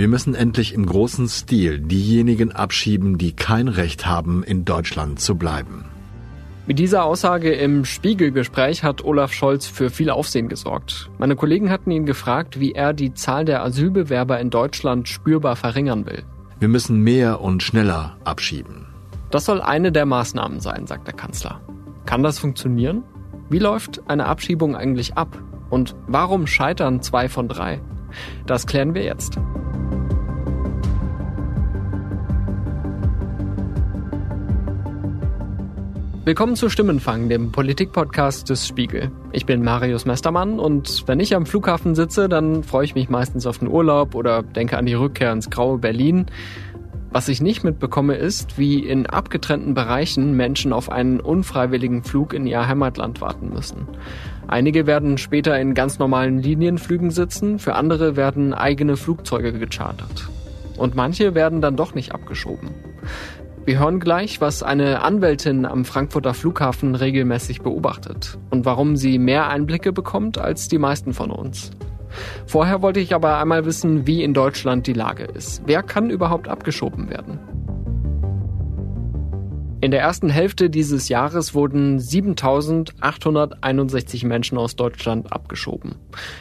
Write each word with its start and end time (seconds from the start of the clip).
Wir 0.00 0.08
müssen 0.08 0.34
endlich 0.34 0.72
im 0.72 0.86
großen 0.86 1.28
Stil 1.28 1.78
diejenigen 1.78 2.52
abschieben, 2.52 3.18
die 3.18 3.32
kein 3.32 3.68
Recht 3.68 4.06
haben, 4.06 4.42
in 4.42 4.64
Deutschland 4.64 5.20
zu 5.20 5.34
bleiben. 5.34 5.84
Mit 6.66 6.78
dieser 6.78 7.04
Aussage 7.04 7.52
im 7.52 7.84
Spiegelgespräch 7.84 8.82
hat 8.82 9.04
Olaf 9.04 9.34
Scholz 9.34 9.66
für 9.66 9.90
viel 9.90 10.08
Aufsehen 10.08 10.48
gesorgt. 10.48 11.10
Meine 11.18 11.36
Kollegen 11.36 11.68
hatten 11.68 11.90
ihn 11.90 12.06
gefragt, 12.06 12.58
wie 12.58 12.72
er 12.72 12.94
die 12.94 13.12
Zahl 13.12 13.44
der 13.44 13.62
Asylbewerber 13.62 14.40
in 14.40 14.48
Deutschland 14.48 15.06
spürbar 15.06 15.54
verringern 15.54 16.06
will. 16.06 16.22
Wir 16.60 16.68
müssen 16.68 17.02
mehr 17.02 17.42
und 17.42 17.62
schneller 17.62 18.16
abschieben. 18.24 18.86
Das 19.30 19.44
soll 19.44 19.60
eine 19.60 19.92
der 19.92 20.06
Maßnahmen 20.06 20.60
sein, 20.60 20.86
sagt 20.86 21.08
der 21.08 21.14
Kanzler. 21.14 21.60
Kann 22.06 22.22
das 22.22 22.38
funktionieren? 22.38 23.02
Wie 23.50 23.58
läuft 23.58 24.00
eine 24.08 24.24
Abschiebung 24.24 24.76
eigentlich 24.76 25.18
ab? 25.18 25.38
Und 25.68 25.94
warum 26.06 26.46
scheitern 26.46 27.02
zwei 27.02 27.28
von 27.28 27.48
drei? 27.48 27.82
Das 28.46 28.66
klären 28.66 28.94
wir 28.94 29.02
jetzt. 29.02 29.38
Willkommen 36.30 36.54
zu 36.54 36.68
Stimmenfang, 36.68 37.28
dem 37.28 37.50
Politikpodcast 37.50 38.48
des 38.48 38.64
Spiegel. 38.64 39.10
Ich 39.32 39.46
bin 39.46 39.64
Marius 39.64 40.04
Mestermann 40.04 40.60
und 40.60 41.02
wenn 41.08 41.18
ich 41.18 41.34
am 41.34 41.44
Flughafen 41.44 41.96
sitze, 41.96 42.28
dann 42.28 42.62
freue 42.62 42.84
ich 42.84 42.94
mich 42.94 43.08
meistens 43.08 43.46
auf 43.46 43.58
den 43.58 43.66
Urlaub 43.66 44.14
oder 44.14 44.44
denke 44.44 44.78
an 44.78 44.86
die 44.86 44.94
Rückkehr 44.94 45.32
ins 45.32 45.50
graue 45.50 45.78
Berlin. 45.78 46.26
Was 47.10 47.26
ich 47.26 47.40
nicht 47.40 47.64
mitbekomme, 47.64 48.14
ist, 48.14 48.58
wie 48.58 48.78
in 48.78 49.06
abgetrennten 49.06 49.74
Bereichen 49.74 50.36
Menschen 50.36 50.72
auf 50.72 50.88
einen 50.88 51.18
unfreiwilligen 51.18 52.04
Flug 52.04 52.32
in 52.32 52.46
ihr 52.46 52.64
Heimatland 52.68 53.20
warten 53.20 53.48
müssen. 53.48 53.88
Einige 54.46 54.86
werden 54.86 55.18
später 55.18 55.58
in 55.58 55.74
ganz 55.74 55.98
normalen 55.98 56.38
Linienflügen 56.38 57.10
sitzen, 57.10 57.58
für 57.58 57.74
andere 57.74 58.14
werden 58.14 58.54
eigene 58.54 58.96
Flugzeuge 58.96 59.52
gechartert. 59.52 60.28
Und 60.76 60.94
manche 60.94 61.34
werden 61.34 61.60
dann 61.60 61.76
doch 61.76 61.96
nicht 61.96 62.12
abgeschoben. 62.12 62.70
Wir 63.66 63.78
hören 63.78 64.00
gleich, 64.00 64.40
was 64.40 64.62
eine 64.62 65.02
Anwältin 65.02 65.66
am 65.66 65.84
Frankfurter 65.84 66.32
Flughafen 66.32 66.94
regelmäßig 66.94 67.60
beobachtet 67.60 68.38
und 68.48 68.64
warum 68.64 68.96
sie 68.96 69.18
mehr 69.18 69.48
Einblicke 69.48 69.92
bekommt 69.92 70.38
als 70.38 70.68
die 70.68 70.78
meisten 70.78 71.12
von 71.12 71.30
uns. 71.30 71.72
Vorher 72.46 72.80
wollte 72.80 73.00
ich 73.00 73.14
aber 73.14 73.36
einmal 73.38 73.66
wissen, 73.66 74.06
wie 74.06 74.24
in 74.24 74.32
Deutschland 74.32 74.86
die 74.86 74.94
Lage 74.94 75.24
ist. 75.24 75.60
Wer 75.66 75.82
kann 75.82 76.08
überhaupt 76.08 76.48
abgeschoben 76.48 77.10
werden? 77.10 77.38
In 79.82 79.90
der 79.90 80.00
ersten 80.00 80.30
Hälfte 80.30 80.68
dieses 80.68 81.08
Jahres 81.08 81.54
wurden 81.54 81.98
7.861 81.98 84.26
Menschen 84.26 84.58
aus 84.58 84.76
Deutschland 84.76 85.32
abgeschoben. 85.32 85.94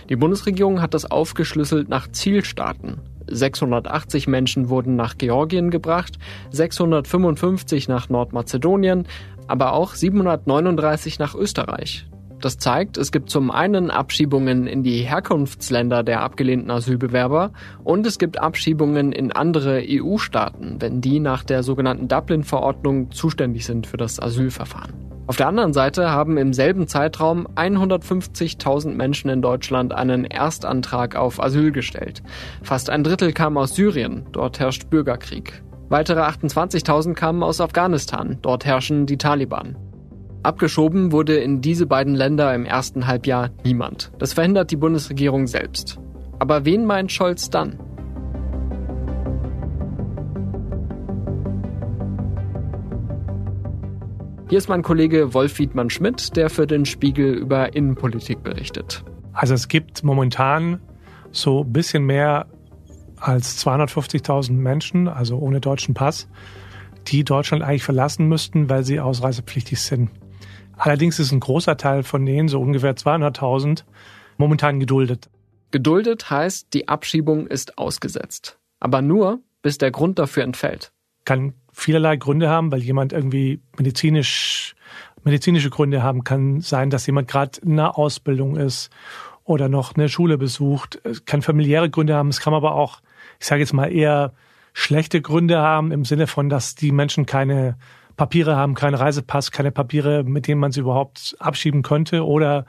Die 0.09 0.17
Bundesregierung 0.17 0.81
hat 0.81 0.94
das 0.94 1.09
aufgeschlüsselt 1.09 1.88
nach 1.89 2.11
Zielstaaten. 2.11 3.00
680 3.31 4.27
Menschen 4.27 4.69
wurden 4.69 4.95
nach 4.95 5.17
Georgien 5.17 5.69
gebracht, 5.69 6.17
655 6.52 7.88
nach 7.88 8.09
Nordmazedonien, 8.09 9.05
aber 9.47 9.73
auch 9.73 9.95
739 9.95 11.19
nach 11.19 11.36
Österreich. 11.36 12.05
Das 12.41 12.58
zeigt, 12.58 12.97
es 12.97 13.11
gibt 13.11 13.30
zum 13.30 13.52
einen 13.52 13.91
Abschiebungen 13.91 14.66
in 14.66 14.81
die 14.81 15.02
Herkunftsländer 15.02 16.03
der 16.03 16.21
abgelehnten 16.21 16.71
Asylbewerber 16.71 17.52
und 17.83 18.08
es 18.08 18.17
gibt 18.17 18.39
Abschiebungen 18.39 19.11
in 19.11 19.33
andere 19.33 19.83
EU-Staaten, 19.86 20.77
wenn 20.80 21.02
die 21.02 21.19
nach 21.19 21.43
der 21.43 21.64
sogenannten 21.64 22.08
Dublin-Verordnung 22.08 23.11
zuständig 23.11 23.66
sind 23.66 23.88
für 23.88 23.97
das 23.97 24.21
Asylverfahren. 24.21 25.08
Auf 25.30 25.35
der 25.35 25.47
anderen 25.47 25.73
Seite 25.73 26.09
haben 26.09 26.38
im 26.38 26.53
selben 26.53 26.88
Zeitraum 26.88 27.47
150.000 27.49 28.95
Menschen 28.95 29.30
in 29.30 29.44
Deutschland 29.44 29.94
einen 29.94 30.25
Erstantrag 30.25 31.16
auf 31.16 31.39
Asyl 31.39 31.71
gestellt. 31.71 32.23
Fast 32.63 32.89
ein 32.89 33.03
Drittel 33.03 33.31
kam 33.31 33.55
aus 33.55 33.75
Syrien, 33.75 34.25
dort 34.31 34.59
herrscht 34.59 34.89
Bürgerkrieg. 34.89 35.61
Weitere 35.87 36.21
28.000 36.21 37.14
kamen 37.14 37.43
aus 37.43 37.61
Afghanistan, 37.61 38.39
dort 38.42 38.65
herrschen 38.65 39.05
die 39.05 39.20
Taliban. 39.20 39.77
Abgeschoben 40.42 41.11
wurde 41.11 41.36
in 41.36 41.61
diese 41.61 41.86
beiden 41.86 42.15
Länder 42.15 42.52
im 42.55 42.65
ersten 42.65 43.05
Halbjahr 43.05 43.52
niemand. 43.64 44.11
Das 44.17 44.33
verhindert 44.33 44.71
die 44.71 44.77
Bundesregierung 44.77 45.45
selbst. 45.45 45.99
Aber 46.39 46.65
wen 46.65 46.86
meint 46.86 47.11
Scholz 47.11 47.52
dann? 47.52 47.77
Hier 54.49 54.58
ist 54.58 54.67
mein 54.67 54.82
Kollege 54.82 55.36
Wolf 55.36 55.60
Wiedmann 55.60 55.92
Schmidt, 55.92 56.36
der 56.36 56.49
für 56.49 56.65
den 56.65 56.83
Spiegel 56.86 57.36
über 57.36 57.76
Innenpolitik 57.76 58.42
berichtet. 58.42 59.04
Also 59.32 59.54
es 59.54 59.67
gibt 59.67 60.04
momentan 60.04 60.82
so 61.32 61.64
ein 61.64 61.71
bisschen 61.71 62.04
mehr 62.04 62.48
als 63.17 63.64
250.000 63.64 64.54
Menschen, 64.54 65.08
also 65.08 65.37
ohne 65.37 65.61
deutschen 65.61 65.93
Pass, 65.93 66.27
die 67.10 67.23
Deutschland 67.23 67.61
eigentlich 67.61 67.83
verlassen 67.83 68.27
müssten, 68.27 68.71
weil 68.71 68.83
sie 68.83 68.99
ausreisepflichtig 68.99 69.80
sind. 69.80 70.10
Allerdings 70.77 71.20
ist 71.20 71.31
ein 71.31 71.42
großer 71.42 71.77
Teil 71.77 72.02
von 72.02 72.26
denen, 72.26 72.48
so 72.48 72.60
ungefähr 72.60 72.95
200.000, 72.95 73.83
momentan 74.37 74.80
geduldet. 74.80 75.30
Geduldet 75.70 76.31
heißt, 76.31 76.73
die 76.73 76.87
Abschiebung 76.87 77.45
ist 77.45 77.77
ausgesetzt. 77.77 78.58
Aber 78.80 79.04
nur, 79.04 79.42
bis 79.61 79.77
der 79.77 79.92
Grund 79.92 80.17
dafür 80.17 80.42
entfällt. 80.42 80.92
Kann 81.23 81.54
vielerlei 81.80 82.17
Gründe 82.17 82.50
haben, 82.50 82.72
weil 82.72 82.82
jemand 82.82 83.14
irgendwie 83.14 83.62
medizinisch, 83.78 84.76
medizinische 85.23 85.70
Gründe 85.70 86.04
haben 86.04 86.23
kann 86.23 86.62
sein, 86.62 86.90
dass 86.90 87.06
jemand 87.08 87.28
gerade 87.28 87.60
in 87.62 87.73
einer 87.73 87.98
Ausbildung 87.98 88.58
ist 88.58 88.90
oder 89.44 89.70
noch 89.70 89.95
eine 89.95 90.10
Schule 90.10 90.38
besucht. 90.38 91.00
Es 91.04 91.26
kann 91.26 91.42
familiäre 91.42 91.90
Gründe 91.90 92.16
haben. 92.16 92.30
Es 92.30 92.40
kann 92.40 92.54
aber 92.54 92.73
auch, 92.76 93.02
ich 93.40 93.48
sage 93.48 93.62
jetzt 93.62 93.73
mal 93.73 93.92
eher 93.92 94.34
schlechte 94.73 95.22
Gründe 95.22 95.60
haben 95.60 95.92
im 95.92 96.06
Sinne 96.06 96.28
von, 96.28 96.50
dass 96.50 96.76
die 96.76 96.92
Menschen 96.92 97.26
keine 97.26 97.78
Papiere 98.16 98.56
haben, 98.56 98.76
keinen 98.76 98.96
Reisepass, 98.96 99.52
keine 99.52 99.72
Papiere, 99.72 100.23
mit 100.23 100.48
denen 100.48 100.60
man 100.60 100.72
sie 100.72 100.82
überhaupt 100.82 101.36
abschieben 101.40 101.82
könnte 101.82 102.26
oder 102.26 102.66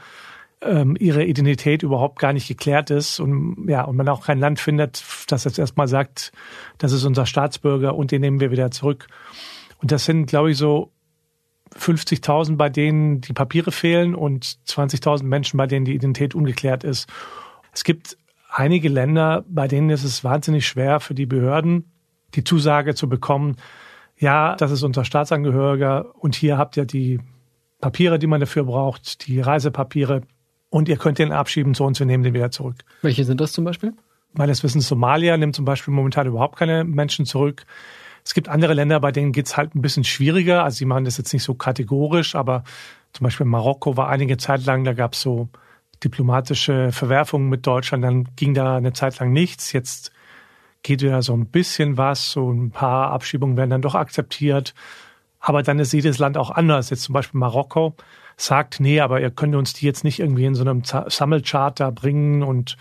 ähm, 0.62 0.96
ihre 0.98 1.24
Identität 1.24 1.82
überhaupt 1.82 2.18
gar 2.18 2.32
nicht 2.32 2.48
geklärt 2.48 2.90
ist 2.90 3.20
und 3.20 3.68
ja 3.68 3.84
und 3.84 3.96
man 3.96 4.08
auch 4.08 4.24
kein 4.24 4.38
Land 4.38 4.60
findet, 4.60 5.02
das 5.28 5.44
jetzt 5.44 5.58
erstmal 5.58 5.88
sagt, 5.88 6.32
das 6.78 6.92
ist 6.92 7.04
unser 7.04 7.26
Staatsbürger 7.26 7.94
und 7.94 8.10
den 8.10 8.20
nehmen 8.20 8.40
wir 8.40 8.50
wieder 8.50 8.70
zurück. 8.70 9.06
Und 9.78 9.92
das 9.92 10.04
sind, 10.04 10.26
glaube 10.26 10.50
ich, 10.50 10.58
so 10.58 10.92
50.000, 11.78 12.56
bei 12.56 12.68
denen 12.68 13.20
die 13.20 13.32
Papiere 13.32 13.72
fehlen 13.72 14.14
und 14.14 14.44
20.000 14.44 15.22
Menschen, 15.24 15.56
bei 15.56 15.66
denen 15.66 15.86
die 15.86 15.94
Identität 15.94 16.34
ungeklärt 16.34 16.84
ist. 16.84 17.08
Es 17.72 17.84
gibt 17.84 18.18
einige 18.50 18.88
Länder, 18.88 19.44
bei 19.48 19.68
denen 19.68 19.90
ist 19.90 20.04
es 20.04 20.24
wahnsinnig 20.24 20.66
schwer 20.66 21.00
für 21.00 21.14
die 21.14 21.26
Behörden, 21.26 21.90
die 22.34 22.44
Zusage 22.44 22.94
zu 22.94 23.08
bekommen, 23.08 23.56
ja, 24.18 24.54
das 24.56 24.70
ist 24.70 24.82
unser 24.82 25.04
Staatsangehöriger 25.04 26.14
und 26.16 26.34
hier 26.34 26.58
habt 26.58 26.76
ihr 26.76 26.84
die 26.84 27.20
Papiere, 27.80 28.18
die 28.18 28.26
man 28.26 28.40
dafür 28.40 28.64
braucht, 28.64 29.26
die 29.26 29.40
Reisepapiere 29.40 30.22
und 30.70 30.88
ihr 30.88 30.96
könnt 30.96 31.18
den 31.18 31.32
abschieben 31.32 31.74
zu 31.74 31.84
uns, 31.84 31.98
wir 31.98 32.06
nehmen 32.06 32.24
den 32.24 32.34
wieder 32.34 32.50
zurück. 32.50 32.76
Welche 33.02 33.24
sind 33.24 33.40
das 33.40 33.52
zum 33.52 33.64
Beispiel? 33.64 33.92
Meines 34.32 34.62
Wissens 34.62 34.88
Somalia 34.88 35.36
nimmt 35.36 35.56
zum 35.56 35.64
Beispiel 35.64 35.92
momentan 35.92 36.26
überhaupt 36.26 36.56
keine 36.56 36.84
Menschen 36.84 37.26
zurück. 37.26 37.66
Es 38.24 38.34
gibt 38.34 38.48
andere 38.48 38.74
Länder, 38.74 39.00
bei 39.00 39.12
denen 39.12 39.32
geht's 39.32 39.56
halt 39.56 39.74
ein 39.74 39.82
bisschen 39.82 40.04
schwieriger. 40.04 40.62
Also 40.62 40.76
sie 40.78 40.84
machen 40.84 41.04
das 41.04 41.18
jetzt 41.18 41.32
nicht 41.32 41.42
so 41.42 41.54
kategorisch, 41.54 42.36
aber 42.36 42.62
zum 43.12 43.24
Beispiel 43.24 43.46
Marokko 43.46 43.96
war 43.96 44.08
einige 44.08 44.36
Zeit 44.36 44.64
lang, 44.64 44.84
da 44.84 44.92
gab's 44.92 45.20
so 45.20 45.48
diplomatische 46.04 46.92
Verwerfungen 46.92 47.48
mit 47.48 47.66
Deutschland, 47.66 48.04
dann 48.04 48.28
ging 48.36 48.54
da 48.54 48.76
eine 48.76 48.92
Zeit 48.92 49.18
lang 49.18 49.32
nichts. 49.32 49.72
Jetzt 49.72 50.12
geht 50.82 51.02
wieder 51.02 51.22
so 51.22 51.34
ein 51.34 51.46
bisschen 51.46 51.96
was, 51.98 52.30
so 52.30 52.50
ein 52.50 52.70
paar 52.70 53.10
Abschiebungen 53.10 53.56
werden 53.56 53.70
dann 53.70 53.82
doch 53.82 53.94
akzeptiert. 53.94 54.74
Aber 55.40 55.62
dann 55.62 55.78
ist 55.78 55.92
jedes 55.92 56.18
Land 56.18 56.36
auch 56.36 56.50
anders. 56.50 56.90
Jetzt 56.90 57.02
zum 57.02 57.14
Beispiel 57.14 57.40
Marokko 57.40 57.94
sagt, 58.40 58.80
nee, 58.80 59.00
aber 59.00 59.20
ihr 59.20 59.30
könnt 59.30 59.54
uns 59.54 59.72
die 59.72 59.86
jetzt 59.86 60.04
nicht 60.04 60.18
irgendwie 60.20 60.44
in 60.44 60.54
so 60.54 60.62
einem 60.62 60.82
Sammelcharter 60.84 61.92
bringen 61.92 62.42
und, 62.42 62.76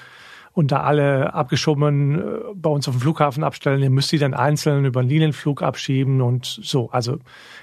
und 0.53 0.71
da 0.71 0.81
alle 0.81 1.33
abgeschoben 1.33 2.19
äh, 2.19 2.23
bei 2.55 2.69
uns 2.69 2.87
auf 2.87 2.95
dem 2.95 3.01
Flughafen 3.01 3.43
abstellen. 3.43 3.81
Ihr 3.81 3.89
müsst 3.89 4.11
die 4.11 4.17
dann 4.17 4.33
einzeln 4.33 4.85
über 4.85 5.01
einen 5.01 5.09
Linienflug 5.09 5.61
abschieben 5.61 6.21
und 6.21 6.45
so. 6.45 6.89
Also 6.91 7.17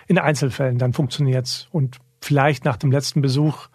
in 0.07 0.19
Einzelfällen, 0.19 0.79
dann 0.79 0.93
funktioniert's. 0.93 1.69
Und 1.73 1.97
vielleicht 2.21 2.65
nach 2.65 2.77
dem 2.77 2.93
letzten 2.93 3.23
Besuch 3.23 3.69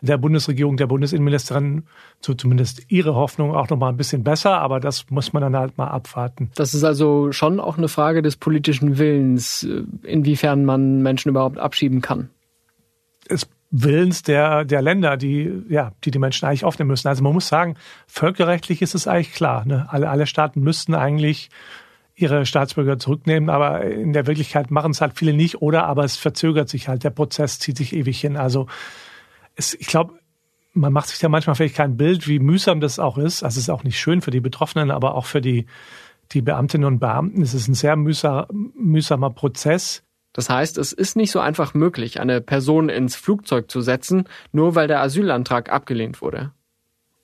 der 0.00 0.18
Bundesregierung, 0.18 0.76
der 0.76 0.88
Bundesinnenministerin, 0.88 1.84
so 2.20 2.34
zumindest 2.34 2.82
ihre 2.88 3.14
Hoffnung 3.14 3.54
auch 3.54 3.70
noch 3.70 3.78
mal 3.78 3.88
ein 3.88 3.96
bisschen 3.96 4.24
besser, 4.24 4.60
aber 4.60 4.80
das 4.80 5.08
muss 5.10 5.32
man 5.32 5.42
dann 5.42 5.56
halt 5.56 5.78
mal 5.78 5.86
abwarten. 5.88 6.50
Das 6.56 6.74
ist 6.74 6.82
also 6.82 7.30
schon 7.30 7.60
auch 7.60 7.78
eine 7.78 7.88
Frage 7.88 8.20
des 8.20 8.36
politischen 8.36 8.98
Willens, 8.98 9.66
inwiefern 10.02 10.64
man 10.64 11.02
Menschen 11.02 11.28
überhaupt 11.28 11.58
abschieben 11.58 12.00
kann. 12.00 12.30
Es 13.28 13.46
Willens 13.74 14.22
der, 14.22 14.64
der 14.64 14.82
Länder, 14.82 15.16
die, 15.16 15.50
ja, 15.68 15.92
die 16.04 16.10
die 16.10 16.18
Menschen 16.18 16.46
eigentlich 16.46 16.64
aufnehmen 16.64 16.88
müssen. 16.88 17.08
Also 17.08 17.22
man 17.24 17.32
muss 17.32 17.48
sagen, 17.48 17.76
völkerrechtlich 18.06 18.82
ist 18.82 18.94
es 18.94 19.08
eigentlich 19.08 19.32
klar. 19.32 19.64
Ne? 19.64 19.86
Alle, 19.88 20.10
alle 20.10 20.26
Staaten 20.26 20.60
müssten 20.60 20.94
eigentlich 20.94 21.48
ihre 22.14 22.44
Staatsbürger 22.44 22.98
zurücknehmen, 22.98 23.48
aber 23.48 23.82
in 23.84 24.12
der 24.12 24.26
Wirklichkeit 24.26 24.70
machen 24.70 24.92
es 24.92 25.00
halt 25.00 25.14
viele 25.16 25.32
nicht 25.32 25.62
oder 25.62 25.86
aber 25.86 26.04
es 26.04 26.16
verzögert 26.16 26.68
sich 26.68 26.88
halt. 26.88 27.02
Der 27.02 27.10
Prozess 27.10 27.58
zieht 27.58 27.78
sich 27.78 27.94
ewig 27.94 28.20
hin. 28.20 28.36
Also 28.36 28.66
es, 29.56 29.72
ich 29.72 29.86
glaube, 29.86 30.14
man 30.74 30.92
macht 30.92 31.08
sich 31.08 31.18
da 31.18 31.30
manchmal 31.30 31.56
vielleicht 31.56 31.76
kein 31.76 31.96
Bild, 31.96 32.28
wie 32.28 32.38
mühsam 32.38 32.80
das 32.80 32.98
auch 32.98 33.16
ist. 33.16 33.42
Also 33.42 33.58
es 33.58 33.64
ist 33.64 33.70
auch 33.70 33.84
nicht 33.84 33.98
schön 33.98 34.20
für 34.20 34.30
die 34.30 34.40
Betroffenen, 34.40 34.90
aber 34.90 35.14
auch 35.14 35.24
für 35.24 35.40
die 35.40 35.66
die 36.32 36.42
Beamtinnen 36.42 36.86
und 36.86 36.98
Beamten. 36.98 37.42
Es 37.42 37.54
ist 37.54 37.68
ein 37.68 37.74
sehr 37.74 37.96
mühsamer 37.96 39.30
Prozess. 39.30 40.02
Das 40.32 40.48
heißt, 40.48 40.78
es 40.78 40.92
ist 40.92 41.16
nicht 41.16 41.30
so 41.30 41.40
einfach 41.40 41.74
möglich, 41.74 42.20
eine 42.20 42.40
Person 42.40 42.88
ins 42.88 43.16
Flugzeug 43.16 43.70
zu 43.70 43.80
setzen, 43.80 44.24
nur 44.50 44.74
weil 44.74 44.88
der 44.88 45.00
Asylantrag 45.00 45.70
abgelehnt 45.70 46.22
wurde. 46.22 46.52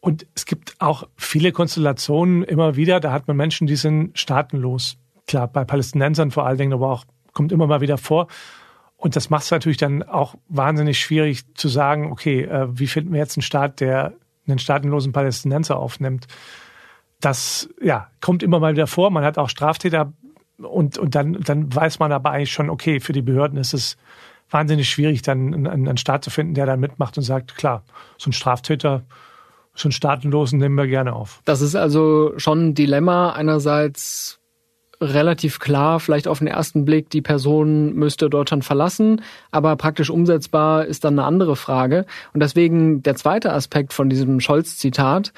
Und 0.00 0.26
es 0.34 0.46
gibt 0.46 0.76
auch 0.78 1.08
viele 1.16 1.52
Konstellationen 1.52 2.43
immer 2.44 2.76
wieder, 2.76 3.00
da 3.00 3.12
hat 3.12 3.26
man 3.26 3.37
Menschen, 3.37 3.66
die 3.66 3.76
sind 3.76 4.19
staatenlos. 4.19 4.96
Klar, 5.26 5.49
bei 5.49 5.64
Palästinensern 5.64 6.31
vor 6.31 6.46
allen 6.46 6.58
Dingen, 6.58 6.72
aber 6.72 6.90
auch 6.90 7.05
kommt 7.32 7.52
immer 7.52 7.66
mal 7.66 7.81
wieder 7.81 7.99
vor. 7.99 8.28
Und 8.96 9.16
das 9.16 9.31
macht 9.31 9.44
es 9.44 9.50
natürlich 9.50 9.76
dann 9.76 10.02
auch 10.02 10.34
wahnsinnig 10.49 10.99
schwierig 10.99 11.54
zu 11.54 11.69
sagen, 11.69 12.11
okay, 12.11 12.43
äh, 12.43 12.66
wie 12.70 12.88
finden 12.88 13.12
wir 13.12 13.20
jetzt 13.20 13.37
einen 13.37 13.43
Staat, 13.43 13.81
der 13.81 14.14
einen 14.46 14.58
staatenlosen 14.58 15.12
Palästinenser 15.12 15.78
aufnimmt? 15.78 16.26
Das 17.20 17.69
ja, 17.81 18.08
kommt 18.20 18.43
immer 18.43 18.61
mal 18.61 18.72
wieder 18.72 18.87
vor. 18.87 19.11
Man 19.11 19.25
hat 19.25 19.38
auch 19.38 19.49
Straftäter 19.49 20.12
und, 20.58 20.99
und 20.99 21.14
dann, 21.14 21.34
dann 21.34 21.75
weiß 21.75 21.99
man 21.99 22.12
aber 22.12 22.31
eigentlich 22.31 22.52
schon, 22.52 22.70
okay, 22.70 23.00
für 23.00 23.12
die 23.12 23.22
Behörden 23.22 23.58
ist 23.58 23.75
es 23.75 23.96
wahnsinnig 24.50 24.88
schwierig, 24.88 25.22
dann 25.22 25.55
einen, 25.55 25.66
einen 25.66 25.96
Staat 25.96 26.25
zu 26.25 26.31
finden, 26.31 26.55
der 26.55 26.66
da 26.66 26.76
mitmacht 26.76 27.16
und 27.16 27.22
sagt, 27.22 27.56
klar, 27.56 27.84
so 28.16 28.31
ein 28.31 28.32
Straftäter, 28.32 29.05
so 29.75 29.87
einen 29.87 29.93
Staatenlosen 29.93 30.58
nehmen 30.58 30.76
wir 30.76 30.87
gerne 30.87 31.12
auf. 31.12 31.40
Das 31.44 31.60
ist 31.60 31.76
also 31.76 32.32
schon 32.37 32.69
ein 32.69 32.75
Dilemma. 32.75 33.32
Einerseits 33.32 34.40
relativ 35.00 35.60
klar, 35.60 36.00
vielleicht 36.00 36.26
auf 36.26 36.38
den 36.38 36.49
ersten 36.49 36.84
Blick, 36.84 37.08
die 37.11 37.22
Person 37.22 37.94
müsste 37.94 38.28
Deutschland 38.28 38.64
verlassen, 38.64 39.22
aber 39.52 39.76
praktisch 39.76 40.11
umsetzbar 40.11 40.87
ist 40.87 41.04
dann 41.04 41.19
eine 41.19 41.26
andere 41.26 41.54
Frage. 41.54 42.04
Und 42.32 42.43
deswegen 42.43 43.02
der 43.02 43.14
zweite 43.14 43.52
Aspekt 43.52 43.93
von 43.93 44.11
diesem 44.11 44.40
Scholz-Zitat, 44.40 45.32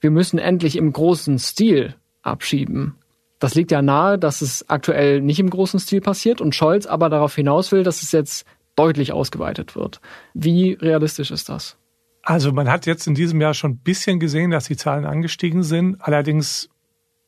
wir 0.00 0.10
müssen 0.10 0.38
endlich 0.38 0.76
im 0.76 0.92
großen 0.92 1.38
Stil 1.38 1.94
abschieben. 2.22 2.96
Das 3.38 3.54
liegt 3.54 3.70
ja 3.70 3.82
nahe, 3.82 4.18
dass 4.18 4.42
es 4.42 4.68
aktuell 4.68 5.20
nicht 5.20 5.38
im 5.38 5.50
großen 5.50 5.78
Stil 5.78 6.00
passiert 6.00 6.40
und 6.40 6.54
Scholz 6.54 6.86
aber 6.86 7.08
darauf 7.08 7.34
hinaus 7.34 7.70
will, 7.70 7.84
dass 7.84 8.02
es 8.02 8.12
jetzt 8.12 8.46
deutlich 8.74 9.12
ausgeweitet 9.12 9.76
wird. 9.76 10.00
Wie 10.34 10.72
realistisch 10.72 11.30
ist 11.30 11.48
das? 11.48 11.76
Also 12.22 12.52
man 12.52 12.70
hat 12.70 12.86
jetzt 12.86 13.06
in 13.06 13.14
diesem 13.14 13.40
Jahr 13.40 13.54
schon 13.54 13.72
ein 13.72 13.78
bisschen 13.78 14.20
gesehen, 14.20 14.50
dass 14.50 14.64
die 14.64 14.76
Zahlen 14.76 15.04
angestiegen 15.04 15.62
sind, 15.62 15.96
allerdings 16.00 16.68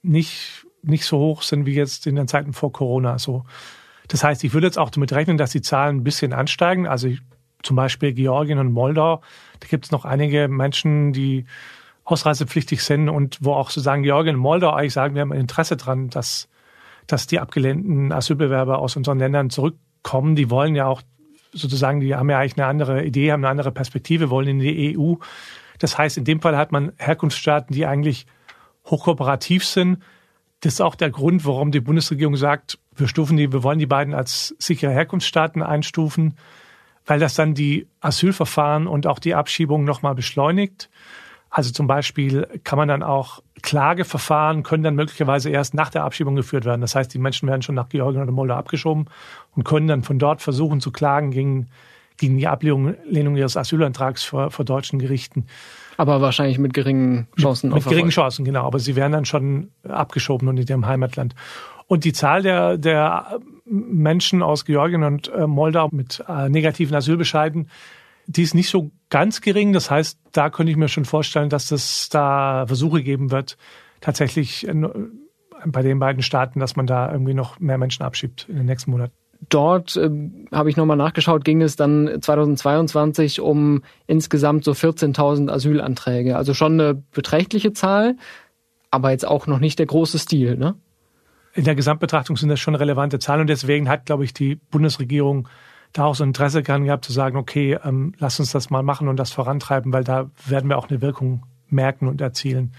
nicht, 0.02 0.66
nicht 0.82 1.04
so 1.04 1.18
hoch 1.18 1.42
sind 1.42 1.66
wie 1.66 1.74
jetzt 1.74 2.06
in 2.06 2.16
den 2.16 2.28
Zeiten 2.28 2.52
vor 2.52 2.72
Corona. 2.72 3.18
So. 3.18 3.44
Das 4.08 4.24
heißt, 4.24 4.44
ich 4.44 4.52
würde 4.52 4.66
jetzt 4.66 4.78
auch 4.78 4.90
damit 4.90 5.12
rechnen, 5.12 5.38
dass 5.38 5.52
die 5.52 5.62
Zahlen 5.62 5.98
ein 5.98 6.04
bisschen 6.04 6.32
ansteigen. 6.32 6.86
Also 6.86 7.08
ich, 7.08 7.20
zum 7.62 7.76
Beispiel 7.76 8.12
Georgien 8.12 8.58
und 8.58 8.72
Moldau, 8.72 9.22
da 9.60 9.68
gibt 9.68 9.86
es 9.86 9.90
noch 9.90 10.04
einige 10.04 10.48
Menschen, 10.48 11.12
die 11.12 11.46
ausreisepflichtig 12.10 12.82
sind 12.82 13.08
und 13.08 13.38
wo 13.40 13.54
auch 13.54 13.70
sozusagen 13.70 14.02
Georgien 14.02 14.36
und 14.36 14.42
Moldau 14.42 14.70
eigentlich 14.70 14.92
sagen, 14.92 15.14
wir 15.14 15.22
haben 15.22 15.32
ein 15.32 15.40
Interesse 15.40 15.76
dran, 15.76 16.10
dass, 16.10 16.48
dass 17.06 17.26
die 17.26 17.40
abgelehnten 17.40 18.12
Asylbewerber 18.12 18.78
aus 18.78 18.96
unseren 18.96 19.18
Ländern 19.18 19.50
zurückkommen. 19.50 20.36
Die 20.36 20.50
wollen 20.50 20.74
ja 20.74 20.86
auch 20.86 21.02
sozusagen, 21.52 22.00
die 22.00 22.14
haben 22.14 22.30
ja 22.30 22.38
eigentlich 22.38 22.56
eine 22.56 22.66
andere 22.66 23.04
Idee, 23.04 23.32
haben 23.32 23.44
eine 23.44 23.50
andere 23.50 23.72
Perspektive, 23.72 24.30
wollen 24.30 24.48
in 24.48 24.58
die 24.58 24.96
EU. 24.98 25.14
Das 25.78 25.98
heißt, 25.98 26.18
in 26.18 26.24
dem 26.24 26.40
Fall 26.40 26.56
hat 26.56 26.72
man 26.72 26.92
Herkunftsstaaten, 26.98 27.74
die 27.74 27.86
eigentlich 27.86 28.26
hochkooperativ 28.86 29.64
sind. 29.64 30.02
Das 30.60 30.74
ist 30.74 30.80
auch 30.80 30.94
der 30.94 31.10
Grund, 31.10 31.46
warum 31.46 31.72
die 31.72 31.80
Bundesregierung 31.80 32.36
sagt, 32.36 32.78
wir 32.94 33.08
stufen 33.08 33.36
die, 33.36 33.52
wir 33.52 33.62
wollen 33.62 33.78
die 33.78 33.86
beiden 33.86 34.14
als 34.14 34.54
sichere 34.58 34.92
Herkunftsstaaten 34.92 35.62
einstufen, 35.62 36.34
weil 37.06 37.18
das 37.18 37.34
dann 37.34 37.54
die 37.54 37.88
Asylverfahren 38.00 38.86
und 38.86 39.06
auch 39.06 39.18
die 39.18 39.34
Abschiebung 39.34 39.84
nochmal 39.84 40.14
beschleunigt. 40.14 40.90
Also 41.50 41.72
zum 41.72 41.88
Beispiel 41.88 42.46
kann 42.62 42.78
man 42.78 42.88
dann 42.88 43.02
auch 43.02 43.42
Klageverfahren 43.62 44.62
können 44.62 44.82
dann 44.82 44.94
möglicherweise 44.94 45.50
erst 45.50 45.74
nach 45.74 45.90
der 45.90 46.04
Abschiebung 46.04 46.34
geführt 46.34 46.64
werden. 46.64 46.80
Das 46.80 46.94
heißt, 46.94 47.12
die 47.12 47.18
Menschen 47.18 47.48
werden 47.48 47.62
schon 47.62 47.74
nach 47.74 47.88
Georgien 47.88 48.22
oder 48.22 48.32
Moldau 48.32 48.54
abgeschoben 48.54 49.06
und 49.54 49.64
können 49.64 49.86
dann 49.86 50.02
von 50.02 50.18
dort 50.18 50.40
versuchen 50.40 50.80
zu 50.80 50.92
klagen 50.92 51.30
gegen, 51.30 51.68
gegen 52.16 52.38
die 52.38 52.46
Ablehnung 52.46 53.36
ihres 53.36 53.56
Asylantrags 53.56 54.24
vor, 54.24 54.50
vor 54.50 54.64
deutschen 54.64 54.98
Gerichten. 54.98 55.46
Aber 55.96 56.20
wahrscheinlich 56.22 56.58
mit 56.58 56.72
geringen 56.72 57.28
Chancen. 57.38 57.70
Mit, 57.70 57.84
mit 57.84 57.88
geringen 57.88 58.10
Chancen, 58.10 58.44
genau. 58.44 58.64
Aber 58.64 58.78
sie 58.78 58.96
werden 58.96 59.12
dann 59.12 59.24
schon 59.26 59.70
abgeschoben 59.86 60.48
und 60.48 60.58
in 60.58 60.66
ihrem 60.66 60.86
Heimatland. 60.86 61.34
Und 61.86 62.04
die 62.04 62.12
Zahl 62.12 62.42
der, 62.42 62.78
der 62.78 63.40
Menschen 63.66 64.42
aus 64.42 64.64
Georgien 64.64 65.02
und 65.02 65.28
äh, 65.28 65.46
Moldau 65.46 65.88
mit 65.92 66.24
äh, 66.28 66.48
negativen 66.48 66.94
Asylbescheiden 66.94 67.68
die 68.30 68.42
ist 68.42 68.54
nicht 68.54 68.70
so 68.70 68.92
ganz 69.08 69.40
gering. 69.40 69.72
Das 69.72 69.90
heißt, 69.90 70.18
da 70.32 70.50
könnte 70.50 70.70
ich 70.70 70.76
mir 70.76 70.88
schon 70.88 71.04
vorstellen, 71.04 71.50
dass 71.50 71.72
es 71.72 72.08
da 72.08 72.64
Versuche 72.66 73.02
geben 73.02 73.30
wird, 73.30 73.56
tatsächlich 74.00 74.66
bei 75.66 75.82
den 75.82 75.98
beiden 75.98 76.22
Staaten, 76.22 76.60
dass 76.60 76.76
man 76.76 76.86
da 76.86 77.10
irgendwie 77.10 77.34
noch 77.34 77.58
mehr 77.58 77.76
Menschen 77.76 78.04
abschiebt 78.04 78.46
in 78.48 78.56
den 78.56 78.66
nächsten 78.66 78.92
Monaten. 78.92 79.12
Dort 79.48 79.96
äh, 79.96 80.10
habe 80.52 80.68
ich 80.68 80.76
nochmal 80.76 80.98
nachgeschaut, 80.98 81.44
ging 81.44 81.62
es 81.62 81.74
dann 81.74 82.18
2022 82.20 83.40
um 83.40 83.82
insgesamt 84.06 84.64
so 84.64 84.72
14.000 84.72 85.50
Asylanträge. 85.50 86.36
Also 86.36 86.52
schon 86.52 86.74
eine 86.74 86.94
beträchtliche 86.94 87.72
Zahl, 87.72 88.16
aber 88.90 89.10
jetzt 89.10 89.26
auch 89.26 89.46
noch 89.46 89.58
nicht 89.58 89.78
der 89.78 89.86
große 89.86 90.18
Stil, 90.18 90.56
ne? 90.56 90.74
In 91.54 91.64
der 91.64 91.74
Gesamtbetrachtung 91.74 92.36
sind 92.36 92.48
das 92.48 92.60
schon 92.60 92.76
relevante 92.76 93.18
Zahlen 93.18 93.40
und 93.40 93.50
deswegen 93.50 93.88
hat, 93.88 94.06
glaube 94.06 94.24
ich, 94.24 94.32
die 94.32 94.54
Bundesregierung 94.54 95.48
da 95.92 96.04
auch 96.04 96.14
so 96.14 96.24
Interesse 96.24 96.62
dran 96.62 96.84
gehabt 96.84 97.04
zu 97.04 97.12
sagen, 97.12 97.36
okay, 97.36 97.78
ähm, 97.84 98.14
lass 98.18 98.38
uns 98.38 98.52
das 98.52 98.70
mal 98.70 98.82
machen 98.82 99.08
und 99.08 99.16
das 99.16 99.32
vorantreiben, 99.32 99.92
weil 99.92 100.04
da 100.04 100.30
werden 100.46 100.68
wir 100.68 100.78
auch 100.78 100.88
eine 100.88 101.00
Wirkung 101.00 101.46
merken 101.68 102.08
und 102.08 102.20
erzielen. 102.20 102.72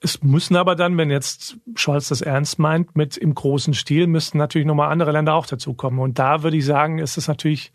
Es 0.00 0.22
müssen 0.22 0.56
aber 0.56 0.74
dann, 0.74 0.98
wenn 0.98 1.10
jetzt 1.10 1.56
Scholz 1.74 2.08
das 2.08 2.20
ernst 2.20 2.58
meint, 2.58 2.94
mit 2.94 3.16
im 3.16 3.34
großen 3.34 3.72
Stil, 3.72 4.06
müssten 4.06 4.36
natürlich 4.36 4.66
nochmal 4.66 4.92
andere 4.92 5.12
Länder 5.12 5.34
auch 5.34 5.46
dazukommen. 5.46 5.98
Und 5.98 6.18
da 6.18 6.42
würde 6.42 6.58
ich 6.58 6.66
sagen, 6.66 6.98
ist 6.98 7.16
es 7.16 7.26
natürlich 7.26 7.72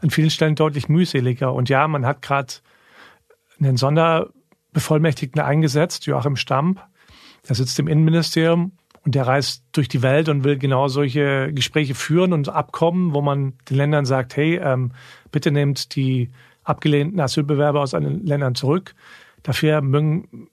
an 0.00 0.10
vielen 0.10 0.30
Stellen 0.30 0.56
deutlich 0.56 0.88
mühseliger. 0.88 1.52
Und 1.52 1.68
ja, 1.68 1.86
man 1.86 2.04
hat 2.04 2.22
gerade 2.22 2.54
einen 3.60 3.76
Sonderbevollmächtigten 3.76 5.40
eingesetzt, 5.40 6.06
Joachim 6.06 6.36
Stamp, 6.36 6.84
der 7.48 7.54
sitzt 7.54 7.78
im 7.78 7.86
Innenministerium 7.86 8.72
und 9.08 9.14
der 9.14 9.26
reist 9.26 9.64
durch 9.72 9.88
die 9.88 10.02
Welt 10.02 10.28
und 10.28 10.44
will 10.44 10.58
genau 10.58 10.86
solche 10.88 11.50
Gespräche 11.54 11.94
führen 11.94 12.34
und 12.34 12.50
Abkommen, 12.50 13.14
wo 13.14 13.22
man 13.22 13.54
den 13.70 13.78
Ländern 13.78 14.04
sagt, 14.04 14.36
hey, 14.36 14.60
ähm, 14.62 14.90
bitte 15.32 15.50
nehmt 15.50 15.96
die 15.96 16.28
abgelehnten 16.62 17.18
Asylbewerber 17.18 17.80
aus 17.80 17.92
den 17.92 18.26
Ländern 18.26 18.54
zurück. 18.54 18.94
Dafür 19.44 19.80
mögen, 19.80 20.50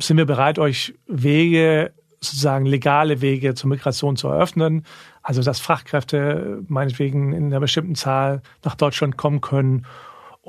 sind 0.00 0.16
wir 0.16 0.24
bereit, 0.24 0.58
euch 0.58 0.94
Wege, 1.08 1.92
sozusagen 2.22 2.64
legale 2.64 3.20
Wege 3.20 3.52
zur 3.52 3.68
Migration 3.68 4.16
zu 4.16 4.28
eröffnen. 4.28 4.86
Also 5.22 5.42
dass 5.42 5.60
Fachkräfte 5.60 6.62
meinetwegen 6.68 7.34
in 7.34 7.48
einer 7.48 7.60
bestimmten 7.60 7.96
Zahl 7.96 8.40
nach 8.64 8.76
Deutschland 8.76 9.18
kommen 9.18 9.42
können 9.42 9.84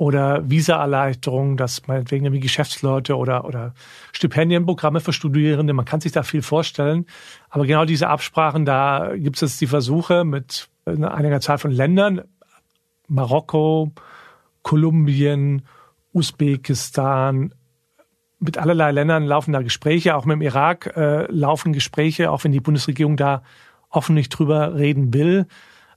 oder 0.00 0.48
Visa-Erleichterungen, 0.48 1.58
dass 1.58 1.86
meinetwegen 1.86 2.24
irgendwie 2.24 2.40
Geschäftsleute 2.40 3.18
oder, 3.18 3.44
oder 3.44 3.74
Stipendienprogramme 4.12 5.00
für 5.00 5.12
Studierende, 5.12 5.74
man 5.74 5.84
kann 5.84 6.00
sich 6.00 6.10
da 6.10 6.22
viel 6.22 6.40
vorstellen. 6.40 7.04
Aber 7.50 7.66
genau 7.66 7.84
diese 7.84 8.08
Absprachen, 8.08 8.64
da 8.64 9.12
gibt 9.14 9.36
es 9.36 9.42
jetzt 9.42 9.60
die 9.60 9.66
Versuche 9.66 10.24
mit 10.24 10.70
einiger 10.86 11.42
Zahl 11.42 11.58
von 11.58 11.70
Ländern, 11.70 12.22
Marokko, 13.08 13.92
Kolumbien, 14.62 15.66
Usbekistan, 16.14 17.52
mit 18.38 18.56
allerlei 18.56 18.92
Ländern 18.92 19.26
laufen 19.26 19.52
da 19.52 19.60
Gespräche, 19.60 20.16
auch 20.16 20.24
mit 20.24 20.36
dem 20.36 20.40
Irak 20.40 20.96
äh, 20.96 21.30
laufen 21.30 21.74
Gespräche, 21.74 22.30
auch 22.30 22.42
wenn 22.42 22.52
die 22.52 22.60
Bundesregierung 22.60 23.18
da 23.18 23.42
offen 23.90 24.14
nicht 24.14 24.30
drüber 24.30 24.76
reden 24.76 25.12
will. 25.12 25.46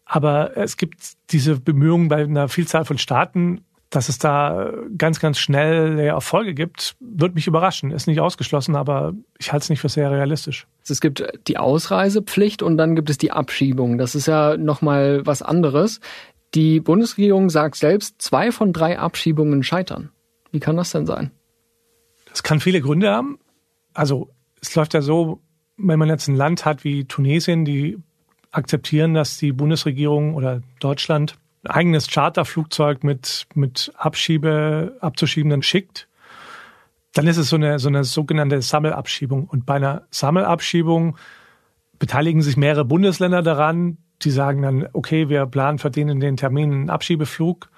Aber 0.04 0.58
es 0.58 0.76
gibt 0.76 1.14
diese 1.30 1.58
Bemühungen 1.58 2.10
bei 2.10 2.26
einer 2.26 2.50
Vielzahl 2.50 2.84
von 2.84 2.98
Staaten, 2.98 3.64
dass 3.94 4.10
es 4.10 4.18
da 4.18 4.74
ganz, 4.98 5.20
ganz 5.20 5.38
schnell 5.38 6.00
Erfolge 6.00 6.56
gibt, 6.56 6.96
wird 7.00 7.36
mich 7.36 7.46
überraschen. 7.46 7.92
Ist 7.92 8.08
nicht 8.08 8.20
ausgeschlossen, 8.20 8.76
aber 8.76 9.14
ich 9.38 9.52
halte 9.52 9.64
es 9.66 9.70
nicht 9.70 9.82
für 9.82 9.90
sehr 9.90 10.10
realistisch. 10.10 10.66
Es 10.88 11.00
gibt 11.00 11.24
die 11.48 11.58
Ausreisepflicht 11.58 12.64
und 12.64 12.78
dann 12.78 12.96
gibt 12.96 13.12
es 13.12 13.20
die 13.20 13.32
Abschiebung. 13.32 14.00
Das 14.00 14.16
ist 14.16 14.26
ja 14.26 14.58
nochmal 14.58 15.22
was 15.26 15.44
anderes. 15.44 16.00
Die 16.56 16.80
Bundesregierung 16.80 17.52
sagt 17.52 17.76
selbst, 17.76 18.20
zwei 18.20 18.52
von 18.52 18.74
drei 18.74 18.98
Abschiebungen 18.98 19.62
scheitern. 19.62 20.10
Wie 20.52 20.60
kann 20.60 20.76
das 20.76 20.92
denn 20.92 21.06
sein? 21.06 21.30
Das 22.30 22.42
kann 22.42 22.60
viele 22.60 22.82
Gründe 22.82 23.12
haben. 23.12 23.38
Also 23.94 24.32
es 24.60 24.74
läuft 24.74 24.96
ja 24.96 25.04
so, 25.04 25.40
wenn 25.78 26.00
man 26.00 26.10
jetzt 26.10 26.28
ein 26.28 26.36
Land 26.36 26.66
hat 26.66 26.84
wie 26.84 27.06
Tunesien, 27.06 27.64
die 27.64 28.00
akzeptieren, 28.52 29.14
dass 29.14 29.38
die 29.38 29.52
Bundesregierung 29.52 30.34
oder 30.34 30.62
Deutschland 30.80 31.36
eigenes 31.64 32.08
Charterflugzeug 32.08 33.04
mit, 33.04 33.48
mit 33.56 33.92
Abschiebe, 33.96 34.98
Abzuschiebenden 35.00 35.64
schickt, 35.64 36.08
dann 37.14 37.28
ist 37.28 37.38
es 37.38 37.50
so 37.50 37.56
eine, 37.56 37.80
so 37.80 37.90
eine 37.90 38.04
sogenannte 38.04 38.62
Sammelabschiebung. 38.62 39.46
Und 39.48 39.66
bei 39.66 39.76
einer 39.76 40.04
Sammelabschiebung 40.10 41.18
beteiligen 42.00 42.42
sich 42.42 42.58
mehrere 42.58 42.86
Bundesländer 42.86 43.42
daran. 43.42 43.98
Die 44.24 44.32
sagen 44.32 44.62
dann, 44.62 44.88
okay, 44.94 45.30
wir 45.30 45.46
planen 45.46 45.78
für 45.78 45.92
den 45.92 46.10
in 46.10 46.20
den 46.20 46.38
Termin 46.38 46.72
einen 46.72 46.90
Abschiebeflug. 46.90 47.70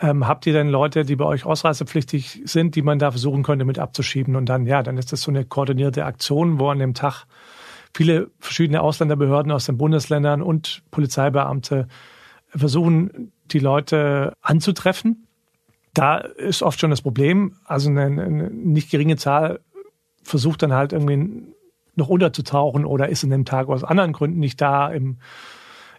ähm, 0.00 0.26
habt 0.26 0.46
ihr 0.46 0.52
denn 0.52 0.68
Leute, 0.68 1.04
die 1.04 1.16
bei 1.16 1.24
euch 1.24 1.44
ausreisepflichtig 1.44 2.42
sind, 2.44 2.74
die 2.74 2.82
man 2.82 2.98
da 2.98 3.10
versuchen 3.12 3.44
könnte 3.44 3.64
mit 3.64 3.78
abzuschieben? 3.78 4.34
Und 4.34 4.46
dann, 4.46 4.66
ja, 4.66 4.82
dann 4.82 4.98
ist 4.98 5.12
das 5.12 5.22
so 5.22 5.30
eine 5.30 5.44
koordinierte 5.44 6.04
Aktion, 6.04 6.58
wo 6.58 6.70
an 6.70 6.80
dem 6.80 6.94
Tag 6.94 7.26
viele 7.94 8.30
verschiedene 8.40 8.80
Ausländerbehörden 8.80 9.52
aus 9.52 9.66
den 9.66 9.78
Bundesländern 9.78 10.42
und 10.42 10.82
Polizeibeamte 10.90 11.88
versuchen, 12.54 13.32
die 13.46 13.58
Leute 13.58 14.34
anzutreffen. 14.40 15.26
Da 15.94 16.18
ist 16.18 16.62
oft 16.62 16.80
schon 16.80 16.90
das 16.90 17.02
Problem, 17.02 17.56
also 17.64 17.90
eine, 17.90 18.02
eine 18.02 18.50
nicht 18.50 18.90
geringe 18.90 19.16
Zahl 19.16 19.60
versucht 20.22 20.62
dann 20.62 20.72
halt 20.72 20.92
irgendwie 20.92 21.52
noch 21.94 22.08
unterzutauchen 22.08 22.84
oder 22.84 23.08
ist 23.08 23.22
in 23.22 23.30
dem 23.30 23.44
Tag 23.44 23.68
aus 23.68 23.84
anderen 23.84 24.12
Gründen 24.12 24.38
nicht 24.38 24.60
da 24.60 24.88
im, 24.88 25.18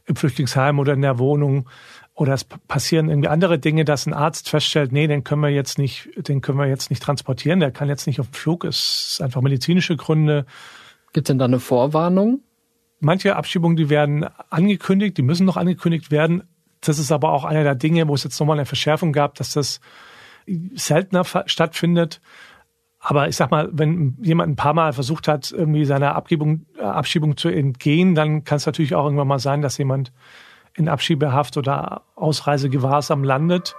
im 0.06 0.16
Flüchtlingsheim 0.16 0.80
oder 0.80 0.94
in 0.94 1.02
der 1.02 1.20
Wohnung 1.20 1.70
oder 2.16 2.34
es 2.34 2.44
passieren 2.44 3.10
irgendwie 3.10 3.30
andere 3.30 3.58
Dinge, 3.60 3.86
dass 3.86 4.06
ein 4.06 4.14
Arzt 4.14 4.50
feststellt, 4.50 4.92
nee, 4.92 5.08
den 5.08 5.24
können 5.24 5.42
wir 5.42 5.50
jetzt 5.50 5.78
nicht, 5.78 6.10
den 6.28 6.42
können 6.42 6.60
wir 6.60 6.68
jetzt 6.68 6.90
nicht 6.90 7.02
transportieren, 7.02 7.60
der 7.60 7.72
kann 7.72 7.90
jetzt 7.90 8.08
nicht 8.08 8.20
auf 8.20 8.28
den 8.28 8.34
Flug, 8.34 8.66
es 8.66 9.14
ist 9.14 9.22
einfach 9.22 9.42
medizinische 9.42 9.96
Gründe. 9.96 10.46
Gibt 11.12 11.28
es 11.28 11.30
denn 11.30 11.40
da 11.40 11.46
eine 11.46 11.60
Vorwarnung? 11.60 12.42
Manche 13.04 13.36
Abschiebungen, 13.36 13.76
die 13.76 13.90
werden 13.90 14.26
angekündigt, 14.50 15.18
die 15.18 15.24
müssen 15.24 15.46
noch 15.46 15.58
angekündigt 15.58 16.10
werden. 16.10 16.44
Das 16.80 17.00
ist 17.00 17.12
aber 17.12 17.32
auch 17.34 17.44
einer 17.44 17.64
der 17.64 17.76
Dinge, 17.76 18.08
wo 18.08 18.14
es 18.14 18.24
jetzt 18.24 18.40
nochmal 18.40 18.58
eine 18.58 18.66
Verschärfung 18.66 19.12
gab, 19.12 19.36
dass 19.36 19.52
das 19.52 19.82
seltener 20.74 21.24
stattfindet. 21.46 22.22
Aber 23.00 23.28
ich 23.28 23.36
sag 23.36 23.52
mal, 23.52 23.70
wenn 23.74 24.18
jemand 24.22 24.54
ein 24.54 24.56
paar 24.56 24.74
Mal 24.74 24.94
versucht 24.94 25.28
hat, 25.28 25.52
irgendwie 25.52 25.84
seiner 25.84 26.16
Abgebung, 26.16 26.66
Abschiebung 26.80 27.36
zu 27.36 27.50
entgehen, 27.50 28.16
dann 28.16 28.46
kann 28.46 28.56
es 28.56 28.66
natürlich 28.66 28.96
auch 28.96 29.04
irgendwann 29.04 29.28
mal 29.28 29.40
sein, 29.40 29.62
dass 29.62 29.78
jemand 29.78 30.14
in 30.76 30.88
Abschiebehaft 30.88 31.58
oder 31.58 32.04
Ausreisegewahrsam 32.16 33.26
landet. 33.26 33.76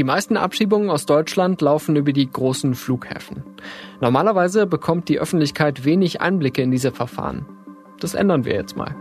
Die 0.00 0.04
meisten 0.04 0.38
Abschiebungen 0.38 0.88
aus 0.88 1.04
Deutschland 1.04 1.60
laufen 1.60 1.94
über 1.94 2.14
die 2.14 2.30
großen 2.30 2.74
Flughäfen. 2.74 3.44
Normalerweise 4.00 4.66
bekommt 4.66 5.10
die 5.10 5.20
Öffentlichkeit 5.20 5.84
wenig 5.84 6.22
Einblicke 6.22 6.62
in 6.62 6.70
diese 6.70 6.90
Verfahren. 6.90 7.44
Das 8.00 8.14
ändern 8.14 8.46
wir 8.46 8.54
jetzt 8.54 8.78
mal. 8.78 8.96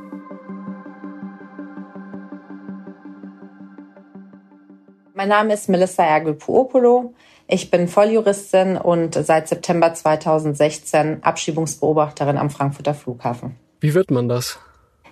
Mein 5.14 5.30
Name 5.30 5.54
ist 5.54 5.70
Melissa 5.70 6.04
Ergel-Puopolo. 6.04 7.14
Ich 7.48 7.72
bin 7.72 7.88
Volljuristin 7.88 8.76
und 8.76 9.14
seit 9.14 9.48
September 9.48 9.94
2016 9.94 11.24
Abschiebungsbeobachterin 11.24 12.38
am 12.38 12.50
Frankfurter 12.50 12.94
Flughafen. 12.94 13.56
Wie 13.80 13.94
wird 13.94 14.12
man 14.12 14.28
das? 14.28 14.60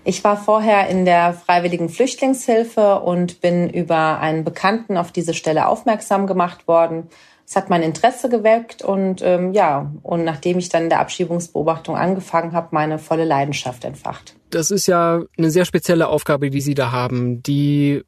Ich 0.08 0.24
war 0.24 0.38
vorher 0.38 0.88
in 0.88 1.04
der 1.04 1.34
Freiwilligen 1.34 1.90
Flüchtlingshilfe 1.90 3.02
und 3.02 3.42
bin 3.42 3.70
über 3.70 4.20
einen 4.20 4.46
Bekannten 4.46 4.96
auf 4.96 5.12
diese 5.12 5.34
Stelle 5.34 5.68
aufmerksam 5.68 6.28
gemacht 6.28 6.66
worden. 6.66 7.10
Es 7.46 7.58
hat 7.58 7.70
mein 7.70 7.84
Interesse 7.84 8.30
geweckt 8.30 8.82
und 8.82 9.22
ähm, 9.22 9.52
ja, 9.52 9.92
und 10.04 10.24
nachdem 10.24 10.60
ich 10.60 10.70
dann 10.70 10.84
in 10.84 10.90
der 10.90 11.02
Abschiebungsbeobachtung 11.02 11.98
angefangen 11.98 12.54
habe, 12.54 12.70
meine 12.72 13.00
volle 13.00 13.26
Leidenschaft 13.26 13.84
entfacht. 13.84 14.34
Das 14.50 14.72
ist 14.72 14.88
ja 14.88 15.24
eine 15.38 15.52
sehr 15.52 15.66
spezielle 15.66 16.08
Aufgabe, 16.08 16.52
die 16.52 16.62
Sie 16.62 16.74
da 16.74 16.94
haben. 16.94 17.44
Die 17.44 18.02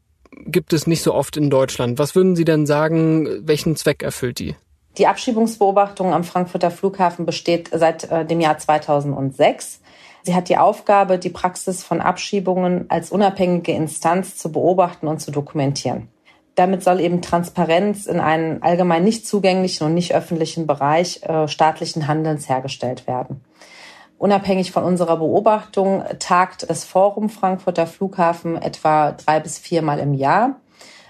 gibt 0.46 0.72
es 0.72 0.88
nicht 0.88 1.03
so 1.03 1.13
oft 1.13 1.36
in 1.36 1.50
Deutschland. 1.50 2.00
Was 2.00 2.15
würden 2.15 2.38
Sie 2.38 2.46
denn 2.46 2.65
sagen, 2.65 3.27
welchen 3.46 3.75
Zweck 3.75 4.03
erfüllt 4.03 4.39
die? 4.39 4.56
Die 4.98 5.08
Abschiebungsbeobachtung 5.08 6.13
am 6.13 6.24
Frankfurter 6.24 6.72
Flughafen 6.72 7.25
besteht 7.25 7.70
seit 7.74 8.10
äh, 8.10 8.25
dem 8.25 8.39
Jahr 8.39 8.58
2006. 8.58 9.82
Sie 10.24 10.36
hat 10.36 10.50
die 10.50 10.58
Aufgabe, 10.58 11.18
die 11.18 11.30
Praxis 11.30 11.84
von 11.84 12.02
Abschiebungen 12.02 12.86
als 12.90 13.12
unabhängige 13.12 13.72
Instanz 13.72 14.36
zu 14.38 14.52
beobachten 14.52 15.08
und 15.08 15.20
zu 15.20 15.32
dokumentieren. 15.32 16.10
Damit 16.56 16.84
soll 16.84 17.00
eben 17.00 17.22
Transparenz 17.22 18.06
in 18.06 18.20
einen 18.20 18.62
allgemein 18.62 19.04
nicht 19.04 19.26
zugänglichen 19.26 19.88
und 19.88 19.94
nicht 19.94 20.14
öffentlichen 20.14 20.68
Bereich 20.68 21.24
äh, 21.24 21.48
staatlichen 21.48 22.08
Handelns 22.08 22.50
hergestellt 22.50 23.08
werden. 23.08 23.42
Unabhängig 24.18 24.74
von 24.74 24.84
unserer 24.84 25.16
Beobachtung 25.16 26.04
tagt 26.20 26.70
das 26.70 26.84
Forum 26.84 27.30
Frankfurter 27.30 27.88
Flughafen 27.88 28.62
etwa 28.62 29.14
drei 29.14 29.40
bis 29.40 29.58
viermal 29.58 30.00
im 30.00 30.14
Jahr. 30.14 30.60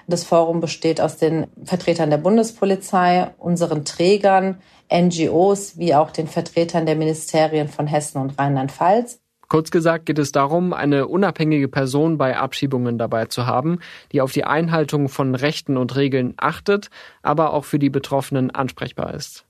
Das 0.08 0.24
Forum 0.24 0.60
besteht 0.60 1.02
aus 1.02 1.18
den 1.18 1.48
Vertretern 1.64 2.12
der 2.12 2.18
Bundespolizei, 2.18 3.32
unseren 3.40 3.86
Trägern, 3.86 4.60
NGOs 4.92 5.78
wie 5.78 5.96
auch 5.96 6.12
den 6.12 6.28
Vertretern 6.28 6.86
der 6.86 6.96
Ministerien 6.96 7.68
von 7.68 7.88
Hessen 7.88 8.20
und 8.22 8.38
Rheinland-Pfalz. 8.38 9.20
Kurz 9.48 9.72
gesagt 9.72 10.06
geht 10.06 10.20
es 10.20 10.32
darum, 10.32 10.74
eine 10.74 11.08
unabhängige 11.08 11.68
Person 11.68 12.20
bei 12.20 12.38
Abschiebungen 12.38 13.00
dabei 13.00 13.26
zu 13.26 13.48
haben, 13.48 13.80
die 14.12 14.22
auf 14.22 14.32
die 14.32 14.44
Einhaltung 14.44 15.10
von 15.10 15.34
Rechten 15.34 15.76
und 15.76 15.96
Regeln 15.96 16.36
achtet, 16.38 16.90
aber 17.24 17.54
auch 17.54 17.66
für 17.66 17.80
die 17.80 17.90
Betroffenen 17.90 18.52
ansprechbar 18.52 19.16
ist. 19.16 19.46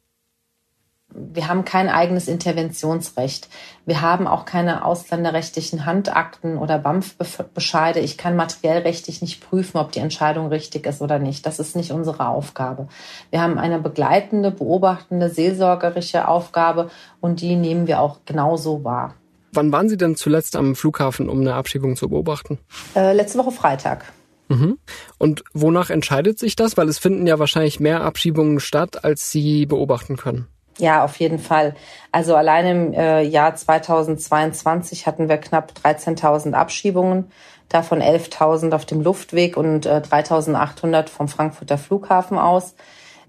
Wir 1.11 1.47
haben 1.47 1.65
kein 1.65 1.89
eigenes 1.89 2.27
Interventionsrecht. 2.27 3.49
Wir 3.85 4.01
haben 4.01 4.27
auch 4.27 4.45
keine 4.45 4.85
ausländerrechtlichen 4.85 5.85
Handakten 5.85 6.57
oder 6.57 6.77
BAMF-Bescheide. 6.77 7.99
Ich 7.99 8.17
kann 8.17 8.35
materiellrechtlich 8.35 9.21
nicht 9.21 9.41
prüfen, 9.41 9.77
ob 9.77 9.91
die 9.91 9.99
Entscheidung 9.99 10.47
richtig 10.47 10.85
ist 10.85 11.01
oder 11.01 11.17
nicht. 11.17 11.45
Das 11.45 11.59
ist 11.59 11.75
nicht 11.75 11.91
unsere 11.91 12.27
Aufgabe. 12.27 12.87
Wir 13.31 13.41
haben 13.41 13.57
eine 13.57 13.79
begleitende, 13.79 14.51
beobachtende, 14.51 15.29
seelsorgerische 15.29 16.27
Aufgabe 16.27 16.91
und 17.21 17.41
die 17.41 17.55
nehmen 17.55 17.87
wir 17.87 18.01
auch 18.01 18.19
genauso 18.25 18.83
wahr. 18.83 19.15
Wann 19.51 19.71
waren 19.71 19.89
Sie 19.89 19.97
denn 19.97 20.15
zuletzt 20.15 20.55
am 20.55 20.75
Flughafen, 20.75 21.27
um 21.27 21.41
eine 21.41 21.55
Abschiebung 21.55 21.95
zu 21.95 22.09
beobachten? 22.09 22.59
Äh, 22.95 23.13
letzte 23.13 23.39
Woche 23.39 23.51
Freitag. 23.51 24.05
Mhm. 24.49 24.77
Und 25.17 25.43
wonach 25.53 25.89
entscheidet 25.89 26.37
sich 26.37 26.55
das? 26.55 26.77
Weil 26.77 26.89
es 26.89 26.99
finden 26.99 27.25
ja 27.25 27.39
wahrscheinlich 27.39 27.79
mehr 27.79 28.01
Abschiebungen 28.01 28.59
statt, 28.59 29.03
als 29.03 29.31
Sie 29.31 29.65
beobachten 29.65 30.17
können. 30.17 30.47
Ja, 30.79 31.03
auf 31.03 31.17
jeden 31.17 31.39
Fall. 31.39 31.75
Also 32.11 32.35
allein 32.35 32.65
im 32.65 32.93
äh, 32.93 33.21
Jahr 33.21 33.53
2022 33.53 35.05
hatten 35.05 35.27
wir 35.27 35.37
knapp 35.37 35.73
13.000 35.83 36.53
Abschiebungen, 36.53 37.31
davon 37.67 38.01
11.000 38.01 38.73
auf 38.73 38.85
dem 38.85 39.01
Luftweg 39.01 39.57
und 39.57 39.85
äh, 39.85 40.01
3.800 40.01 41.09
vom 41.09 41.27
Frankfurter 41.27 41.77
Flughafen 41.77 42.37
aus. 42.37 42.75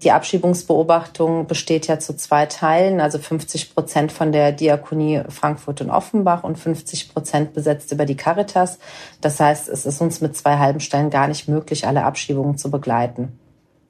Die 0.03 0.11
Abschiebungsbeobachtung 0.11 1.45
besteht 1.45 1.85
ja 1.87 1.99
zu 1.99 2.15
zwei 2.15 2.47
Teilen, 2.47 3.01
also 3.01 3.19
50 3.19 3.75
Prozent 3.75 4.11
von 4.11 4.31
der 4.31 4.51
Diakonie 4.51 5.21
Frankfurt 5.29 5.81
und 5.81 5.91
Offenbach 5.91 6.43
und 6.43 6.57
50 6.57 7.13
Prozent 7.13 7.53
besetzt 7.53 7.91
über 7.91 8.05
die 8.05 8.15
Caritas. 8.17 8.79
Das 9.19 9.39
heißt, 9.39 9.69
es 9.69 9.85
ist 9.85 10.01
uns 10.01 10.21
mit 10.21 10.35
zwei 10.35 10.57
halben 10.57 10.79
Stellen 10.79 11.11
gar 11.11 11.27
nicht 11.27 11.47
möglich, 11.47 11.85
alle 11.85 12.03
Abschiebungen 12.03 12.57
zu 12.57 12.71
begleiten. 12.71 13.37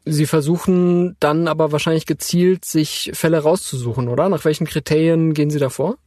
Sie 0.05 0.25
versuchen 0.25 1.15
dann 1.19 1.47
aber 1.47 1.71
wahrscheinlich 1.71 2.05
gezielt, 2.05 2.65
sich 2.65 3.11
Fälle 3.13 3.39
rauszusuchen, 3.39 4.07
oder? 4.07 4.29
Nach 4.29 4.43
welchen 4.45 4.65
Kriterien 4.65 5.33
gehen 5.33 5.51
Sie 5.51 5.59
da 5.59 5.69
vor? 5.69 5.97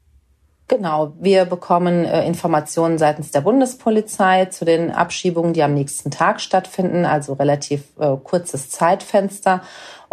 Genau, 0.66 1.14
wir 1.20 1.44
bekommen 1.44 2.06
äh, 2.06 2.26
Informationen 2.26 2.96
seitens 2.96 3.30
der 3.30 3.42
Bundespolizei 3.42 4.46
zu 4.46 4.64
den 4.64 4.90
Abschiebungen, 4.90 5.52
die 5.52 5.62
am 5.62 5.74
nächsten 5.74 6.10
Tag 6.10 6.40
stattfinden, 6.40 7.04
also 7.04 7.34
relativ 7.34 7.82
äh, 7.98 8.16
kurzes 8.16 8.70
Zeitfenster 8.70 9.60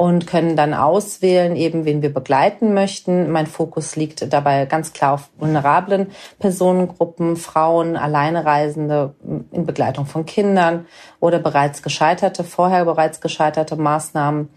und 0.02 0.26
können 0.26 0.56
dann 0.56 0.74
auswählen, 0.74 1.56
eben 1.56 1.86
wen 1.86 2.02
wir 2.02 2.12
begleiten 2.12 2.74
möchten. 2.74 3.30
Mein 3.30 3.46
Fokus 3.46 3.96
liegt 3.96 4.34
dabei 4.34 4.66
ganz 4.66 4.94
klar 4.94 5.14
auf 5.14 5.30
vulnerablen 5.38 6.08
Personengruppen, 6.40 7.36
Frauen, 7.36 7.96
Alleinereisende 7.96 9.14
in 9.52 9.68
Begleitung 9.68 10.08
von 10.08 10.26
Kindern 10.26 10.88
oder 11.20 11.38
bereits 11.38 11.84
gescheiterte, 11.84 12.44
vorher 12.44 12.86
bereits 12.86 13.22
gescheiterte 13.22 13.76
Maßnahmen 13.76 14.50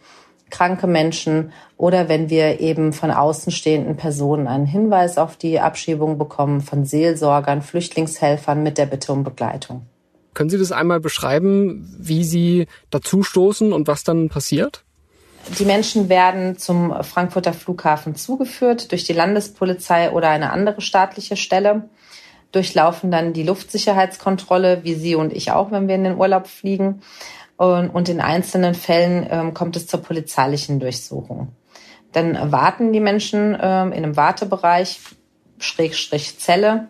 kranke 0.48 0.86
Menschen 0.86 1.52
oder 1.76 2.08
wenn 2.08 2.30
wir 2.30 2.60
eben 2.60 2.94
von 2.94 3.10
außenstehenden 3.10 3.98
Personen 3.98 4.46
einen 4.46 4.64
Hinweis 4.64 5.18
auf 5.18 5.36
die 5.36 5.60
Abschiebung 5.60 6.16
bekommen, 6.16 6.62
von 6.62 6.86
Seelsorgern, 6.86 7.60
Flüchtlingshelfern 7.60 8.62
mit 8.62 8.78
der 8.78 8.86
Bitte 8.86 9.12
um 9.12 9.24
Begleitung. 9.24 9.82
Können 10.32 10.48
Sie 10.48 10.58
das 10.58 10.72
einmal 10.72 11.00
beschreiben, 11.00 11.94
wie 11.98 12.24
Sie 12.24 12.66
dazu 12.88 13.22
stoßen 13.22 13.74
und 13.74 13.88
was 13.88 14.04
dann 14.04 14.30
passiert? 14.30 14.83
Die 15.58 15.64
Menschen 15.64 16.08
werden 16.08 16.56
zum 16.58 17.02
Frankfurter 17.02 17.52
Flughafen 17.52 18.16
zugeführt 18.16 18.90
durch 18.92 19.04
die 19.04 19.12
Landespolizei 19.12 20.10
oder 20.10 20.30
eine 20.30 20.50
andere 20.50 20.80
staatliche 20.80 21.36
Stelle, 21.36 21.88
durchlaufen 22.50 23.10
dann 23.10 23.32
die 23.32 23.42
Luftsicherheitskontrolle, 23.42 24.84
wie 24.84 24.94
Sie 24.94 25.14
und 25.14 25.32
ich 25.32 25.50
auch, 25.52 25.70
wenn 25.70 25.88
wir 25.88 25.96
in 25.96 26.04
den 26.04 26.16
Urlaub 26.16 26.46
fliegen. 26.46 27.02
Und, 27.56 28.08
in 28.08 28.20
einzelnen 28.20 28.74
Fällen 28.74 29.26
ähm, 29.30 29.54
kommt 29.54 29.76
es 29.76 29.86
zur 29.86 30.02
polizeilichen 30.02 30.80
Durchsuchung. 30.80 31.48
Dann 32.10 32.50
warten 32.50 32.92
die 32.92 33.00
Menschen 33.00 33.56
ähm, 33.60 33.92
in 33.92 34.04
einem 34.04 34.16
Wartebereich, 34.16 35.00
Schrägstrich 35.58 36.38
Zelle, 36.40 36.88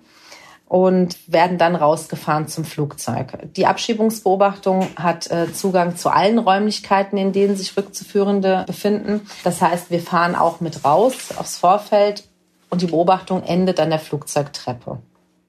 und 0.75 1.16
werden 1.28 1.57
dann 1.57 1.76
rausgefahren 1.76 2.49
zum 2.49 2.64
Flugzeug. 2.64 3.38
Die 3.54 3.64
Abschiebungsbeobachtung 3.64 4.88
hat 4.97 5.31
äh, 5.31 5.52
Zugang 5.52 5.95
zu 5.95 6.11
allen 6.11 6.40
Räumlichkeiten, 6.40 7.16
in 7.16 7.31
denen 7.31 7.54
sich 7.54 7.76
Rückzuführende 7.76 8.64
befinden. 8.66 9.21
Das 9.45 9.62
heißt, 9.62 9.93
wir 9.93 10.00
fahren 10.00 10.35
auch 10.35 10.61
mit 10.61 10.85
raus 10.85 11.28
aufs 11.37 11.59
Vorfeld 11.59 12.25
und 12.71 12.83
die 12.83 12.87
Beobachtung 12.87 13.45
endet 13.45 13.78
an 13.78 13.90
der 13.90 14.00
Flugzeugtreppe. 14.00 14.99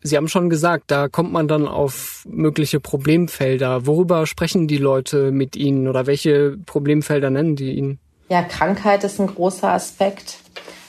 Sie 0.03 0.15
haben 0.15 0.27
schon 0.27 0.51
gesagt, 0.51 0.91
da 0.91 1.07
kommt 1.07 1.33
man 1.33 1.47
dann 1.47 1.67
auf 1.67 2.23
mögliche 2.29 2.79
Problemfelder. 2.79 3.87
Worüber 3.87 4.27
sprechen 4.27 4.67
die 4.67 4.77
Leute 4.77 5.31
mit 5.31 5.55
Ihnen 5.55 5.87
oder 5.87 6.05
welche 6.05 6.55
Problemfelder 6.67 7.31
nennen 7.31 7.55
die 7.55 7.73
Ihnen? 7.73 7.97
Ja, 8.29 8.43
Krankheit 8.43 9.03
ist 9.03 9.19
ein 9.19 9.25
großer 9.25 9.71
Aspekt. 9.71 10.37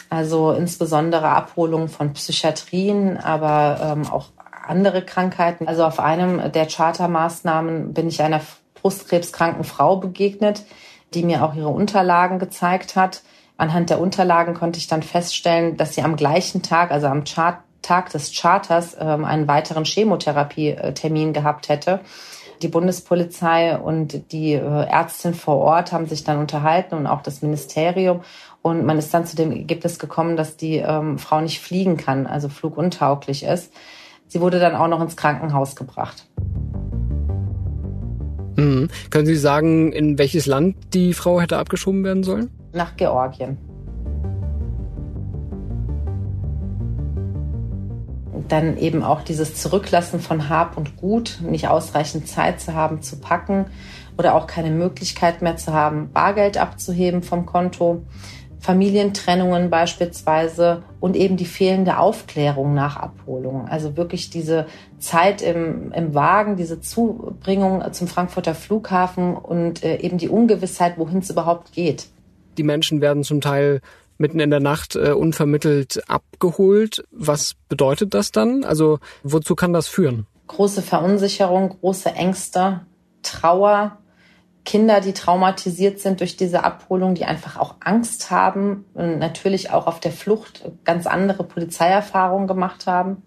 Also 0.08 0.52
insbesondere 0.52 1.28
Abholung 1.28 1.88
von 1.88 2.12
Psychiatrien, 2.12 3.16
aber 3.16 3.96
ähm, 3.96 4.10
auch 4.10 4.26
andere 4.66 5.02
Krankheiten. 5.02 5.68
Also 5.68 5.84
auf 5.84 6.00
einem 6.00 6.52
der 6.52 6.66
Chartermaßnahmen 6.66 7.92
bin 7.92 8.08
ich 8.08 8.22
einer 8.22 8.40
brustkrebskranken 8.74 9.64
Frau 9.64 9.96
begegnet, 9.96 10.64
die 11.14 11.24
mir 11.24 11.44
auch 11.44 11.54
ihre 11.54 11.68
Unterlagen 11.68 12.38
gezeigt 12.38 12.96
hat. 12.96 13.22
Anhand 13.56 13.90
der 13.90 14.00
Unterlagen 14.00 14.54
konnte 14.54 14.78
ich 14.78 14.86
dann 14.86 15.02
feststellen, 15.02 15.76
dass 15.76 15.94
sie 15.94 16.02
am 16.02 16.16
gleichen 16.16 16.62
Tag, 16.62 16.90
also 16.90 17.06
am 17.06 17.24
Chart 17.24 17.58
Tag 17.82 18.10
des 18.10 18.32
Charters, 18.32 18.96
ähm, 18.98 19.24
einen 19.24 19.46
weiteren 19.46 19.84
Chemotherapietermin 19.84 21.32
gehabt 21.32 21.68
hätte. 21.68 22.00
Die 22.62 22.68
Bundespolizei 22.68 23.78
und 23.78 24.32
die 24.32 24.54
äh, 24.54 24.86
Ärztin 24.86 25.34
vor 25.34 25.58
Ort 25.58 25.92
haben 25.92 26.06
sich 26.06 26.24
dann 26.24 26.38
unterhalten 26.38 26.94
und 26.94 27.06
auch 27.06 27.22
das 27.22 27.42
Ministerium. 27.42 28.22
Und 28.66 28.84
man 28.84 28.98
ist 28.98 29.14
dann 29.14 29.24
zu 29.24 29.36
dem 29.36 29.52
Ergebnis 29.52 30.00
gekommen, 30.00 30.36
dass 30.36 30.56
die 30.56 30.78
ähm, 30.78 31.20
Frau 31.20 31.40
nicht 31.40 31.60
fliegen 31.60 31.96
kann, 31.96 32.26
also 32.26 32.48
fluguntauglich 32.48 33.44
ist. 33.44 33.72
Sie 34.26 34.40
wurde 34.40 34.58
dann 34.58 34.74
auch 34.74 34.88
noch 34.88 35.00
ins 35.00 35.16
Krankenhaus 35.16 35.76
gebracht. 35.76 36.26
Mhm. 38.56 38.88
Können 39.10 39.26
Sie 39.26 39.36
sagen, 39.36 39.92
in 39.92 40.18
welches 40.18 40.46
Land 40.46 40.74
die 40.94 41.12
Frau 41.12 41.40
hätte 41.40 41.58
abgeschoben 41.58 42.02
werden 42.02 42.24
sollen? 42.24 42.50
Nach 42.72 42.96
Georgien. 42.96 43.56
Dann 48.48 48.78
eben 48.78 49.04
auch 49.04 49.22
dieses 49.22 49.54
Zurücklassen 49.54 50.18
von 50.18 50.48
Hab 50.48 50.76
und 50.76 50.96
Gut, 50.96 51.38
nicht 51.40 51.68
ausreichend 51.68 52.26
Zeit 52.26 52.60
zu 52.60 52.74
haben, 52.74 53.00
zu 53.00 53.20
packen 53.20 53.66
oder 54.18 54.34
auch 54.34 54.48
keine 54.48 54.70
Möglichkeit 54.70 55.40
mehr 55.40 55.56
zu 55.56 55.72
haben, 55.72 56.10
Bargeld 56.12 56.58
abzuheben 56.58 57.22
vom 57.22 57.46
Konto. 57.46 58.02
Familientrennungen 58.66 59.70
beispielsweise 59.70 60.82
und 60.98 61.14
eben 61.14 61.36
die 61.36 61.44
fehlende 61.44 61.98
Aufklärung 61.98 62.74
nach 62.74 62.96
Abholung. 62.96 63.68
Also 63.68 63.96
wirklich 63.96 64.28
diese 64.28 64.66
Zeit 64.98 65.40
im, 65.40 65.92
im 65.92 66.14
Wagen, 66.16 66.56
diese 66.56 66.80
Zubringung 66.80 67.84
zum 67.92 68.08
Frankfurter 68.08 68.56
Flughafen 68.56 69.36
und 69.36 69.84
äh, 69.84 69.98
eben 69.98 70.18
die 70.18 70.28
Ungewissheit, 70.28 70.98
wohin 70.98 71.18
es 71.18 71.30
überhaupt 71.30 71.74
geht. 71.74 72.08
Die 72.58 72.64
Menschen 72.64 73.00
werden 73.00 73.22
zum 73.22 73.40
Teil 73.40 73.82
mitten 74.18 74.40
in 74.40 74.50
der 74.50 74.58
Nacht 74.58 74.96
äh, 74.96 75.12
unvermittelt 75.12 76.02
abgeholt. 76.08 77.04
Was 77.12 77.54
bedeutet 77.68 78.14
das 78.14 78.32
dann? 78.32 78.64
Also 78.64 78.98
wozu 79.22 79.54
kann 79.54 79.74
das 79.74 79.86
führen? 79.86 80.26
Große 80.48 80.82
Verunsicherung, 80.82 81.68
große 81.68 82.10
Ängste, 82.10 82.80
Trauer, 83.22 83.98
Kinder, 84.66 85.00
die 85.00 85.14
traumatisiert 85.14 86.00
sind 86.00 86.20
durch 86.20 86.36
diese 86.36 86.64
Abholung, 86.64 87.14
die 87.14 87.24
einfach 87.24 87.56
auch 87.56 87.76
Angst 87.80 88.30
haben 88.30 88.84
und 88.92 89.18
natürlich 89.18 89.70
auch 89.70 89.86
auf 89.86 90.00
der 90.00 90.12
Flucht 90.12 90.70
ganz 90.84 91.06
andere 91.06 91.44
Polizeierfahrungen 91.44 92.46
gemacht 92.46 92.86
haben. 92.86 93.22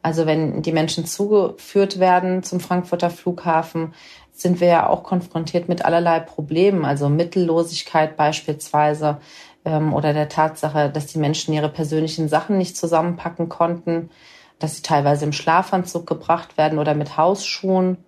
Also 0.00 0.24
wenn 0.24 0.62
die 0.62 0.72
Menschen 0.72 1.04
zugeführt 1.04 1.98
werden 1.98 2.42
zum 2.42 2.60
Frankfurter 2.60 3.10
Flughafen, 3.10 3.92
sind 4.32 4.60
wir 4.60 4.68
ja 4.68 4.88
auch 4.88 5.02
konfrontiert 5.02 5.68
mit 5.68 5.84
allerlei 5.84 6.20
Problemen, 6.20 6.84
also 6.84 7.08
Mittellosigkeit 7.08 8.16
beispielsweise 8.16 9.18
ähm, 9.64 9.92
oder 9.92 10.12
der 10.12 10.28
Tatsache, 10.28 10.90
dass 10.90 11.06
die 11.06 11.18
Menschen 11.18 11.52
ihre 11.52 11.68
persönlichen 11.68 12.28
Sachen 12.28 12.56
nicht 12.56 12.76
zusammenpacken 12.76 13.48
konnten, 13.48 14.10
dass 14.60 14.76
sie 14.76 14.82
teilweise 14.82 15.24
im 15.24 15.32
Schlafanzug 15.32 16.06
gebracht 16.06 16.56
werden 16.56 16.78
oder 16.78 16.94
mit 16.94 17.16
Hausschuhen 17.16 17.98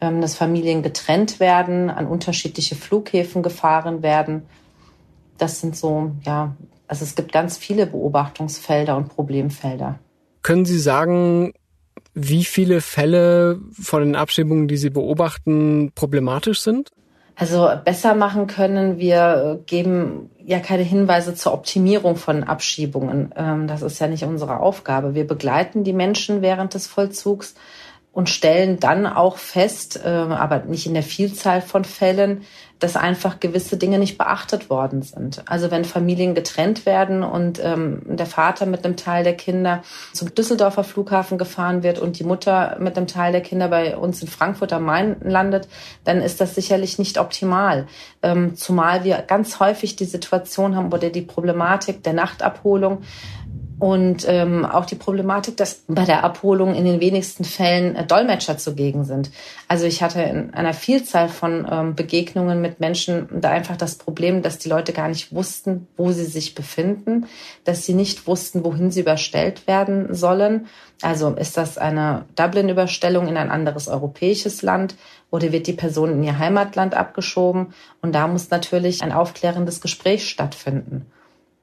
ähm, 0.00 0.20
dass 0.20 0.36
Familien 0.36 0.82
getrennt 0.82 1.40
werden, 1.40 1.90
an 1.90 2.06
unterschiedliche 2.06 2.76
Flughäfen 2.76 3.42
gefahren 3.42 4.02
werden. 4.02 4.42
Das 5.38 5.60
sind 5.60 5.76
so, 5.76 6.12
ja, 6.24 6.54
also 6.86 7.04
es 7.04 7.14
gibt 7.14 7.32
ganz 7.32 7.58
viele 7.58 7.86
Beobachtungsfelder 7.86 8.96
und 8.96 9.08
Problemfelder. 9.08 9.98
Können 10.42 10.64
Sie 10.64 10.78
sagen, 10.78 11.52
wie 12.14 12.44
viele 12.44 12.80
Fälle 12.80 13.60
von 13.72 14.02
den 14.02 14.16
Abschiebungen, 14.16 14.68
die 14.68 14.76
Sie 14.76 14.90
beobachten, 14.90 15.92
problematisch 15.94 16.62
sind? 16.62 16.90
Also 17.36 17.70
besser 17.84 18.14
machen 18.14 18.48
können. 18.48 18.98
Wir 18.98 19.62
geben 19.66 20.30
ja 20.44 20.58
keine 20.58 20.82
Hinweise 20.82 21.34
zur 21.34 21.54
Optimierung 21.54 22.16
von 22.16 22.42
Abschiebungen. 22.42 23.32
Ähm, 23.36 23.68
das 23.68 23.82
ist 23.82 24.00
ja 24.00 24.08
nicht 24.08 24.24
unsere 24.24 24.58
Aufgabe. 24.58 25.14
Wir 25.14 25.24
begleiten 25.24 25.84
die 25.84 25.92
Menschen 25.92 26.42
während 26.42 26.74
des 26.74 26.88
Vollzugs 26.88 27.54
und 28.18 28.28
stellen 28.28 28.80
dann 28.80 29.06
auch 29.06 29.36
fest, 29.36 30.00
äh, 30.04 30.08
aber 30.08 30.64
nicht 30.64 30.86
in 30.86 30.94
der 30.94 31.04
Vielzahl 31.04 31.62
von 31.62 31.84
Fällen, 31.84 32.42
dass 32.80 32.96
einfach 32.96 33.38
gewisse 33.38 33.76
Dinge 33.76 34.00
nicht 34.00 34.18
beachtet 34.18 34.70
worden 34.70 35.02
sind. 35.02 35.42
Also 35.46 35.70
wenn 35.70 35.84
Familien 35.84 36.34
getrennt 36.34 36.84
werden 36.84 37.22
und 37.22 37.60
ähm, 37.62 38.02
der 38.06 38.26
Vater 38.26 38.66
mit 38.66 38.84
einem 38.84 38.96
Teil 38.96 39.22
der 39.22 39.36
Kinder 39.36 39.82
zum 40.12 40.34
Düsseldorfer 40.34 40.82
Flughafen 40.82 41.38
gefahren 41.38 41.84
wird 41.84 42.00
und 42.00 42.18
die 42.18 42.24
Mutter 42.24 42.76
mit 42.80 42.96
einem 42.96 43.06
Teil 43.06 43.30
der 43.30 43.40
Kinder 43.40 43.68
bei 43.68 43.96
uns 43.96 44.20
in 44.20 44.26
Frankfurt 44.26 44.72
am 44.72 44.84
Main 44.84 45.16
landet, 45.22 45.68
dann 46.02 46.20
ist 46.20 46.40
das 46.40 46.56
sicherlich 46.56 46.98
nicht 46.98 47.18
optimal. 47.18 47.86
Ähm, 48.24 48.56
zumal 48.56 49.04
wir 49.04 49.18
ganz 49.18 49.60
häufig 49.60 49.94
die 49.94 50.06
Situation 50.06 50.74
haben 50.74 50.92
oder 50.92 51.10
die 51.10 51.22
Problematik 51.22 52.02
der 52.02 52.14
Nachtabholung, 52.14 53.02
und 53.78 54.26
ähm, 54.28 54.64
auch 54.64 54.86
die 54.86 54.96
Problematik, 54.96 55.56
dass 55.56 55.82
bei 55.86 56.04
der 56.04 56.24
Abholung 56.24 56.74
in 56.74 56.84
den 56.84 57.00
wenigsten 57.00 57.44
Fällen 57.44 57.94
äh, 57.94 58.04
Dolmetscher 58.04 58.58
zugegen 58.58 59.04
sind. 59.04 59.30
Also 59.68 59.86
ich 59.86 60.02
hatte 60.02 60.20
in 60.20 60.52
einer 60.52 60.74
Vielzahl 60.74 61.28
von 61.28 61.66
ähm, 61.70 61.94
Begegnungen 61.94 62.60
mit 62.60 62.80
Menschen 62.80 63.28
da 63.40 63.50
einfach 63.50 63.76
das 63.76 63.94
Problem, 63.94 64.42
dass 64.42 64.58
die 64.58 64.68
Leute 64.68 64.92
gar 64.92 65.08
nicht 65.08 65.32
wussten, 65.32 65.86
wo 65.96 66.10
sie 66.10 66.24
sich 66.24 66.56
befinden, 66.56 67.26
dass 67.64 67.86
sie 67.86 67.94
nicht 67.94 68.26
wussten, 68.26 68.64
wohin 68.64 68.90
sie 68.90 69.00
überstellt 69.00 69.66
werden 69.68 70.12
sollen. 70.12 70.66
Also 71.00 71.30
ist 71.30 71.56
das 71.56 71.78
eine 71.78 72.24
Dublin-Überstellung 72.34 73.28
in 73.28 73.36
ein 73.36 73.50
anderes 73.50 73.86
europäisches 73.86 74.62
Land 74.62 74.96
oder 75.30 75.52
wird 75.52 75.68
die 75.68 75.72
Person 75.72 76.12
in 76.12 76.24
ihr 76.24 76.38
Heimatland 76.38 76.94
abgeschoben? 76.94 77.74
Und 78.02 78.14
da 78.14 78.26
muss 78.26 78.50
natürlich 78.50 79.02
ein 79.02 79.12
aufklärendes 79.12 79.80
Gespräch 79.80 80.28
stattfinden. 80.28 81.06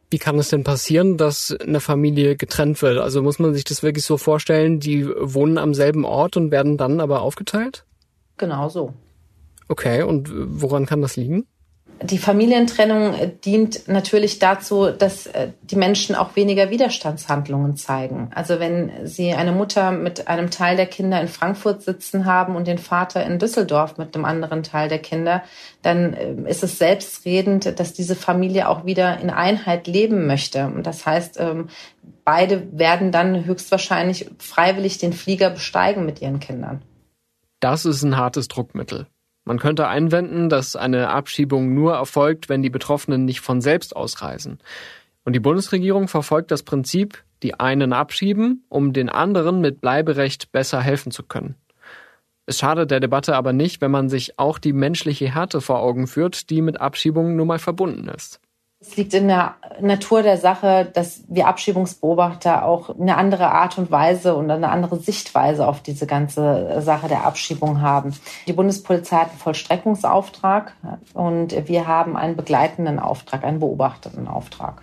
Wie 0.10 0.20
kann 0.20 0.38
es 0.38 0.50
denn 0.50 0.63
passieren, 0.63 1.18
dass 1.18 1.52
eine 1.52 1.80
Familie 1.80 2.36
getrennt 2.36 2.82
wird? 2.82 3.00
Also 3.00 3.22
muss 3.22 3.39
man 3.39 3.54
sich 3.54 3.63
das 3.63 3.84
wirklich 3.84 4.06
so 4.06 4.18
vorstellen, 4.18 4.80
die 4.80 5.08
wohnen 5.08 5.58
am 5.58 5.74
selben 5.74 6.06
Ort 6.06 6.38
und 6.38 6.52
werden 6.52 6.78
dann 6.78 7.00
aber 7.00 7.22
aufgeteilt? 7.22 7.86
Genau 8.38 8.70
so. 8.70 8.94
Okay, 9.68 10.04
und 10.04 10.30
woran 10.32 10.86
kann 10.86 11.02
das 11.02 11.15
liegen? 11.15 11.48
Die 12.02 12.18
Familientrennung 12.18 13.14
dient 13.46 13.88
natürlich 13.88 14.40
dazu, 14.40 14.92
dass 14.92 15.28
äh, 15.28 15.50
die 15.62 15.78
Menschen 15.78 16.14
auch 16.14 16.36
weniger 16.36 16.70
Widerstandshandlungen 16.70 17.78
zeigen. 17.78 18.30
Also 18.36 18.60
wenn 18.60 18.92
Sie 19.06 19.34
eine 19.34 19.54
Mutter 19.54 19.92
mit 19.92 20.28
einem 20.28 20.50
Teil 20.52 20.76
der 20.76 20.88
Kinder 20.88 21.22
in 21.22 21.30
Frankfurt 21.30 21.84
sitzen 21.84 22.26
haben 22.26 22.56
und 22.58 22.68
den 22.68 22.80
Vater 22.80 23.26
in 23.26 23.40
Düsseldorf 23.40 23.98
mit 23.98 24.14
einem 24.14 24.26
anderen 24.26 24.62
Teil 24.62 24.90
der 24.90 25.00
Kinder, 25.00 25.44
dann 25.84 26.14
äh, 26.14 26.50
ist 26.50 26.64
es 26.64 26.78
selbstredend, 26.78 27.80
dass 27.80 27.94
diese 27.94 28.16
Familie 28.16 28.68
auch 28.68 28.86
wieder 28.86 29.20
in 29.22 29.30
Einheit 29.30 29.88
leben 29.88 30.28
möchte. 30.28 30.66
Und 30.66 30.86
das 30.86 31.06
heißt, 31.06 31.40
ähm, 31.40 31.70
beide 32.26 32.78
werden 32.78 33.14
dann 33.14 33.46
höchstwahrscheinlich 33.46 34.30
freiwillig 34.38 34.98
den 34.98 35.14
Flieger 35.14 35.50
besteigen 35.50 36.06
mit 36.06 36.22
ihren 36.22 36.42
Kindern. 36.42 36.82
Das 37.62 37.86
ist 37.86 38.04
ein 38.04 38.18
hartes 38.18 38.50
Druckmittel. 38.50 39.08
Man 39.46 39.60
könnte 39.60 39.88
einwenden, 39.88 40.50
dass 40.50 40.76
eine 40.76 41.10
Abschiebung 41.10 41.74
nur 41.74 41.94
erfolgt, 41.94 42.50
wenn 42.50 42.64
die 42.64 42.72
Betroffenen 42.72 43.26
nicht 43.26 43.42
von 43.42 43.62
selbst 43.62 43.96
ausreisen. 43.96 44.60
Und 45.24 45.34
die 45.34 45.40
Bundesregierung 45.40 46.08
verfolgt 46.08 46.52
das 46.52 46.64
Prinzip, 46.64 47.24
die 47.44 47.60
einen 47.60 47.94
abschieben, 47.94 48.66
um 48.70 48.92
den 48.92 49.08
anderen 49.10 49.62
mit 49.62 49.82
Bleiberecht 49.82 50.52
besser 50.52 50.82
helfen 50.82 51.12
zu 51.12 51.24
können. 51.24 51.56
Es 52.48 52.60
schadet 52.60 52.92
der 52.92 53.00
Debatte 53.00 53.36
aber 53.36 53.54
nicht, 53.54 53.82
wenn 53.82 53.92
man 53.92 54.10
sich 54.10 54.38
auch 54.38 54.60
die 54.60 54.74
menschliche 54.74 55.34
Härte 55.34 55.62
vor 55.62 55.80
Augen 55.80 56.08
führt, 56.08 56.50
die 56.50 56.62
mit 56.62 56.82
Abschiebungen 56.82 57.36
nun 57.36 57.48
mal 57.48 57.60
verbunden 57.60 58.08
ist. 58.08 58.40
Es 58.88 58.98
liegt 58.98 59.13
in 59.13 59.28
der 59.28 59.56
Natur 59.82 60.21
der 60.21 60.38
Sache, 60.38 60.89
dass 60.93 61.24
wir 61.28 61.48
Abschiebungsbeobachter 61.48 62.65
auch 62.65 62.98
eine 62.98 63.17
andere 63.17 63.52
Art 63.52 63.78
und 63.78 63.91
Weise 63.91 64.36
und 64.36 64.50
eine 64.50 64.69
andere 64.69 65.00
Sichtweise 65.00 65.67
auf 65.67 65.82
diese 65.82 66.08
ganze 66.08 66.82
Sache 66.82 67.08
der 67.08 67.26
Abschiebung 67.26 67.82
haben. 67.82 68.13
Die 68.48 68.54
Bundespolizei 68.54 69.17
hat 69.17 69.30
einen 69.32 69.39
Vollstreckungsauftrag 69.39 70.74
und 71.13 71.67
wir 71.67 71.88
haben 71.88 72.15
einen 72.15 72.36
begleitenden 72.36 73.00
Auftrag, 73.00 73.43
einen 73.43 73.60
beobachtenden 73.60 74.28
Auftrag. 74.28 74.82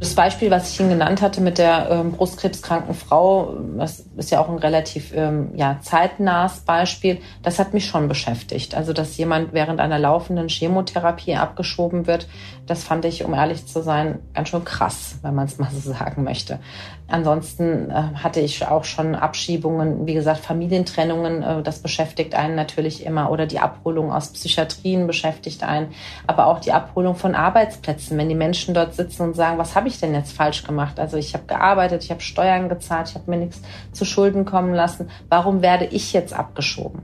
Das 0.00 0.14
Beispiel, 0.14 0.50
was 0.50 0.70
ich 0.70 0.78
Ihnen 0.78 0.90
genannt 0.90 1.22
hatte 1.22 1.40
mit 1.40 1.58
der 1.58 1.88
ähm, 1.90 2.12
brustkrebskranken 2.12 2.94
Frau, 2.94 3.56
das 3.76 4.04
ist 4.16 4.30
ja 4.30 4.40
auch 4.40 4.48
ein 4.48 4.58
relativ 4.58 5.12
ähm, 5.12 5.50
ja, 5.56 5.78
zeitnahes 5.82 6.60
Beispiel, 6.60 7.18
das 7.42 7.58
hat 7.58 7.74
mich 7.74 7.86
schon 7.86 8.06
beschäftigt. 8.06 8.76
Also, 8.76 8.92
dass 8.92 9.16
jemand 9.16 9.52
während 9.52 9.80
einer 9.80 9.98
laufenden 9.98 10.48
Chemotherapie 10.48 11.34
abgeschoben 11.34 12.06
wird, 12.06 12.28
das 12.68 12.84
fand 12.84 13.04
ich, 13.06 13.24
um 13.24 13.32
ehrlich 13.32 13.66
zu 13.66 13.82
sein, 13.82 14.18
ganz 14.34 14.50
schön 14.50 14.64
krass, 14.64 15.16
wenn 15.22 15.34
man 15.34 15.46
es 15.46 15.58
mal 15.58 15.70
so 15.70 15.90
sagen 15.92 16.22
möchte. 16.22 16.60
Ansonsten 17.08 17.90
äh, 17.90 17.94
hatte 18.22 18.40
ich 18.40 18.66
auch 18.66 18.84
schon 18.84 19.14
Abschiebungen, 19.14 20.06
wie 20.06 20.12
gesagt, 20.12 20.40
Familientrennungen, 20.40 21.42
äh, 21.42 21.62
das 21.62 21.78
beschäftigt 21.78 22.34
einen 22.34 22.54
natürlich 22.54 23.06
immer, 23.06 23.30
oder 23.30 23.46
die 23.46 23.58
Abholung 23.58 24.12
aus 24.12 24.28
Psychiatrien 24.34 25.06
beschäftigt 25.06 25.62
einen, 25.62 25.88
aber 26.26 26.46
auch 26.46 26.60
die 26.60 26.72
Abholung 26.72 27.16
von 27.16 27.34
Arbeitsplätzen, 27.34 28.18
wenn 28.18 28.28
die 28.28 28.34
Menschen 28.34 28.74
dort 28.74 28.94
sitzen 28.94 29.22
und 29.22 29.34
sagen, 29.34 29.56
was 29.56 29.74
habe 29.74 29.88
ich 29.88 29.98
denn 29.98 30.12
jetzt 30.14 30.32
falsch 30.32 30.64
gemacht? 30.64 31.00
Also 31.00 31.16
ich 31.16 31.32
habe 31.32 31.44
gearbeitet, 31.46 32.04
ich 32.04 32.10
habe 32.10 32.20
Steuern 32.20 32.68
gezahlt, 32.68 33.08
ich 33.08 33.14
habe 33.14 33.30
mir 33.30 33.38
nichts 33.38 33.62
zu 33.92 34.04
Schulden 34.04 34.44
kommen 34.44 34.74
lassen. 34.74 35.08
Warum 35.30 35.62
werde 35.62 35.86
ich 35.86 36.12
jetzt 36.12 36.34
abgeschoben? 36.34 37.00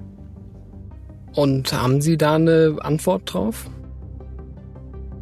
Und 1.35 1.73
haben 1.73 2.03
Sie 2.03 2.19
da 2.19 2.35
eine 2.35 2.77
Antwort 2.83 3.33
drauf? 3.33 3.69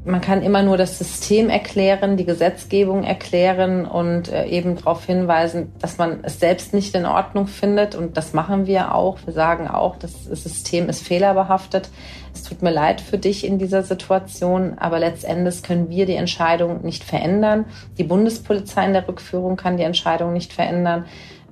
Man 0.05 0.21
kann 0.21 0.43
immer 0.43 0.62
nur 0.62 0.77
das 0.77 0.99
System 0.99 1.49
erklären, 1.49 2.17
die 2.17 2.25
Gesetzgebung 2.25 3.05
erklären 3.05 3.87
und 3.87 4.33
äh, 4.33 4.47
eben 4.47 4.77
darauf 4.77 5.05
hinweisen, 5.05 5.73
dass 5.79 5.97
man 5.97 6.21
es 6.25 6.41
selbst 6.41 6.75
nicht 6.75 6.95
in 6.97 7.07
Ordnung 7.07 7.47
findet. 7.47 7.95
Und 7.95 8.17
das 8.17 8.33
machen 8.33 8.67
wir 8.67 8.95
auch. 8.95 9.19
Wir 9.25 9.33
sagen 9.33 9.69
auch, 9.69 9.97
das 9.97 10.25
System 10.25 10.88
ist 10.88 11.07
fehlerbehaftet. 11.07 11.88
Es 12.35 12.43
tut 12.43 12.62
mir 12.62 12.73
leid 12.73 13.01
für 13.01 13.19
dich 13.19 13.47
in 13.47 13.59
dieser 13.59 13.83
Situation, 13.83 14.77
aber 14.79 14.99
letztendlich 14.99 15.62
können 15.62 15.88
wir 15.88 16.07
die 16.07 16.17
Entscheidung 16.17 16.83
nicht 16.83 17.05
verändern. 17.05 17.67
Die 17.97 18.05
Bundespolizei 18.05 18.87
in 18.87 18.95
der 18.95 19.07
Rückführung 19.07 19.57
kann 19.57 19.77
die 19.77 19.85
Entscheidung 19.85 20.33
nicht 20.33 20.53
verändern. 20.53 21.05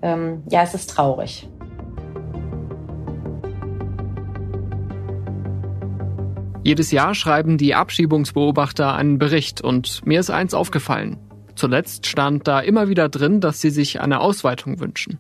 Ähm, 0.03 0.43
ja, 0.49 0.63
es 0.63 0.75
ist 0.75 0.91
traurig. 0.91 1.47
Jedes 6.63 6.91
Jahr 6.91 7.15
schreiben 7.15 7.57
die 7.57 7.75
Abschiebungsbeobachter 7.75 8.95
einen 8.95 9.19
Bericht 9.19 9.63
und 9.63 10.05
mir 10.05 10.21
ist 10.21 10.31
eins 10.31 10.53
aufgefallen. 10.53 11.17
Zuletzt 11.55 12.07
stand 12.07 12.47
da 12.47 12.61
immer 12.61 12.89
wieder 12.89 13.09
drin, 13.09 13.41
dass 13.41 13.61
sie 13.63 13.71
sich 13.71 14.01
eine 14.01 14.21
Ausweitung 14.21 14.79
wünschen, 14.79 15.19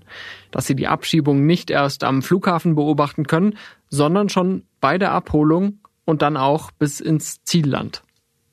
dass 0.50 0.66
sie 0.66 0.74
die 0.76 0.86
Abschiebung 0.86 1.46
nicht 1.46 1.70
erst 1.70 2.04
am 2.04 2.22
Flughafen 2.22 2.74
beobachten 2.74 3.26
können, 3.26 3.56
sondern 3.88 4.28
schon 4.28 4.64
bei 4.80 4.98
der 4.98 5.12
Abholung 5.12 5.78
und 6.04 6.20
dann 6.20 6.36
auch 6.36 6.70
bis 6.72 7.00
ins 7.00 7.42
Zielland. 7.44 8.02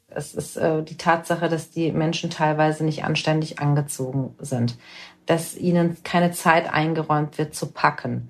Es 0.08 0.34
ist 0.34 0.56
äh, 0.56 0.82
die 0.82 0.98
Tatsache, 0.98 1.50
dass 1.50 1.70
die 1.70 1.92
Menschen 1.92 2.30
teilweise 2.30 2.86
nicht 2.86 3.04
anständig 3.04 3.60
angezogen 3.60 4.34
sind, 4.40 4.78
dass 5.26 5.58
ihnen 5.58 5.98
keine 6.04 6.32
Zeit 6.32 6.74
eingeräumt 6.74 7.38
wird 7.38 7.54
zu 7.54 7.68
packen 7.68 8.30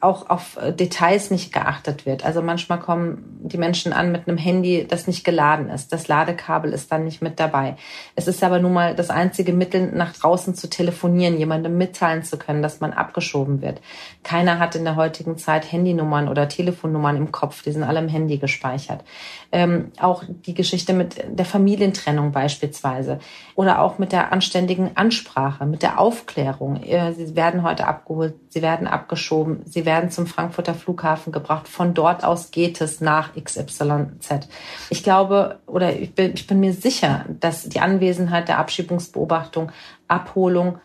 auch 0.00 0.30
auf 0.30 0.56
äh, 0.56 0.72
Details 0.72 1.30
nicht 1.30 1.52
geachtet 1.52 2.06
wird. 2.06 2.24
Also 2.24 2.40
manchmal 2.40 2.80
kommen 2.80 3.38
die 3.42 3.58
Menschen 3.58 3.92
an 3.92 4.10
mit 4.10 4.26
einem 4.26 4.38
Handy, 4.38 4.86
das 4.88 5.06
nicht 5.06 5.24
geladen 5.24 5.68
ist. 5.68 5.92
Das 5.92 6.08
Ladekabel 6.08 6.72
ist 6.72 6.90
dann 6.90 7.04
nicht 7.04 7.20
mit 7.20 7.38
dabei. 7.38 7.76
Es 8.16 8.26
ist 8.26 8.42
aber 8.42 8.58
nun 8.60 8.72
mal 8.72 8.94
das 8.94 9.10
einzige 9.10 9.52
Mittel, 9.52 9.92
nach 9.92 10.14
draußen 10.14 10.54
zu 10.54 10.70
telefonieren, 10.70 11.38
jemandem 11.38 11.76
mitteilen 11.76 12.22
zu 12.22 12.38
können, 12.38 12.62
dass 12.62 12.80
man 12.80 12.94
abgeschoben 12.94 13.60
wird. 13.60 13.82
Keiner 14.22 14.58
hat 14.58 14.74
in 14.74 14.84
der 14.84 14.96
heutigen 14.96 15.36
Zeit 15.36 15.70
Handynummern 15.70 16.28
oder 16.28 16.48
Telefonnummern 16.48 17.16
im 17.16 17.30
Kopf. 17.30 17.62
Die 17.62 17.72
sind 17.72 17.82
alle 17.82 18.00
im 18.00 18.08
Handy 18.08 18.38
gespeichert. 18.38 19.04
Ähm, 19.52 19.92
auch 20.00 20.24
die 20.26 20.54
Geschichte 20.54 20.94
mit 20.94 21.22
der 21.28 21.44
Familientrennung 21.44 22.32
beispielsweise 22.32 23.18
oder 23.54 23.82
auch 23.82 23.98
mit 23.98 24.12
der 24.12 24.32
anständigen 24.32 24.92
Ansprache, 24.94 25.66
mit 25.66 25.82
der 25.82 26.00
Aufklärung. 26.00 26.82
Äh, 26.82 27.12
sie 27.12 27.36
werden 27.36 27.62
heute 27.62 27.86
abgeholt, 27.86 28.34
sie 28.50 28.60
werden 28.60 28.86
abgeschoben, 28.86 29.62
sie 29.64 29.86
werden 29.86 30.10
zum 30.10 30.26
Frankfurter 30.26 30.74
Flughafen 30.74 31.32
gebracht. 31.32 31.68
Von 31.68 31.94
dort 31.94 32.24
aus 32.24 32.50
geht 32.50 32.80
es 32.80 33.00
nach 33.00 33.34
XYZ. 33.34 34.48
Ich 34.90 35.02
glaube 35.02 35.60
oder 35.66 35.96
ich 35.98 36.14
bin, 36.14 36.34
ich 36.34 36.46
bin 36.46 36.60
mir 36.60 36.74
sicher, 36.74 37.24
dass 37.40 37.68
die 37.68 37.80
Anwesenheit 37.80 38.48
der 38.48 38.58
Abschiebungsbeobachtung, 38.58 39.72
Abholung 40.08 40.78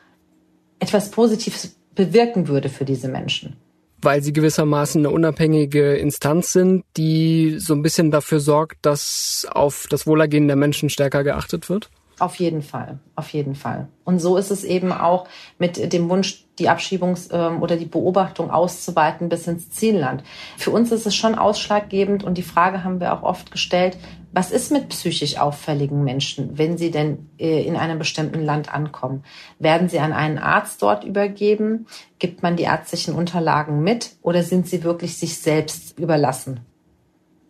etwas 0.79 1.11
Positives 1.11 1.75
bewirken 1.95 2.47
würde 2.47 2.69
für 2.69 2.85
diese 2.85 3.09
Menschen 3.09 3.57
weil 4.05 4.21
sie 4.21 4.33
gewissermaßen 4.33 5.01
eine 5.01 5.09
unabhängige 5.09 5.95
Instanz 5.95 6.53
sind, 6.53 6.85
die 6.95 7.55
so 7.57 7.73
ein 7.73 7.81
bisschen 7.81 8.11
dafür 8.11 8.39
sorgt, 8.39 8.85
dass 8.85 9.47
auf 9.49 9.87
das 9.89 10.05
Wohlergehen 10.05 10.47
der 10.47 10.55
Menschen 10.55 10.89
stärker 10.89 11.23
geachtet 11.23 11.69
wird? 11.69 11.89
Auf 12.19 12.35
jeden 12.35 12.61
Fall, 12.61 12.99
auf 13.15 13.29
jeden 13.29 13.55
Fall. 13.55 13.89
Und 14.05 14.19
so 14.19 14.37
ist 14.37 14.51
es 14.51 14.63
eben 14.63 14.93
auch 14.93 15.27
mit 15.57 15.91
dem 15.91 16.07
Wunsch, 16.07 16.44
die 16.59 16.69
Abschiebungs- 16.69 17.31
ähm, 17.31 17.61
oder 17.61 17.77
die 17.77 17.85
Beobachtung 17.85 18.49
auszuweiten 18.51 19.29
bis 19.29 19.47
ins 19.47 19.69
Zielland. 19.69 20.23
Für 20.57 20.71
uns 20.71 20.91
ist 20.91 21.05
es 21.05 21.15
schon 21.15 21.35
ausschlaggebend 21.35 22.23
und 22.23 22.37
die 22.37 22.43
Frage 22.43 22.83
haben 22.83 22.99
wir 22.99 23.13
auch 23.13 23.23
oft 23.23 23.51
gestellt, 23.51 23.97
was 24.31 24.51
ist 24.51 24.69
mit 24.69 24.89
psychisch 24.89 25.37
auffälligen 25.37 26.03
Menschen, 26.03 26.57
wenn 26.57 26.77
sie 26.77 26.91
denn 26.91 27.29
äh, 27.39 27.63
in 27.63 27.77
einem 27.77 27.97
bestimmten 27.97 28.43
Land 28.43 28.73
ankommen? 28.73 29.23
Werden 29.59 29.87
sie 29.87 29.99
an 29.99 30.11
einen 30.11 30.37
Arzt 30.37 30.81
dort 30.81 31.05
übergeben? 31.05 31.87
Gibt 32.19 32.43
man 32.43 32.57
die 32.57 32.63
ärztlichen 32.63 33.15
Unterlagen 33.15 33.81
mit 33.81 34.11
oder 34.21 34.43
sind 34.43 34.67
sie 34.67 34.83
wirklich 34.83 35.17
sich 35.17 35.37
selbst 35.37 35.97
überlassen? 35.97 36.59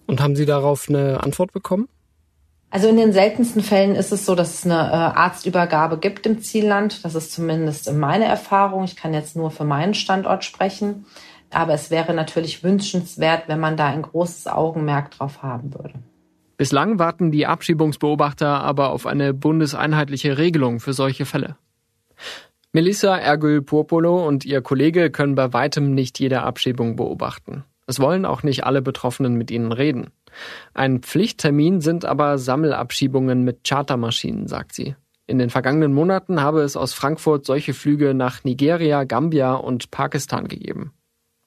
Und 0.06 0.22
haben 0.22 0.36
Sie 0.36 0.46
darauf 0.46 0.88
eine 0.88 1.24
Antwort 1.24 1.52
bekommen? 1.52 1.88
Also 2.76 2.90
in 2.90 2.98
den 2.98 3.14
seltensten 3.14 3.62
Fällen 3.64 3.96
ist 3.96 4.12
es 4.12 4.26
so, 4.26 4.36
dass 4.36 4.54
es 4.54 4.66
eine 4.66 4.74
äh, 4.74 5.18
Arztübergabe 5.18 5.98
gibt 5.98 6.26
im 6.26 6.42
Zielland. 6.42 7.06
Das 7.06 7.16
ist 7.16 7.32
zumindest 7.32 7.90
meine 7.94 8.26
Erfahrung. 8.26 8.84
Ich 8.84 8.98
kann 8.98 9.14
jetzt 9.14 9.38
nur 9.38 9.50
für 9.50 9.64
meinen 9.64 9.94
Standort 9.94 10.44
sprechen. 10.44 11.06
Aber 11.52 11.74
es 11.74 11.90
wäre 11.90 12.14
natürlich 12.14 12.66
wünschenswert, 12.66 13.44
wenn 13.48 13.62
man 13.62 13.78
da 13.78 13.86
ein 13.88 14.02
großes 14.02 14.48
Augenmerk 14.48 15.12
drauf 15.12 15.42
haben 15.42 15.74
würde. 15.74 15.94
Bislang 16.58 17.00
warten 17.00 17.32
die 17.32 17.46
Abschiebungsbeobachter 17.46 18.60
aber 18.62 18.90
auf 18.90 19.06
eine 19.06 19.34
bundeseinheitliche 19.34 20.38
Regelung 20.38 20.82
für 20.82 20.92
solche 20.92 21.24
Fälle. 21.24 21.56
Melissa 22.74 23.16
Ergül-Purpolo 23.16 24.28
und 24.28 24.44
ihr 24.44 24.62
Kollege 24.62 25.12
können 25.12 25.36
bei 25.36 25.54
weitem 25.54 25.96
nicht 25.96 26.20
jede 26.20 26.42
Abschiebung 26.42 26.98
beobachten. 26.98 27.64
Es 27.88 28.02
wollen 28.02 28.26
auch 28.26 28.44
nicht 28.44 28.66
alle 28.66 28.82
Betroffenen 28.82 29.36
mit 29.36 29.50
ihnen 29.50 29.72
reden. 29.72 30.12
Ein 30.74 31.02
Pflichttermin 31.02 31.82
sind 31.82 32.06
aber 32.06 32.38
Sammelabschiebungen 32.38 33.44
mit 33.44 33.64
Chartermaschinen, 33.64 34.48
sagt 34.48 34.74
sie. 34.74 34.96
In 35.28 35.40
den 35.40 35.50
vergangenen 35.50 35.94
Monaten 35.94 36.42
habe 36.42 36.62
es 36.62 36.78
aus 36.78 36.94
Frankfurt 36.94 37.46
solche 37.46 37.74
Flüge 37.74 38.14
nach 38.14 38.44
Nigeria, 38.44 39.06
Gambia 39.06 39.56
und 39.56 39.90
Pakistan 39.90 40.48
gegeben. 40.48 40.92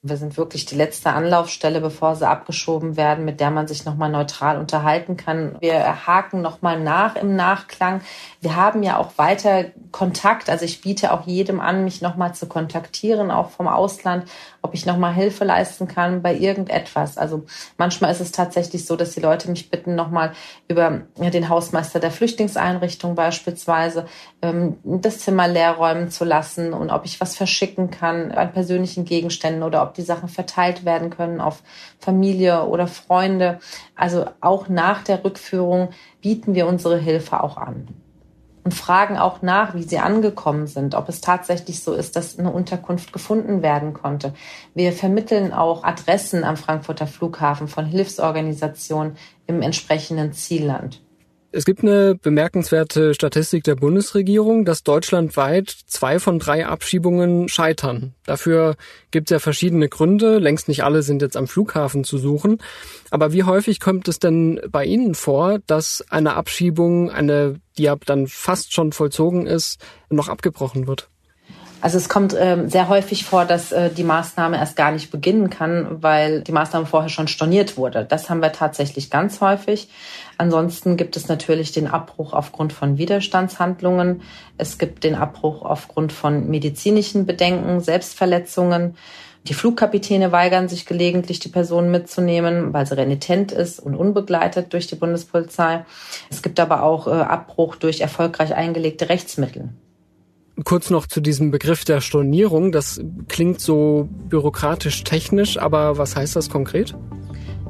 Wir 0.01 0.17
sind 0.17 0.37
wirklich 0.37 0.65
die 0.65 0.77
letzte 0.77 1.11
Anlaufstelle, 1.13 1.81
bevor 1.81 2.15
sie 2.15 2.29
abgeschoben 2.29 2.97
werden, 2.97 3.25
mit 3.25 3.41
der 3.41 3.51
man 3.51 3.67
sich 3.67 3.85
nochmal 3.85 4.11
neutral 4.11 4.57
unterhalten 4.57 5.17
kann. 5.17 5.57
Wir 5.61 6.07
haken 6.07 6.41
nochmal 6.41 6.79
nach 6.79 7.17
im 7.17 7.35
Nachklang. 7.35 8.01
Wir 8.41 8.55
haben 8.55 8.85
ja 8.85 8.97
auch 8.97 9.19
weiter 9.19 9.65
Kontakt. 9.91 10.51
Also 10.51 10.65
ich 10.65 10.83
biete 10.83 11.13
auch 11.13 11.27
jedem 11.27 11.59
an, 11.59 11.83
mich 11.83 12.01
nochmal 12.01 12.33
zu 12.33 12.47
kontaktieren, 12.47 13.33
auch 13.33 13.51
vom 13.51 13.67
Ausland, 13.67 14.31
ob 14.63 14.75
ich 14.75 14.87
nochmal 14.87 15.15
Hilfe 15.15 15.45
leisten 15.45 15.89
kann 15.89 16.23
bei 16.23 16.35
irgendetwas. 16.35 17.17
Also 17.17 17.45
manchmal 17.77 18.11
ist 18.11 18.21
es 18.21 18.33
tatsächlich 18.33 18.85
so, 18.87 18.97
dass 18.97 19.13
die 19.13 19.21
Leute 19.21 19.51
mich 19.51 19.71
bitten, 19.71 19.95
nochmal 19.95 20.33
über 20.69 21.03
den 21.17 21.49
Hausmeister 21.49 22.01
der 22.01 22.11
Flüchtlingseinrichtung 22.11 23.15
beispielsweise 23.15 24.07
ähm, 24.43 24.79
das 24.85 25.21
Zimmer 25.21 25.49
leer 25.49 25.73
räumen 25.73 26.11
zu 26.11 26.25
lassen 26.25 26.73
und 26.73 26.91
ob 26.91 27.05
ich 27.05 27.21
was 27.21 27.37
verschicken 27.37 27.91
kann 27.91 28.33
an 28.33 28.53
persönlichen 28.53 29.05
Gegenständen 29.05 29.63
oder 29.63 29.83
ob 29.83 29.95
die 29.95 30.03
Sachen 30.03 30.29
verteilt 30.29 30.85
werden 30.85 31.11
können 31.11 31.41
auf 31.41 31.63
Familie 31.99 32.65
oder 32.67 32.87
Freunde. 32.87 33.61
Also 33.95 34.27
auch 34.41 34.69
nach 34.69 35.03
der 35.03 35.25
Rückführung 35.25 35.91
bieten 36.21 36.55
wir 36.55 36.67
unsere 36.67 36.99
Hilfe 36.99 37.43
auch 37.43 37.57
an 37.57 37.89
und 38.65 38.75
fragen 38.75 39.17
auch 39.17 39.43
nach, 39.43 39.75
wie 39.75 39.83
sie 39.83 39.99
angekommen 39.99 40.67
sind, 40.67 40.95
ob 40.95 41.09
es 41.09 41.21
tatsächlich 41.21 41.83
so 41.83 41.95
ist, 41.95 42.17
dass 42.17 42.39
eine 42.39 42.53
Unterkunft 42.53 43.13
gefunden 43.13 43.63
werden 43.63 43.95
konnte. 43.95 44.35
Wir 44.75 44.93
vermitteln 44.93 45.53
auch 45.53 45.85
Adressen 45.85 46.45
am 46.45 46.57
Frankfurter 46.57 47.07
Flughafen 47.07 47.69
von 47.69 47.87
Hilfsorganisationen 47.87 49.17
im 49.47 49.63
entsprechenden 49.63 50.33
Zielland. 50.33 51.01
Es 51.51 51.65
gibt 51.65 51.83
eine 51.83 52.15
bemerkenswerte 52.15 53.15
Statistik 53.15 53.65
der 53.65 53.75
Bundesregierung, 53.75 54.67
dass 54.67 54.83
deutschlandweit 54.83 55.71
zwei 55.87 56.19
von 56.19 56.39
drei 56.39 56.67
Abschiebungen 56.67 57.49
scheitern. 57.49 58.15
Dafür 58.27 58.77
gibt 59.11 59.31
es 59.31 59.33
ja 59.33 59.39
verschiedene 59.39 59.89
Gründe. 59.89 60.39
Längst 60.39 60.69
nicht 60.69 60.85
alle 60.85 61.03
sind 61.03 61.23
jetzt 61.23 61.39
am 61.39 61.47
Flughafen 61.47 62.05
zu 62.05 62.19
suchen. 62.19 62.59
Aber 63.11 63.33
wie 63.33 63.45
häufig 63.45 63.81
kommt 63.81 64.09
es 64.09 64.19
denn 64.19 64.61
bei 64.71 64.85
Ihnen 64.85 65.15
vor, 65.15 65.59
dass 65.67 66.05
eine 66.11 66.35
Abschiebung, 66.35 67.11
eine, 67.11 67.61
die 67.79 67.85
ja 67.85 67.97
dann 68.05 68.27
fast 68.27 68.75
schon 68.75 68.93
vollzogen 68.93 69.47
ist, 69.47 69.81
noch 70.11 70.29
abgebrochen 70.29 70.87
wird? 70.87 71.09
Also 71.81 71.97
es 71.97 72.09
kommt 72.09 72.35
ähm, 72.37 72.69
sehr 72.69 72.89
häufig 72.89 73.25
vor, 73.25 73.45
dass 73.45 73.71
äh, 73.71 73.91
die 73.91 74.03
Maßnahme 74.03 74.57
erst 74.57 74.75
gar 74.75 74.91
nicht 74.91 75.13
beginnen 75.13 75.49
kann, 75.49 76.03
weil 76.03 76.41
die 76.43 76.51
Maßnahme 76.51 76.87
vorher 76.87 77.09
schon 77.09 77.29
storniert 77.29 77.77
wurde. 77.77 78.05
Das 78.05 78.29
haben 78.29 78.43
wir 78.43 78.53
tatsächlich 78.53 79.11
ganz 79.11 79.41
häufig. 79.41 79.89
Ansonsten 80.39 80.97
gibt 80.97 81.17
es 81.17 81.29
natürlich 81.29 81.71
den 81.71 81.87
Abbruch 81.87 82.33
aufgrund 82.33 82.73
von 82.73 82.99
Widerstandshandlungen. 82.99 84.23
Es 84.57 84.79
gibt 84.79 85.05
den 85.05 85.15
Abbruch 85.15 85.63
aufgrund 85.63 86.13
von 86.13 86.49
medizinischen 86.49 87.27
Bedenken, 87.27 87.81
Selbstverletzungen. 87.81 88.97
Die 89.47 89.55
Flugkapitäne 89.55 90.33
weigern 90.33 90.69
sich 90.69 90.85
gelegentlich, 90.85 91.39
die 91.39 91.49
Person 91.49 91.93
mitzunehmen, 91.93 92.73
weil 92.73 92.87
sie 92.87 92.97
renitent 92.97 93.53
ist 93.53 93.79
und 93.79 93.95
unbegleitet 93.95 94.73
durch 94.73 94.89
die 94.89 94.97
Bundespolizei. 94.97 95.85
Es 96.29 96.43
gibt 96.43 96.59
aber 96.59 96.83
auch 96.83 97.07
äh, 97.07 97.11
Abbruch 97.11 97.77
durch 97.77 98.01
erfolgreich 98.01 98.55
eingelegte 98.55 99.09
Rechtsmittel. 99.09 99.71
Kurz 100.65 100.91
noch 100.91 101.07
zu 101.07 101.21
diesem 101.21 101.51
Begriff 101.53 101.85
der 101.85 102.01
Stornierung. 102.01 102.73
Das 102.73 103.01
klingt 103.29 103.61
so 103.61 104.09
bürokratisch 104.29 105.05
technisch, 105.05 105.57
aber 105.57 105.99
was 105.99 106.17
heißt 106.17 106.35
das 106.35 106.51
konkret? 106.51 106.97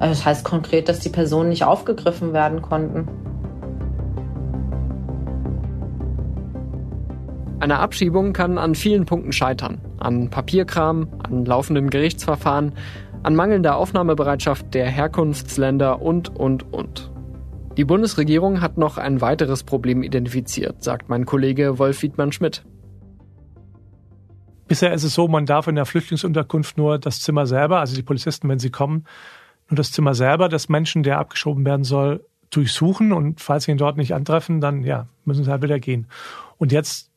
Das 0.00 0.24
heißt 0.24 0.44
konkret, 0.44 0.88
dass 0.88 1.00
die 1.00 1.10
Personen 1.10 1.50
nicht 1.50 1.64
aufgegriffen 1.64 2.32
werden 2.32 2.62
konnten. 2.62 3.08
Eine 7.60 7.80
Abschiebung 7.80 8.32
kann 8.32 8.56
an 8.56 8.74
vielen 8.74 9.04
Punkten 9.04 9.32
scheitern. 9.32 9.80
An 9.98 10.30
Papierkram, 10.30 11.08
an 11.24 11.44
laufenden 11.44 11.90
Gerichtsverfahren, 11.90 12.72
an 13.22 13.34
mangelnder 13.34 13.76
Aufnahmebereitschaft 13.76 14.72
der 14.74 14.86
Herkunftsländer 14.86 16.00
und, 16.00 16.34
und, 16.34 16.72
und. 16.72 17.10
Die 17.76 17.84
Bundesregierung 17.84 18.60
hat 18.60 18.78
noch 18.78 18.96
ein 18.96 19.20
weiteres 19.20 19.64
Problem 19.64 20.02
identifiziert, 20.02 20.82
sagt 20.82 21.08
mein 21.08 21.26
Kollege 21.26 21.78
Wolf 21.78 22.02
Wiedmann-Schmidt. 22.02 22.64
Bisher 24.68 24.92
ist 24.92 25.02
es 25.02 25.14
so, 25.14 25.28
man 25.28 25.46
darf 25.46 25.66
in 25.66 25.74
der 25.74 25.86
Flüchtlingsunterkunft 25.86 26.76
nur 26.76 26.98
das 26.98 27.20
Zimmer 27.20 27.46
selber, 27.46 27.80
also 27.80 27.96
die 27.96 28.02
Polizisten, 28.02 28.48
wenn 28.48 28.58
sie 28.58 28.70
kommen, 28.70 29.06
nur 29.68 29.76
das 29.76 29.92
Zimmer 29.92 30.14
selber 30.14 30.48
des 30.48 30.68
Menschen, 30.68 31.02
der 31.02 31.18
abgeschoben 31.18 31.64
werden 31.64 31.84
soll, 31.84 32.24
durchsuchen 32.50 33.12
und 33.12 33.40
falls 33.40 33.64
sie 33.64 33.72
ihn 33.72 33.78
dort 33.78 33.96
nicht 33.96 34.14
antreffen, 34.14 34.60
dann 34.60 34.82
ja, 34.84 35.08
müssen 35.24 35.44
sie 35.44 35.50
halt 35.50 35.62
wieder 35.62 35.78
gehen. 35.78 36.06
Und 36.58 36.72
jetzt 36.72 37.10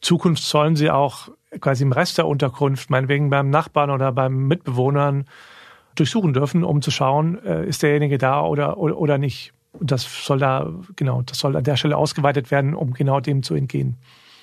Zukunft 0.00 0.42
sollen 0.42 0.76
sie 0.76 0.90
auch 0.90 1.28
quasi 1.60 1.82
im 1.82 1.92
Rest 1.92 2.18
der 2.18 2.26
Unterkunft, 2.26 2.90
meinetwegen 2.90 3.30
beim 3.30 3.50
Nachbarn 3.50 3.90
oder 3.90 4.12
beim 4.12 4.46
Mitbewohnern, 4.46 5.26
durchsuchen 5.94 6.32
dürfen, 6.32 6.62
um 6.62 6.82
zu 6.82 6.90
schauen, 6.90 7.42
äh, 7.44 7.66
ist 7.66 7.82
derjenige 7.82 8.18
da 8.18 8.42
oder, 8.42 8.76
oder, 8.78 8.98
oder 8.98 9.18
nicht. 9.18 9.52
Und 9.72 9.90
das 9.90 10.26
soll 10.26 10.38
da, 10.38 10.70
genau, 10.94 11.22
das 11.22 11.38
soll 11.38 11.56
an 11.56 11.64
der 11.64 11.76
Stelle 11.76 11.96
ausgeweitet 11.96 12.50
werden, 12.50 12.74
um 12.74 12.92
genau 12.92 13.20
dem 13.20 13.42
zu 13.42 13.54
entgehen. 13.54 13.96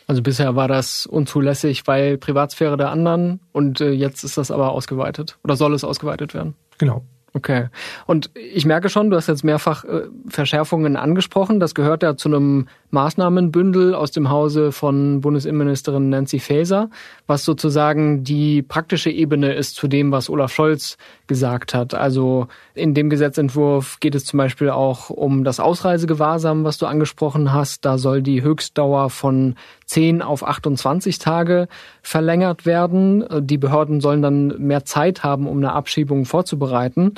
Also 0.07 0.21
bisher 0.21 0.55
war 0.55 0.67
das 0.67 1.05
unzulässig, 1.05 1.83
weil 1.85 2.17
Privatsphäre 2.17 2.77
der 2.77 2.89
anderen 2.89 3.39
und 3.51 3.81
äh, 3.81 3.91
jetzt 3.91 4.23
ist 4.23 4.37
das 4.37 4.51
aber 4.51 4.71
ausgeweitet 4.71 5.37
oder 5.43 5.55
soll 5.55 5.73
es 5.73 5.83
ausgeweitet 5.83 6.33
werden? 6.33 6.55
Genau. 6.77 7.03
Okay. 7.35 7.69
Und 8.05 8.29
ich 8.35 8.65
merke 8.65 8.89
schon, 8.89 9.09
du 9.09 9.17
hast 9.17 9.27
jetzt 9.27 9.43
mehrfach 9.43 9.83
äh, 9.85 10.03
Verschärfungen 10.29 10.95
angesprochen. 10.95 11.59
Das 11.59 11.73
gehört 11.73 12.03
ja 12.03 12.15
zu 12.15 12.29
einem 12.29 12.67
Maßnahmenbündel 12.91 13.95
aus 13.95 14.11
dem 14.11 14.29
Hause 14.29 14.71
von 14.71 15.21
Bundesinnenministerin 15.21 16.09
Nancy 16.09 16.37
Faeser, 16.37 16.91
was 17.25 17.43
sozusagen 17.43 18.23
die 18.23 18.61
praktische 18.61 19.09
Ebene 19.09 19.53
ist 19.53 19.75
zu 19.75 19.87
dem, 19.87 20.11
was 20.11 20.29
Olaf 20.29 20.53
Scholz 20.53 20.97
gesagt 21.33 21.73
hat. 21.73 21.95
Also 21.95 22.47
in 22.75 22.93
dem 22.93 23.09
Gesetzentwurf 23.09 23.99
geht 23.99 24.13
es 24.13 24.23
zum 24.23 24.37
Beispiel 24.37 24.69
auch 24.69 25.09
um 25.09 25.43
das 25.43 25.59
Ausreisegewahrsam, 25.59 26.63
was 26.63 26.77
du 26.77 26.85
angesprochen 26.85 27.51
hast. 27.51 27.85
Da 27.85 27.97
soll 27.97 28.21
die 28.21 28.43
Höchstdauer 28.43 29.09
von 29.09 29.55
10 29.87 30.21
auf 30.21 30.45
28 30.45 31.17
Tage 31.17 31.67
verlängert 32.03 32.67
werden. 32.67 33.25
Die 33.47 33.57
Behörden 33.57 33.99
sollen 33.99 34.21
dann 34.21 34.49
mehr 34.59 34.85
Zeit 34.85 35.23
haben, 35.23 35.47
um 35.47 35.57
eine 35.57 35.73
Abschiebung 35.73 36.25
vorzubereiten. 36.25 37.15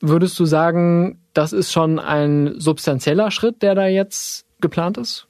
Würdest 0.00 0.38
du 0.38 0.46
sagen, 0.46 1.20
das 1.34 1.52
ist 1.52 1.72
schon 1.72 1.98
ein 1.98 2.54
substanzieller 2.58 3.30
Schritt, 3.30 3.60
der 3.60 3.74
da 3.74 3.86
jetzt 3.86 4.46
geplant 4.62 4.96
ist? 4.96 5.26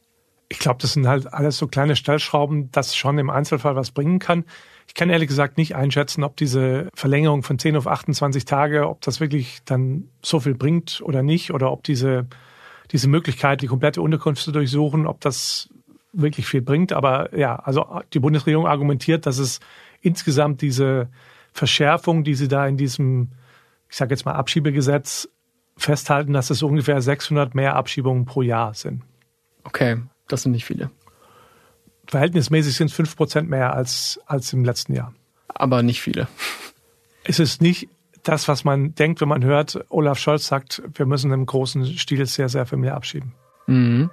Ich 0.49 0.61
glaube, 0.61 0.79
das 0.81 0.93
sind 0.93 1.09
halt 1.09 1.33
alles 1.35 1.59
so 1.59 1.67
kleine 1.67 1.97
Stellschrauben, 1.97 2.71
das 2.71 2.95
schon 2.95 3.19
im 3.19 3.31
Einzelfall 3.31 3.75
was 3.75 3.91
bringen 3.91 4.21
kann. 4.21 4.45
Ich 4.87 4.94
kann 4.94 5.11
ehrlich 5.11 5.29
gesagt 5.29 5.59
nicht 5.59 5.77
einschätzen, 5.77 6.25
ob 6.25 6.37
diese 6.37 6.88
Verlängerung 6.94 7.42
von 7.42 7.59
10 7.59 7.77
auf 7.77 7.87
28 7.87 8.44
Tage, 8.44 8.88
ob 8.88 9.01
das 9.03 9.20
wirklich 9.20 9.59
dann 9.64 10.09
so 10.22 10.40
viel 10.40 10.55
bringt 10.55 11.01
oder 11.03 11.22
nicht, 11.22 11.53
oder 11.53 11.72
ob 11.72 11.83
diese, 11.83 12.27
diese 12.92 13.09
Möglichkeit, 13.09 13.62
die 13.62 13.66
komplette 13.66 14.01
Unterkunft 14.01 14.42
zu 14.42 14.53
durchsuchen, 14.53 15.07
ob 15.07 15.20
das 15.20 15.68
wirklich 16.12 16.46
viel 16.46 16.62
bringt. 16.62 16.92
Aber 16.92 17.37
ja, 17.37 17.57
also 17.57 18.01
die 18.12 18.20
Bundesregierung 18.20 18.66
argumentiert, 18.66 19.27
dass 19.27 19.38
es 19.38 19.61
insgesamt 20.01 20.62
diese 20.62 21.09
Verschärfung, 21.53 22.25
die 22.25 22.35
sie 22.35 22.49
da 22.49 22.66
in 22.66 22.77
diesem, 22.77 23.33
ich 23.88 23.96
sage 23.96 24.12
jetzt 24.14 24.25
mal 24.25 24.35
Abschiebegesetz 24.35 25.29
festhalten, 25.77 26.33
dass 26.33 26.51
es 26.51 26.62
ungefähr 26.62 27.01
600 27.01 27.55
mehr 27.55 27.77
Abschiebungen 27.77 28.25
pro 28.25 28.42
Jahr 28.42 28.75
sind. 28.75 29.03
Okay, 29.64 29.99
das 30.29 30.42
sind 30.42 30.53
nicht 30.53 30.64
viele. 30.64 30.90
Verhältnismäßig 32.09 32.77
sind 32.77 32.88
es 32.88 32.95
5 32.95 33.16
Prozent 33.16 33.51
mehr 33.51 33.75
als, 33.75 34.21
als 34.27 34.53
im 34.53 34.64
letzten 34.64 34.95
Jahr. 34.95 35.12
Aber 35.49 35.83
nicht 35.83 36.01
viele. 36.01 36.29
Es 37.25 37.38
ist 37.40 37.61
nicht 37.61 37.88
das, 38.23 38.49
was 38.49 38.64
man 38.64 38.95
denkt, 38.95 39.21
wenn 39.21 39.29
man 39.29 39.45
hört, 39.45 39.85
Olaf 39.88 40.19
Scholz 40.19 40.47
sagt, 40.47 40.83
wir 40.95 41.07
müssen 41.07 41.33
im 41.33 41.47
großen 41.47 41.87
Stil 41.99 42.27
sehr, 42.27 42.49
sehr 42.49 42.66
viel 42.66 42.79
mehr 42.79 42.95
abschieben. 42.95 43.33
Mhm. 43.66 44.11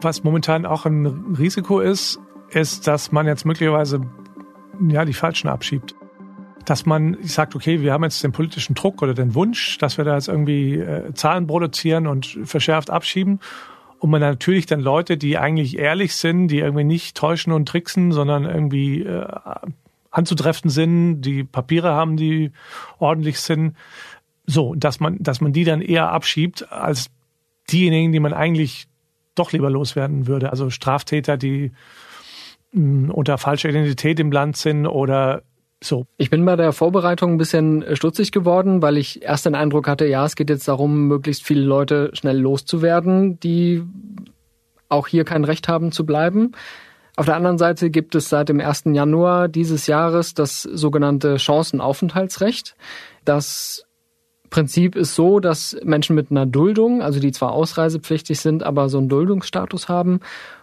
Was 0.00 0.22
momentan 0.22 0.66
auch 0.66 0.86
ein 0.86 1.34
Risiko 1.36 1.80
ist, 1.80 2.20
ist, 2.50 2.86
dass 2.86 3.10
man 3.10 3.26
jetzt 3.26 3.44
möglicherweise 3.44 4.00
ja, 4.88 5.04
die 5.04 5.12
Falschen 5.12 5.48
abschiebt. 5.48 5.96
Dass 6.66 6.84
man 6.84 7.16
sagt, 7.22 7.56
okay, 7.56 7.80
wir 7.80 7.92
haben 7.92 8.04
jetzt 8.04 8.22
den 8.22 8.32
politischen 8.32 8.74
Druck 8.74 9.00
oder 9.00 9.14
den 9.14 9.34
Wunsch, 9.34 9.78
dass 9.78 9.96
wir 9.96 10.04
da 10.04 10.14
jetzt 10.14 10.28
irgendwie 10.28 10.74
äh, 10.74 11.14
Zahlen 11.14 11.46
produzieren 11.46 12.06
und 12.06 12.38
verschärft 12.44 12.90
abschieben. 12.90 13.40
Und 13.98 14.10
man 14.10 14.20
natürlich 14.20 14.66
dann 14.66 14.80
Leute, 14.80 15.16
die 15.16 15.38
eigentlich 15.38 15.78
ehrlich 15.78 16.14
sind, 16.14 16.48
die 16.48 16.58
irgendwie 16.58 16.84
nicht 16.84 17.16
täuschen 17.16 17.52
und 17.52 17.66
tricksen, 17.66 18.12
sondern 18.12 18.44
irgendwie 18.44 19.02
äh, 19.02 19.26
anzutreffen 20.10 20.70
sind, 20.70 21.22
die 21.22 21.44
Papiere 21.44 21.92
haben, 21.92 22.16
die 22.16 22.52
ordentlich 22.98 23.40
sind. 23.40 23.74
So, 24.46 24.74
dass 24.74 25.00
man, 25.00 25.22
dass 25.22 25.40
man 25.40 25.52
die 25.52 25.64
dann 25.64 25.80
eher 25.80 26.10
abschiebt 26.10 26.70
als 26.70 27.10
diejenigen, 27.70 28.12
die 28.12 28.20
man 28.20 28.32
eigentlich 28.32 28.88
doch 29.34 29.52
lieber 29.52 29.70
loswerden 29.70 30.26
würde. 30.26 30.50
Also 30.50 30.70
Straftäter, 30.70 31.36
die 31.36 31.72
mh, 32.72 33.12
unter 33.12 33.38
falscher 33.38 33.68
Identität 33.68 34.18
im 34.20 34.32
Land 34.32 34.56
sind 34.56 34.86
oder 34.86 35.42
so. 35.86 36.06
Ich 36.16 36.30
bin 36.30 36.44
bei 36.44 36.56
der 36.56 36.72
Vorbereitung 36.72 37.32
ein 37.32 37.38
bisschen 37.38 37.84
stutzig 37.96 38.32
geworden, 38.32 38.82
weil 38.82 38.96
ich 38.96 39.22
erst 39.22 39.46
den 39.46 39.54
Eindruck 39.54 39.88
hatte, 39.88 40.06
ja, 40.06 40.24
es 40.24 40.36
geht 40.36 40.50
jetzt 40.50 40.68
darum, 40.68 41.08
möglichst 41.08 41.44
viele 41.44 41.62
Leute 41.62 42.10
schnell 42.12 42.38
loszuwerden, 42.38 43.40
die 43.40 43.82
auch 44.88 45.08
hier 45.08 45.24
kein 45.24 45.44
Recht 45.44 45.68
haben 45.68 45.92
zu 45.92 46.06
bleiben. 46.06 46.52
Auf 47.16 47.26
der 47.26 47.36
anderen 47.36 47.58
Seite 47.58 47.90
gibt 47.90 48.14
es 48.14 48.28
seit 48.28 48.48
dem 48.50 48.60
1. 48.60 48.84
Januar 48.92 49.48
dieses 49.48 49.86
Jahres 49.86 50.34
das 50.34 50.62
sogenannte 50.62 51.38
Chancenaufenthaltsrecht. 51.38 52.76
Das 53.24 53.86
Prinzip 54.50 54.94
ist 54.96 55.14
so, 55.14 55.40
dass 55.40 55.76
Menschen 55.82 56.14
mit 56.14 56.30
einer 56.30 56.46
Duldung, 56.46 57.02
also 57.02 57.18
die 57.18 57.32
zwar 57.32 57.52
ausreisepflichtig 57.52 58.38
sind, 58.38 58.62
aber 58.62 58.88
so 58.88 58.98
einen 58.98 59.08
Duldungsstatus 59.08 59.88
haben 59.88 60.20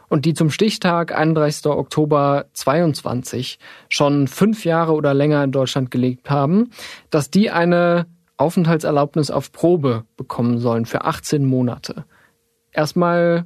und 0.10 0.26
die 0.26 0.34
zum 0.34 0.50
Stichtag 0.50 1.14
31. 1.16 1.66
Oktober 1.68 2.46
22 2.54 3.60
schon 3.90 4.28
fünf 4.28 4.66
Jahre 4.66 4.94
oder 4.94 5.14
länger 5.14 5.44
in 5.44 5.52
Deutschland 5.52 5.92
gelebt 5.92 6.30
haben, 6.30 6.70
dass 7.10 7.30
die 7.30 7.50
eine 7.50 8.06
Aufenthaltserlaubnis 8.38 9.32
auf 9.32 9.52
Probe 9.52 10.06
bekommen 10.18 10.60
sollen 10.60 10.86
für 10.86 11.06
18 11.06 11.46
Monate. 11.46 12.06
Erstmal 12.72 13.46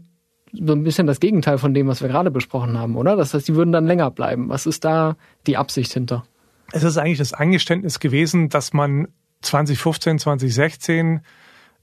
so 0.54 0.74
ein 0.74 0.84
bisschen 0.84 1.08
das 1.08 1.20
Gegenteil 1.20 1.58
von 1.58 1.74
dem, 1.74 1.88
was 1.88 2.02
wir 2.02 2.08
gerade 2.08 2.32
besprochen 2.32 2.78
haben, 2.78 2.96
oder? 2.96 3.16
Das 3.16 3.34
heißt, 3.34 3.48
die 3.48 3.56
würden 3.56 3.72
dann 3.72 3.86
länger 3.86 4.12
bleiben. 4.12 4.50
Was 4.50 4.66
ist 4.66 4.86
da 4.86 5.18
die 5.46 5.58
Absicht 5.58 5.94
hinter? 5.94 6.26
Es 6.72 6.84
ist 6.84 6.98
eigentlich 6.98 7.18
das 7.18 7.34
Eingeständnis 7.34 8.00
gewesen, 8.00 8.50
dass 8.50 8.74
man 8.74 9.08
2015, 9.42 10.20
2016, 10.20 11.22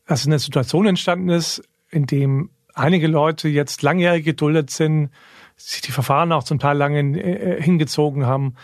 dass 0.06 0.26
eine 0.26 0.38
Situation 0.38 0.87
entstanden 0.87 1.28
ist, 1.28 1.62
in 1.90 2.06
dem 2.06 2.50
einige 2.74 3.06
Leute 3.06 3.48
jetzt 3.48 3.82
langjährig 3.82 4.24
geduldet 4.24 4.70
sind, 4.70 5.10
sich 5.56 5.80
die 5.80 5.92
Verfahren 5.92 6.32
auch 6.32 6.44
zum 6.44 6.58
Teil 6.58 6.76
lange 6.76 7.00
äh, 7.20 7.62
hingezogen 7.62 8.26
haben. 8.26 8.54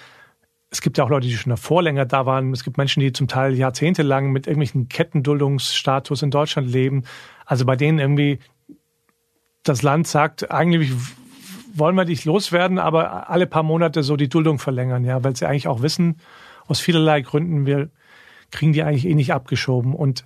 Es 0.70 0.81
gibt 0.81 0.99
ja 0.99 1.05
auch 1.05 1.09
Leute, 1.09 1.27
die 1.27 1.37
schon 1.37 1.51
davor 1.51 1.83
länger 1.83 2.05
da 2.05 2.27
waren. 2.27 2.53
Es 2.53 2.62
gibt 2.62 2.77
Menschen, 2.77 3.01
die 3.01 3.12
zum 3.12 3.29
Teil 3.29 3.55
jahrzehntelang 3.55 4.31
mit 4.31 4.46
irgendwelchen 4.46 4.88
Kettenduldungsstatus 4.88 6.23
in 6.23 6.31
Deutschland 6.31 6.70
leben. 6.70 7.05
Also 7.44 7.64
bei 7.64 7.77
denen 7.77 7.99
irgendwie 7.99 8.38
das 9.62 9.83
Land 9.83 10.07
sagt, 10.07 10.51
eigentlich 10.51 10.92
wollen 11.75 11.96
wir 11.96 12.05
dich 12.05 12.25
loswerden, 12.25 12.79
aber 12.79 13.31
alle 13.31 13.46
paar 13.46 13.62
Monate 13.62 14.03
so 14.03 14.16
die 14.16 14.29
Duldung 14.29 14.59
verlängern, 14.59 15.05
ja, 15.05 15.23
weil 15.23 15.37
sie 15.37 15.46
eigentlich 15.46 15.68
auch 15.68 15.83
wissen, 15.83 16.20
aus 16.66 16.81
vielerlei 16.81 17.20
Gründen, 17.20 17.66
wir 17.66 17.90
kriegen 18.51 18.73
die 18.73 18.83
eigentlich 18.83 19.07
eh 19.07 19.14
nicht 19.14 19.33
abgeschoben. 19.33 19.94
Und 19.94 20.25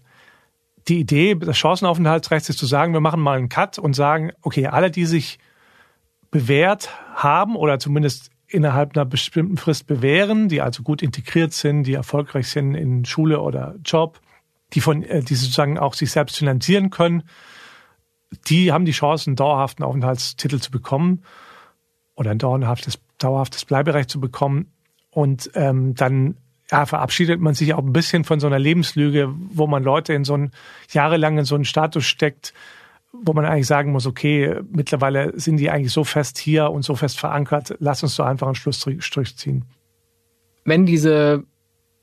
die 0.89 1.01
Idee 1.01 1.35
des 1.35 1.57
Chancenaufenthaltsrechts 1.57 2.49
ist 2.49 2.59
zu 2.59 2.67
sagen, 2.67 2.93
wir 2.93 3.01
machen 3.01 3.21
mal 3.21 3.39
einen 3.39 3.49
Cut 3.49 3.79
und 3.79 3.95
sagen, 3.95 4.33
okay, 4.43 4.67
alle, 4.67 4.91
die 4.91 5.07
sich 5.07 5.39
bewährt 6.31 6.91
haben 7.15 7.57
oder 7.57 7.79
zumindest 7.79 8.31
innerhalb 8.47 8.97
einer 8.97 9.05
bestimmten 9.05 9.57
Frist 9.57 9.87
bewähren, 9.87 10.49
die 10.49 10.61
also 10.61 10.83
gut 10.83 11.03
integriert 11.03 11.53
sind, 11.53 11.85
die 11.85 11.95
erfolgreich 11.95 12.49
sind 12.49 12.75
in 12.75 13.05
Schule 13.05 13.41
oder 13.41 13.77
Job, 13.85 14.21
die 14.73 14.81
von, 14.81 15.03
äh, 15.03 15.23
die 15.23 15.35
sozusagen 15.35 15.79
auch 15.79 15.95
sich 15.95 16.11
selbst 16.11 16.37
finanzieren 16.37 16.91
können, 16.91 17.23
die 18.49 18.73
haben 18.73 18.85
die 18.85 18.93
Chance, 18.93 19.29
einen 19.29 19.37
dauerhaften 19.37 19.85
Aufenthaltstitel 19.85 20.59
zu 20.59 20.71
bekommen 20.71 21.23
oder 22.15 22.31
ein 22.31 22.39
dauerhaftes, 22.39 22.99
dauerhaftes 23.19 23.65
Bleiberecht 23.65 24.11
zu 24.11 24.21
bekommen. 24.21 24.73
Und 25.11 25.51
ähm, 25.55 25.95
dann 25.95 26.37
ja, 26.71 26.87
verabschiedet 26.87 27.41
man 27.41 27.55
sich 27.55 27.75
auch 27.75 27.83
ein 27.83 27.93
bisschen 27.93 28.25
von 28.25 28.41
so 28.41 28.47
einer 28.47 28.59
Lebenslüge, 28.59 29.33
wo 29.51 29.67
man 29.67 29.83
Leute 29.83 30.15
in 30.15 30.25
so 30.25 30.35
einen 30.35 30.53
jahrelang 30.91 31.39
in 31.39 31.45
so 31.45 31.55
einen 31.55 31.65
Status 31.65 32.05
steckt, 32.05 32.55
wo 33.13 33.33
man 33.33 33.45
eigentlich 33.45 33.67
sagen 33.67 33.93
muss, 33.93 34.07
okay, 34.07 34.61
mittlerweile 34.71 35.39
sind 35.39 35.59
die 35.59 35.71
eigentlich 35.71 35.93
so 35.93 36.05
fest 36.05 36.39
hier 36.39 36.71
und 36.71 36.83
so 36.83 36.97
fest 36.97 37.19
verankert, 37.21 37.77
lass 37.79 38.03
uns 38.03 38.17
so 38.17 38.23
einfach 38.23 38.47
einen 38.47 38.57
Schlussstrich 38.57 39.37
ziehen. 39.37 39.65
Wenn 40.65 40.87
diese 40.87 41.45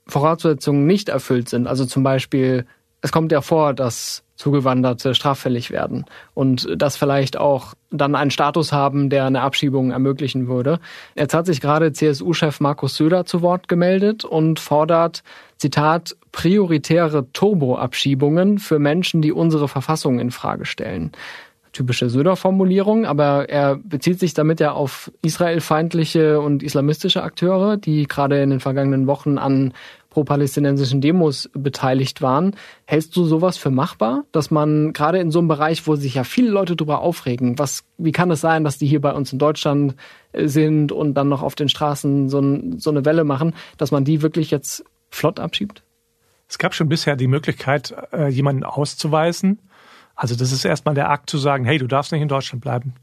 Voraussetzungen 0.07 0.85
nicht 0.85 1.09
erfüllt 1.09 1.49
sind, 1.49 1.67
also 1.67 1.85
zum 1.85 2.03
Beispiel, 2.03 2.65
es 3.01 3.11
kommt 3.11 3.31
ja 3.31 3.41
vor, 3.41 3.73
dass 3.73 4.23
Zugewanderte 4.41 5.13
straffällig 5.13 5.69
werden 5.69 6.05
und 6.33 6.67
das 6.75 6.97
vielleicht 6.97 7.37
auch 7.37 7.75
dann 7.91 8.15
einen 8.15 8.31
Status 8.31 8.71
haben, 8.71 9.11
der 9.11 9.25
eine 9.25 9.41
Abschiebung 9.41 9.91
ermöglichen 9.91 10.47
würde. 10.47 10.79
Jetzt 11.13 11.35
hat 11.35 11.45
sich 11.45 11.61
gerade 11.61 11.93
CSU-Chef 11.93 12.59
Markus 12.59 12.95
Söder 12.95 13.25
zu 13.25 13.43
Wort 13.43 13.67
gemeldet 13.67 14.25
und 14.25 14.59
fordert, 14.59 15.21
Zitat, 15.57 16.15
prioritäre 16.31 17.31
Turboabschiebungen 17.33 18.57
für 18.57 18.79
Menschen, 18.79 19.21
die 19.21 19.31
unsere 19.31 19.67
Verfassung 19.67 20.19
in 20.19 20.31
Frage 20.31 20.65
stellen. 20.65 21.11
Typische 21.71 22.09
Söder-Formulierung, 22.09 23.05
aber 23.05 23.47
er 23.47 23.75
bezieht 23.75 24.19
sich 24.19 24.33
damit 24.33 24.59
ja 24.59 24.71
auf 24.71 25.11
israelfeindliche 25.21 26.41
und 26.41 26.63
islamistische 26.63 27.21
Akteure, 27.21 27.77
die 27.77 28.07
gerade 28.07 28.41
in 28.41 28.49
den 28.49 28.59
vergangenen 28.59 29.05
Wochen 29.05 29.37
an 29.37 29.73
pro-palästinensischen 30.11 31.01
Demos 31.01 31.49
beteiligt 31.53 32.21
waren. 32.21 32.55
Hältst 32.85 33.15
du 33.15 33.23
sowas 33.23 33.57
für 33.57 33.71
machbar, 33.71 34.25
dass 34.31 34.51
man 34.51 34.93
gerade 34.93 35.19
in 35.19 35.31
so 35.31 35.39
einem 35.39 35.47
Bereich, 35.47 35.87
wo 35.87 35.95
sich 35.95 36.13
ja 36.13 36.23
viele 36.23 36.51
Leute 36.51 36.75
darüber 36.75 36.99
aufregen, 36.99 37.57
was, 37.57 37.85
wie 37.97 38.11
kann 38.11 38.29
es 38.29 38.41
sein, 38.41 38.63
dass 38.63 38.77
die 38.77 38.87
hier 38.87 39.01
bei 39.01 39.13
uns 39.13 39.33
in 39.33 39.39
Deutschland 39.39 39.95
äh, 40.33 40.47
sind 40.47 40.91
und 40.91 41.15
dann 41.15 41.29
noch 41.29 41.41
auf 41.41 41.55
den 41.55 41.69
Straßen 41.69 42.29
so, 42.29 42.39
ein, 42.39 42.77
so 42.77 42.91
eine 42.91 43.05
Welle 43.05 43.23
machen, 43.23 43.55
dass 43.77 43.91
man 43.91 44.03
die 44.03 44.21
wirklich 44.21 44.51
jetzt 44.51 44.83
flott 45.09 45.39
abschiebt? 45.39 45.81
Es 46.47 46.57
gab 46.57 46.75
schon 46.75 46.89
bisher 46.89 47.15
die 47.15 47.27
Möglichkeit, 47.27 47.95
äh, 48.11 48.27
jemanden 48.27 48.65
auszuweisen. 48.65 49.59
Also 50.13 50.35
das 50.35 50.51
ist 50.51 50.65
erstmal 50.65 50.93
der 50.93 51.09
Akt 51.09 51.29
zu 51.29 51.37
sagen, 51.37 51.63
hey, 51.63 51.77
du 51.77 51.87
darfst 51.87 52.11
nicht 52.11 52.21
in 52.21 52.27
Deutschland 52.27 52.61
bleiben. 52.61 52.93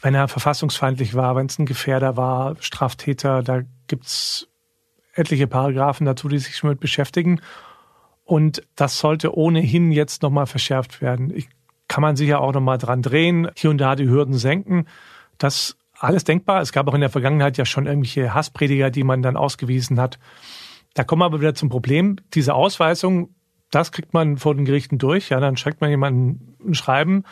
Wenn 0.00 0.14
er 0.14 0.26
verfassungsfeindlich 0.26 1.14
war, 1.14 1.36
wenn 1.36 1.46
es 1.46 1.58
ein 1.60 1.66
Gefährder 1.66 2.16
war, 2.16 2.56
Straftäter, 2.58 3.44
da 3.44 3.62
gibt's 3.86 4.48
etliche 5.18 5.46
Paragraphen 5.46 6.06
dazu, 6.06 6.28
die 6.28 6.38
sich 6.38 6.56
schon 6.56 6.70
mit 6.70 6.80
beschäftigen. 6.80 7.40
Und 8.24 8.62
das 8.76 8.98
sollte 8.98 9.36
ohnehin 9.36 9.90
jetzt 9.90 10.22
nochmal 10.22 10.46
verschärft 10.46 11.00
werden. 11.00 11.30
Ich, 11.34 11.48
kann 11.88 12.02
man 12.02 12.16
sich 12.16 12.28
ja 12.28 12.38
auch 12.38 12.52
nochmal 12.52 12.78
dran 12.78 13.02
drehen, 13.02 13.50
hier 13.56 13.70
und 13.70 13.78
da 13.78 13.96
die 13.96 14.08
Hürden 14.08 14.34
senken. 14.34 14.86
Das 15.38 15.76
alles 15.98 16.24
denkbar. 16.24 16.60
Es 16.60 16.72
gab 16.72 16.86
auch 16.86 16.94
in 16.94 17.00
der 17.00 17.10
Vergangenheit 17.10 17.56
ja 17.56 17.64
schon 17.64 17.86
irgendwelche 17.86 18.34
Hassprediger, 18.34 18.90
die 18.90 19.02
man 19.02 19.22
dann 19.22 19.36
ausgewiesen 19.36 19.98
hat. 19.98 20.18
Da 20.94 21.04
kommen 21.04 21.22
wir 21.22 21.26
aber 21.26 21.40
wieder 21.40 21.54
zum 21.54 21.70
Problem. 21.70 22.16
Diese 22.34 22.54
Ausweisung, 22.54 23.34
das 23.70 23.90
kriegt 23.90 24.14
man 24.14 24.36
vor 24.36 24.54
den 24.54 24.64
Gerichten 24.64 24.98
durch. 24.98 25.30
Ja, 25.30 25.40
dann 25.40 25.56
schreibt 25.56 25.80
man 25.80 25.90
jemanden 25.90 26.56
ein 26.64 26.74
Schreiben. 26.74 27.24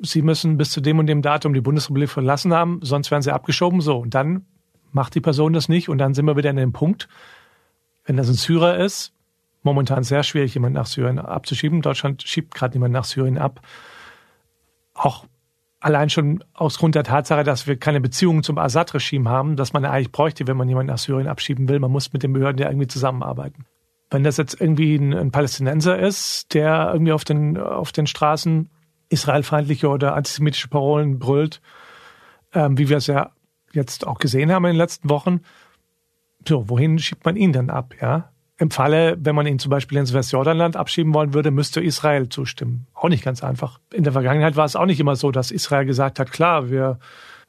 Sie 0.00 0.22
müssen 0.22 0.56
bis 0.56 0.70
zu 0.70 0.80
dem 0.80 0.98
und 0.98 1.06
dem 1.06 1.22
Datum 1.22 1.54
die 1.54 1.60
Bundesrepublik 1.60 2.10
verlassen 2.10 2.52
haben, 2.52 2.80
sonst 2.82 3.10
werden 3.10 3.22
sie 3.22 3.32
abgeschoben. 3.32 3.80
So. 3.80 3.98
Und 3.98 4.14
dann 4.14 4.46
macht 4.94 5.14
die 5.14 5.20
Person 5.20 5.52
das 5.52 5.68
nicht 5.68 5.88
und 5.88 5.98
dann 5.98 6.14
sind 6.14 6.26
wir 6.26 6.36
wieder 6.36 6.50
an 6.50 6.56
dem 6.56 6.72
Punkt, 6.72 7.08
wenn 8.04 8.16
das 8.16 8.28
ein 8.28 8.34
Syrer 8.34 8.78
ist, 8.78 9.12
momentan 9.62 10.02
sehr 10.02 10.22
schwierig, 10.22 10.54
jemanden 10.54 10.74
nach 10.74 10.86
Syrien 10.86 11.18
abzuschieben. 11.18 11.82
Deutschland 11.82 12.22
schiebt 12.22 12.54
gerade 12.54 12.74
niemanden 12.76 12.94
nach 12.94 13.04
Syrien 13.04 13.38
ab. 13.38 13.60
Auch 14.94 15.26
allein 15.80 16.10
schon 16.10 16.44
aus 16.54 16.78
Grund 16.78 16.94
der 16.94 17.04
Tatsache, 17.04 17.44
dass 17.44 17.66
wir 17.66 17.76
keine 17.76 18.00
Beziehungen 18.00 18.42
zum 18.42 18.58
Assad-Regime 18.58 19.28
haben, 19.28 19.56
dass 19.56 19.72
man 19.72 19.84
eigentlich 19.84 20.12
bräuchte, 20.12 20.46
wenn 20.46 20.56
man 20.56 20.68
jemanden 20.68 20.92
nach 20.92 20.98
Syrien 20.98 21.28
abschieben 21.28 21.68
will. 21.68 21.78
Man 21.80 21.90
muss 21.90 22.12
mit 22.12 22.22
den 22.22 22.32
Behörden 22.32 22.60
ja 22.60 22.68
irgendwie 22.68 22.86
zusammenarbeiten. 22.86 23.66
Wenn 24.10 24.24
das 24.24 24.36
jetzt 24.36 24.60
irgendwie 24.60 24.96
ein, 24.96 25.14
ein 25.14 25.30
Palästinenser 25.30 25.98
ist, 25.98 26.54
der 26.54 26.90
irgendwie 26.92 27.12
auf 27.12 27.24
den, 27.24 27.56
auf 27.58 27.92
den 27.92 28.06
Straßen 28.06 28.70
israelfeindliche 29.08 29.88
oder 29.88 30.14
antisemitische 30.14 30.68
Parolen 30.68 31.18
brüllt, 31.18 31.60
ähm, 32.54 32.78
wie 32.78 32.88
wir 32.88 32.98
es 32.98 33.06
ja 33.06 33.30
jetzt 33.74 34.06
auch 34.06 34.18
gesehen 34.18 34.52
haben 34.52 34.64
in 34.64 34.72
den 34.72 34.78
letzten 34.78 35.08
Wochen, 35.10 35.40
so, 36.48 36.68
wohin 36.68 36.98
schiebt 36.98 37.24
man 37.24 37.36
ihn 37.36 37.52
dann 37.52 37.70
ab, 37.70 37.94
ja? 38.00 38.30
Im 38.58 38.70
Falle, 38.70 39.16
wenn 39.18 39.34
man 39.34 39.46
ihn 39.46 39.58
zum 39.58 39.70
Beispiel 39.70 39.98
ins 39.98 40.12
Westjordanland 40.12 40.76
abschieben 40.76 41.14
wollen 41.14 41.34
würde, 41.34 41.50
müsste 41.50 41.80
Israel 41.80 42.28
zustimmen. 42.28 42.86
Auch 42.94 43.08
nicht 43.08 43.24
ganz 43.24 43.42
einfach. 43.42 43.80
In 43.92 44.04
der 44.04 44.12
Vergangenheit 44.12 44.56
war 44.56 44.64
es 44.64 44.76
auch 44.76 44.86
nicht 44.86 45.00
immer 45.00 45.16
so, 45.16 45.32
dass 45.32 45.50
Israel 45.50 45.84
gesagt 45.84 46.20
hat, 46.20 46.30
klar, 46.30 46.70
wir 46.70 46.98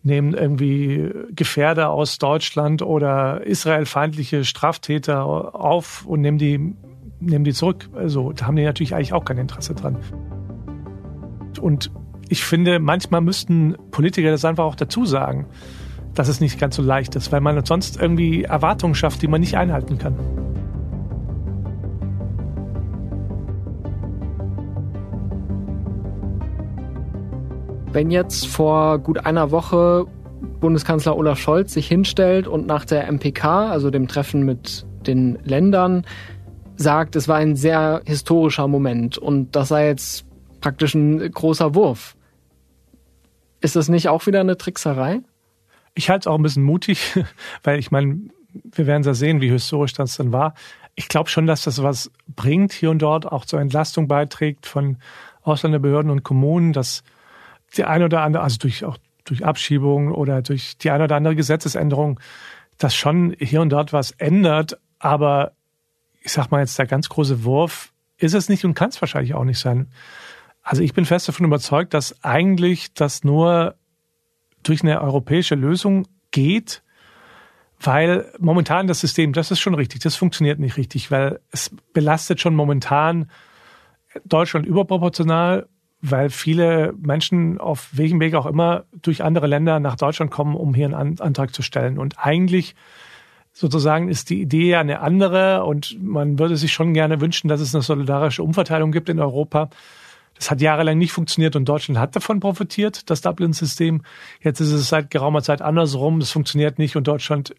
nehmen 0.02 0.34
irgendwie 0.34 1.12
Gefährder 1.32 1.92
aus 1.92 2.18
Deutschland 2.18 2.82
oder 2.82 3.46
israelfeindliche 3.46 4.44
Straftäter 4.44 5.24
auf 5.26 6.06
und 6.06 6.22
nehmen 6.22 6.38
die, 6.38 6.74
nehmen 7.20 7.44
die 7.44 7.54
zurück. 7.54 7.90
Also 7.94 8.32
da 8.32 8.48
haben 8.48 8.56
die 8.56 8.64
natürlich 8.64 8.96
eigentlich 8.96 9.14
auch 9.14 9.26
kein 9.26 9.38
Interesse 9.38 9.76
dran. 9.76 9.98
Und 11.62 11.92
ich 12.28 12.44
finde, 12.44 12.80
manchmal 12.80 13.22
müssten 13.22 13.76
Politiker 13.92 14.32
das 14.32 14.46
einfach 14.46 14.64
auch 14.64 14.76
dazu 14.76 15.06
sagen 15.06 15.48
dass 16.15 16.28
es 16.28 16.39
nicht 16.39 16.60
ganz 16.60 16.76
so 16.76 16.82
leicht 16.82 17.15
ist, 17.15 17.32
weil 17.32 17.41
man 17.41 17.63
sonst 17.65 17.99
irgendwie 17.99 18.43
Erwartungen 18.43 18.95
schafft, 18.95 19.21
die 19.21 19.28
man 19.28 19.41
nicht 19.41 19.58
einhalten 19.58 19.97
kann. 19.97 20.15
Wenn 27.91 28.10
jetzt 28.10 28.47
vor 28.47 28.97
gut 28.99 29.26
einer 29.26 29.52
Woche 29.52 30.08
Bundeskanzler 30.60 31.15
Olaf 31.15 31.39
Scholz 31.39 31.73
sich 31.73 31.88
hinstellt 31.88 32.47
und 32.47 32.65
nach 32.65 32.86
der 32.86 33.08
MPK, 33.12 33.69
also 33.69 33.91
dem 33.91 34.08
Treffen 34.08 34.43
mit 34.43 34.86
den 35.06 35.38
Ländern, 35.43 36.06
sagt, 36.76 37.15
es 37.15 37.28
war 37.28 37.38
ein 37.38 37.56
sehr 37.56 38.02
historischer 38.06 38.67
Moment 38.67 39.17
und 39.17 39.56
das 39.56 39.67
sei 39.67 39.88
jetzt 39.88 40.26
praktisch 40.60 40.95
ein 40.95 41.19
großer 41.32 41.76
Wurf. 41.76 42.15
Ist 43.62 43.76
das 43.76 43.89
nicht 43.89 44.10
auch 44.10 44.26
wieder 44.26 44.39
eine 44.39 44.58
Trickserei? 44.58 45.21
Ich 45.95 46.10
halte 46.10 46.23
es 46.23 46.27
auch 46.27 46.38
ein 46.38 46.43
bisschen 46.43 46.63
mutig, 46.63 47.19
weil 47.63 47.79
ich 47.79 47.91
meine, 47.91 48.19
wir 48.53 48.88
werden 48.88 49.03
ja 49.03 49.13
sehen, 49.13 49.41
wie 49.41 49.49
historisch 49.49 49.93
das 49.93 50.17
dann 50.17 50.32
war. 50.32 50.53
Ich 50.95 51.08
glaube 51.08 51.29
schon, 51.29 51.47
dass 51.47 51.63
das 51.63 51.82
was 51.82 52.12
bringt 52.27 52.71
hier 52.71 52.91
und 52.91 52.99
dort, 52.99 53.25
auch 53.25 53.45
zur 53.45 53.60
Entlastung 53.60 54.08
beiträgt 54.08 54.67
von 54.67 54.97
Ausländerbehörden 55.41 56.12
und 56.12 56.23
Kommunen, 56.23 56.71
dass 56.71 57.03
die 57.75 57.86
eine 57.86 58.06
oder 58.06 58.21
andere, 58.21 58.43
also 58.43 58.58
durch 58.60 58.86
auch 58.86 58.97
durch 59.23 59.45
Abschiebung 59.45 60.12
oder 60.12 60.41
durch 60.41 60.77
die 60.77 60.91
eine 60.91 61.06
oder 61.06 61.15
andere 61.15 61.36
Gesetzesänderung, 61.36 62.19
das 62.77 62.95
schon 62.95 63.36
hier 63.39 63.62
und 63.62 63.69
dort 63.69 63.93
was 63.93 64.12
ändert. 64.12 64.77
Aber 64.99 65.53
ich 66.21 66.32
sag 66.32 66.51
mal 66.51 66.60
jetzt 66.60 66.77
der 66.77 66.88
ganz 66.88 67.10
große 67.10 67.43
Wurf 67.43 67.93
ist 68.17 68.34
es 68.34 68.49
nicht 68.49 68.65
und 68.65 68.73
kann 68.73 68.89
es 68.89 69.01
wahrscheinlich 69.01 69.34
auch 69.34 69.43
nicht 69.43 69.60
sein. 69.60 69.88
Also 70.62 70.82
ich 70.82 70.93
bin 70.93 71.06
fest 71.06 71.27
davon 71.27 71.45
überzeugt, 71.45 71.93
dass 71.93 72.23
eigentlich 72.23 72.93
das 72.93 73.23
nur 73.23 73.75
durch 74.63 74.82
eine 74.84 75.02
europäische 75.02 75.56
Lösung 75.56 76.08
geht, 76.32 76.82
weil 77.80 78.32
momentan 78.39 78.88
das 78.88 78.99
System, 78.99 79.34
das 79.34 79.52
ist 79.52 79.60
schon 79.60 79.76
richtig, 79.76 80.02
das 80.02 80.15
funktioniert 80.15 80.60
nicht 80.60 80.78
richtig, 80.78 81.12
weil 81.12 81.39
es 81.52 81.76
belastet 81.93 82.39
schon 82.39 82.56
momentan 82.56 83.30
Deutschland 84.26 84.65
überproportional, 84.65 85.67
weil 86.02 86.30
viele 86.30 86.93
Menschen 86.97 87.60
auf 87.60 87.89
welchem 87.93 88.19
Weg 88.19 88.36
auch 88.36 88.45
immer 88.45 88.84
durch 89.02 89.23
andere 89.23 89.47
Länder 89.47 89.80
nach 89.80 89.95
Deutschland 89.95 90.32
kommen, 90.32 90.56
um 90.56 90.73
hier 90.73 90.86
einen 90.97 91.19
Antrag 91.19 91.54
zu 91.54 91.62
stellen. 91.62 91.97
Und 91.97 92.15
eigentlich 92.19 92.76
sozusagen 93.54 94.10
ist 94.10 94.30
die 94.30 94.41
Idee 94.41 94.69
ja 94.71 94.82
eine 94.82 94.99
andere 94.99 95.63
und 95.63 96.02
man 96.04 96.39
würde 96.39 96.58
sich 96.58 96.73
schon 96.73 96.93
gerne 96.93 97.21
wünschen, 97.21 97.47
dass 97.47 97.62
es 97.62 97.73
eine 97.73 97.84
solidarische 97.84 98.43
Umverteilung 98.43 98.91
gibt 98.91 99.10
in 99.10 99.19
Europa. 99.19 99.69
Das 100.43 100.51
hat 100.51 100.60
jahrelang 100.60 100.97
nicht 100.97 101.13
funktioniert 101.13 101.56
und 101.56 101.69
Deutschland 101.69 101.97
hat 101.97 102.17
davon 102.17 102.41
profitiert, 102.41 103.10
das 103.10 103.21
Dublin-System. 103.21 104.01
Jetzt 104.41 104.60
ist 104.60 104.73
es 104.73 104.89
seit 104.89 105.10
geraumer 105.10 105.41
Zeit 105.41 105.62
andersrum. 105.62 106.19
Das 106.19 106.32
funktioniert 106.32 106.79
nicht 106.79 106.97
und 106.97 107.08
Deutschland 107.08 107.56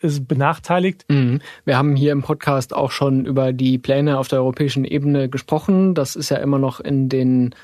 ist 0.00 0.26
benachteiligt. 0.28 1.04
Mhm. 1.10 1.42
Wir 1.66 1.76
haben 1.76 1.94
hier 1.94 2.10
im 2.10 2.22
Podcast 2.22 2.74
auch 2.74 2.90
schon 2.90 3.26
über 3.26 3.52
die 3.52 3.76
Pläne 3.76 4.16
auf 4.16 4.28
der 4.28 4.38
europäischen 4.38 4.86
Ebene 4.86 5.28
gesprochen. 5.28 5.92
Das 5.94 6.16
ist 6.16 6.30
ja 6.30 6.38
immer 6.38 6.58
noch 6.58 6.80
in 6.80 7.10
den 7.10 7.54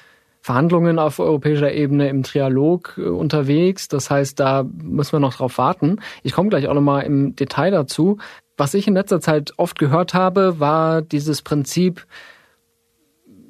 Verhandlungen 0.42 0.98
auf 0.98 1.18
europäischer 1.18 1.72
Ebene 1.72 2.10
im 2.10 2.22
Trialog 2.22 2.96
äh, 2.98 3.08
unterwegs. 3.08 3.88
Das 3.88 4.10
heißt, 4.10 4.38
da 4.38 4.66
müssen 4.82 5.12
wir 5.12 5.20
noch 5.20 5.34
drauf 5.34 5.56
warten. 5.56 6.00
Ich 6.22 6.32
komme 6.34 6.50
gleich 6.50 6.68
auch 6.68 6.74
nochmal 6.74 7.04
im 7.04 7.34
Detail 7.34 7.70
dazu. 7.70 8.18
Was 8.58 8.74
ich 8.74 8.86
in 8.86 8.92
letzter 8.92 9.22
Zeit 9.22 9.54
oft 9.56 9.78
gehört 9.78 10.12
habe, 10.12 10.60
war 10.60 11.00
dieses 11.00 11.40
Prinzip, 11.40 12.06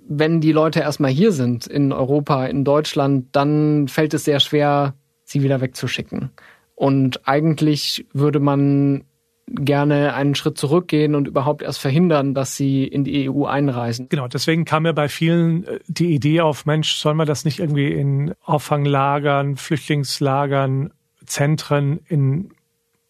wenn 0.09 0.41
die 0.41 0.53
Leute 0.53 0.81
erstmal 0.81 1.11
hier 1.11 1.33
sind, 1.33 1.67
in 1.67 1.93
Europa, 1.93 2.47
in 2.47 2.65
Deutschland, 2.65 3.27
dann 3.33 3.89
fällt 3.89 4.15
es 4.15 4.25
sehr 4.25 4.41
schwer, 4.41 4.95
sie 5.25 5.43
wieder 5.43 5.61
wegzuschicken. 5.61 6.31
Und 6.75 7.29
eigentlich 7.29 8.07
würde 8.13 8.41
man 8.41 9.05
gerne 9.47 10.15
einen 10.15 10.35
Schritt 10.35 10.59
zurückgehen 10.59 11.15
und 11.15 11.27
überhaupt 11.27 11.63
erst 11.63 11.81
verhindern, 11.81 12.35
dass 12.35 12.57
sie 12.57 12.85
in 12.85 13.05
die 13.05 13.31
EU 13.31 13.45
einreisen. 13.45 14.09
Genau, 14.09 14.29
deswegen 14.29 14.65
kam 14.65 14.85
mir 14.85 14.93
bei 14.93 15.09
vielen 15.09 15.65
äh, 15.65 15.81
die 15.87 16.15
Idee 16.15 16.41
auf, 16.41 16.67
Mensch, 16.67 16.95
sollen 16.95 17.17
wir 17.17 17.25
das 17.25 17.45
nicht 17.45 17.59
irgendwie 17.59 17.93
in 17.93 18.35
Auffanglagern, 18.45 19.57
Flüchtlingslagern, 19.57 20.93
Zentren 21.25 22.01
in 22.09 22.51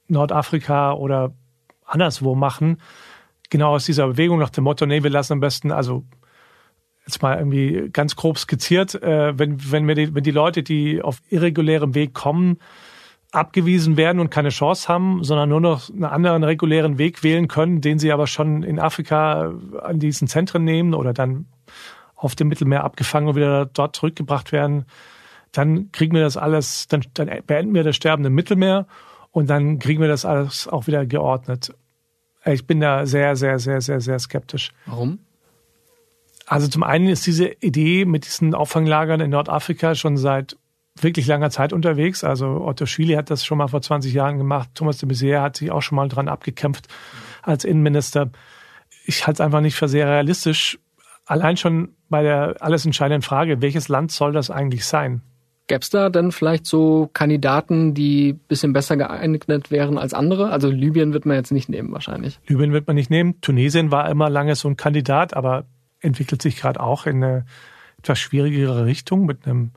Nordafrika 0.08 0.92
oder 0.92 1.32
anderswo 1.84 2.34
machen? 2.34 2.78
Genau 3.50 3.74
aus 3.74 3.86
dieser 3.86 4.08
Bewegung 4.08 4.38
nach 4.38 4.50
dem 4.50 4.64
Motto, 4.64 4.86
nee, 4.86 5.02
wir 5.02 5.10
lassen 5.10 5.34
am 5.34 5.40
besten, 5.40 5.72
also 5.72 6.04
jetzt 7.08 7.22
mal 7.22 7.38
irgendwie 7.38 7.88
ganz 7.90 8.16
grob 8.16 8.38
skizziert, 8.38 8.94
äh, 9.02 9.38
wenn, 9.38 9.72
wenn, 9.72 9.88
wir 9.88 9.94
die, 9.94 10.14
wenn 10.14 10.22
die 10.22 10.30
Leute, 10.30 10.62
die 10.62 11.02
auf 11.02 11.20
irregulärem 11.30 11.94
Weg 11.94 12.12
kommen, 12.12 12.58
abgewiesen 13.32 13.96
werden 13.96 14.20
und 14.20 14.30
keine 14.30 14.50
Chance 14.50 14.88
haben, 14.88 15.24
sondern 15.24 15.48
nur 15.48 15.60
noch 15.60 15.90
einen 15.90 16.04
anderen 16.04 16.44
regulären 16.44 16.98
Weg 16.98 17.22
wählen 17.22 17.48
können, 17.48 17.80
den 17.80 17.98
sie 17.98 18.12
aber 18.12 18.26
schon 18.26 18.62
in 18.62 18.78
Afrika 18.78 19.52
an 19.82 19.98
diesen 19.98 20.28
Zentren 20.28 20.64
nehmen 20.64 20.94
oder 20.94 21.12
dann 21.12 21.46
auf 22.14 22.34
dem 22.34 22.48
Mittelmeer 22.48 22.84
abgefangen 22.84 23.28
und 23.28 23.36
wieder 23.36 23.66
dort 23.66 23.96
zurückgebracht 23.96 24.52
werden, 24.52 24.86
dann 25.52 25.92
kriegen 25.92 26.14
wir 26.14 26.22
das 26.22 26.36
alles, 26.36 26.88
dann, 26.88 27.04
dann 27.14 27.30
beenden 27.46 27.74
wir 27.74 27.84
das 27.84 27.96
Sterben 27.96 28.24
im 28.24 28.34
Mittelmeer 28.34 28.86
und 29.30 29.48
dann 29.48 29.78
kriegen 29.78 30.00
wir 30.00 30.08
das 30.08 30.24
alles 30.24 30.68
auch 30.68 30.86
wieder 30.86 31.06
geordnet. 31.06 31.74
Ich 32.44 32.66
bin 32.66 32.80
da 32.80 33.04
sehr, 33.06 33.36
sehr, 33.36 33.58
sehr, 33.58 33.80
sehr, 33.80 34.00
sehr 34.00 34.18
skeptisch. 34.18 34.72
Warum? 34.86 35.20
Also 36.48 36.66
zum 36.66 36.82
einen 36.82 37.08
ist 37.08 37.26
diese 37.26 37.46
Idee 37.60 38.06
mit 38.06 38.24
diesen 38.24 38.54
Auffanglagern 38.54 39.20
in 39.20 39.30
Nordafrika 39.30 39.94
schon 39.94 40.16
seit 40.16 40.56
wirklich 41.00 41.26
langer 41.26 41.50
Zeit 41.50 41.74
unterwegs. 41.74 42.24
Also 42.24 42.46
Otto 42.46 42.86
Schily 42.86 43.14
hat 43.14 43.30
das 43.30 43.44
schon 43.44 43.58
mal 43.58 43.68
vor 43.68 43.82
20 43.82 44.12
Jahren 44.12 44.38
gemacht. 44.38 44.70
Thomas 44.74 44.96
de 44.96 45.08
Maizière 45.08 45.42
hat 45.42 45.56
sich 45.56 45.70
auch 45.70 45.82
schon 45.82 45.96
mal 45.96 46.08
dran 46.08 46.28
abgekämpft 46.28 46.88
als 47.42 47.64
Innenminister. 47.64 48.30
Ich 49.04 49.26
halte 49.26 49.42
es 49.42 49.44
einfach 49.44 49.60
nicht 49.60 49.76
für 49.76 49.88
sehr 49.88 50.06
realistisch. 50.06 50.78
Allein 51.26 51.58
schon 51.58 51.90
bei 52.08 52.22
der 52.22 52.56
alles 52.60 52.86
entscheidenden 52.86 53.22
Frage, 53.22 53.60
welches 53.60 53.88
Land 53.88 54.10
soll 54.10 54.32
das 54.32 54.50
eigentlich 54.50 54.86
sein? 54.86 55.20
Gäbe 55.66 55.80
es 55.82 55.90
da 55.90 56.08
denn 56.08 56.32
vielleicht 56.32 56.64
so 56.64 57.10
Kandidaten, 57.12 57.92
die 57.92 58.32
bisschen 58.32 58.72
besser 58.72 58.96
geeignet 58.96 59.70
wären 59.70 59.98
als 59.98 60.14
andere? 60.14 60.48
Also 60.48 60.70
Libyen 60.70 61.12
wird 61.12 61.26
man 61.26 61.36
jetzt 61.36 61.52
nicht 61.52 61.68
nehmen 61.68 61.92
wahrscheinlich. 61.92 62.40
Libyen 62.46 62.72
wird 62.72 62.86
man 62.86 62.96
nicht 62.96 63.10
nehmen. 63.10 63.38
Tunesien 63.42 63.90
war 63.90 64.08
immer 64.08 64.30
lange 64.30 64.54
so 64.54 64.66
ein 64.68 64.78
Kandidat, 64.78 65.34
aber 65.34 65.66
entwickelt 66.00 66.42
sich 66.42 66.56
gerade 66.56 66.80
auch 66.80 67.06
in 67.06 67.22
eine 67.22 67.44
etwas 67.98 68.18
schwierigere 68.18 68.84
Richtung 68.84 69.26
mit 69.26 69.46
einem 69.46 69.72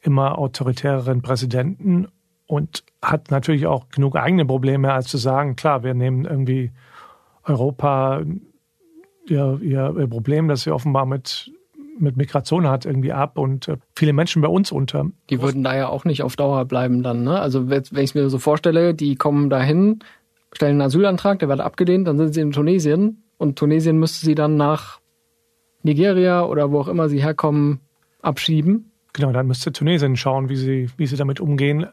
immer 0.00 0.38
autoritäreren 0.38 1.22
Präsidenten 1.22 2.08
und 2.46 2.84
hat 3.02 3.30
natürlich 3.30 3.66
auch 3.66 3.88
genug 3.88 4.16
eigene 4.16 4.44
Probleme, 4.44 4.92
als 4.92 5.08
zu 5.08 5.18
sagen, 5.18 5.56
klar, 5.56 5.82
wir 5.82 5.94
nehmen 5.94 6.24
irgendwie 6.24 6.70
Europa 7.42 8.22
ihr, 9.28 9.58
ihr 9.60 10.06
Problem, 10.08 10.48
das 10.48 10.62
sie 10.62 10.70
offenbar 10.70 11.06
mit, 11.06 11.50
mit 11.98 12.16
Migration 12.16 12.68
hat, 12.68 12.86
irgendwie 12.86 13.12
ab 13.12 13.38
und 13.38 13.68
äh, 13.68 13.76
viele 13.96 14.12
Menschen 14.12 14.42
bei 14.42 14.48
uns 14.48 14.70
unter. 14.70 15.06
Die 15.30 15.42
würden 15.42 15.64
da 15.64 15.76
ja 15.76 15.88
auch 15.88 16.04
nicht 16.04 16.22
auf 16.22 16.36
Dauer 16.36 16.64
bleiben 16.64 17.02
dann, 17.02 17.24
ne? 17.24 17.40
Also 17.40 17.68
wenn 17.68 17.82
ich 17.82 17.92
es 17.92 18.14
mir 18.14 18.28
so 18.30 18.38
vorstelle, 18.38 18.94
die 18.94 19.16
kommen 19.16 19.50
dahin, 19.50 20.00
stellen 20.52 20.72
einen 20.72 20.82
Asylantrag, 20.82 21.40
der 21.40 21.48
wird 21.48 21.60
abgelehnt, 21.60 22.06
dann 22.06 22.18
sind 22.18 22.34
sie 22.34 22.40
in 22.40 22.52
Tunesien 22.52 23.24
und 23.38 23.58
Tunesien 23.58 23.98
müsste 23.98 24.24
sie 24.24 24.34
dann 24.34 24.56
nach 24.56 25.00
Nigeria 25.86 26.44
oder 26.44 26.70
wo 26.70 26.80
auch 26.80 26.88
immer 26.88 27.08
sie 27.08 27.22
herkommen, 27.22 27.80
abschieben. 28.20 28.90
Genau, 29.12 29.32
dann 29.32 29.46
müsste 29.46 29.72
Tunesien 29.72 30.16
schauen, 30.16 30.50
wie 30.50 30.56
sie, 30.56 30.90
wie 30.98 31.06
sie 31.06 31.16
damit 31.16 31.40
umgehen. 31.40 31.86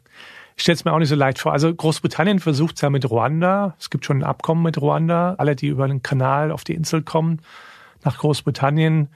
Ich 0.56 0.62
stelle 0.62 0.74
es 0.74 0.84
mir 0.84 0.92
auch 0.92 0.98
nicht 0.98 1.08
so 1.08 1.14
leicht 1.14 1.38
vor. 1.38 1.52
Also 1.52 1.74
Großbritannien 1.74 2.38
versucht 2.38 2.76
es 2.76 2.82
ja 2.82 2.90
mit 2.90 3.08
Ruanda. 3.10 3.74
Es 3.78 3.90
gibt 3.90 4.04
schon 4.04 4.18
ein 4.18 4.24
Abkommen 4.24 4.62
mit 4.62 4.80
Ruanda. 4.80 5.34
Alle, 5.38 5.56
die 5.56 5.68
über 5.68 5.88
den 5.88 6.02
Kanal 6.02 6.52
auf 6.52 6.64
die 6.64 6.74
Insel 6.74 7.02
kommen, 7.02 7.40
nach 8.04 8.18
Großbritannien, 8.18 9.08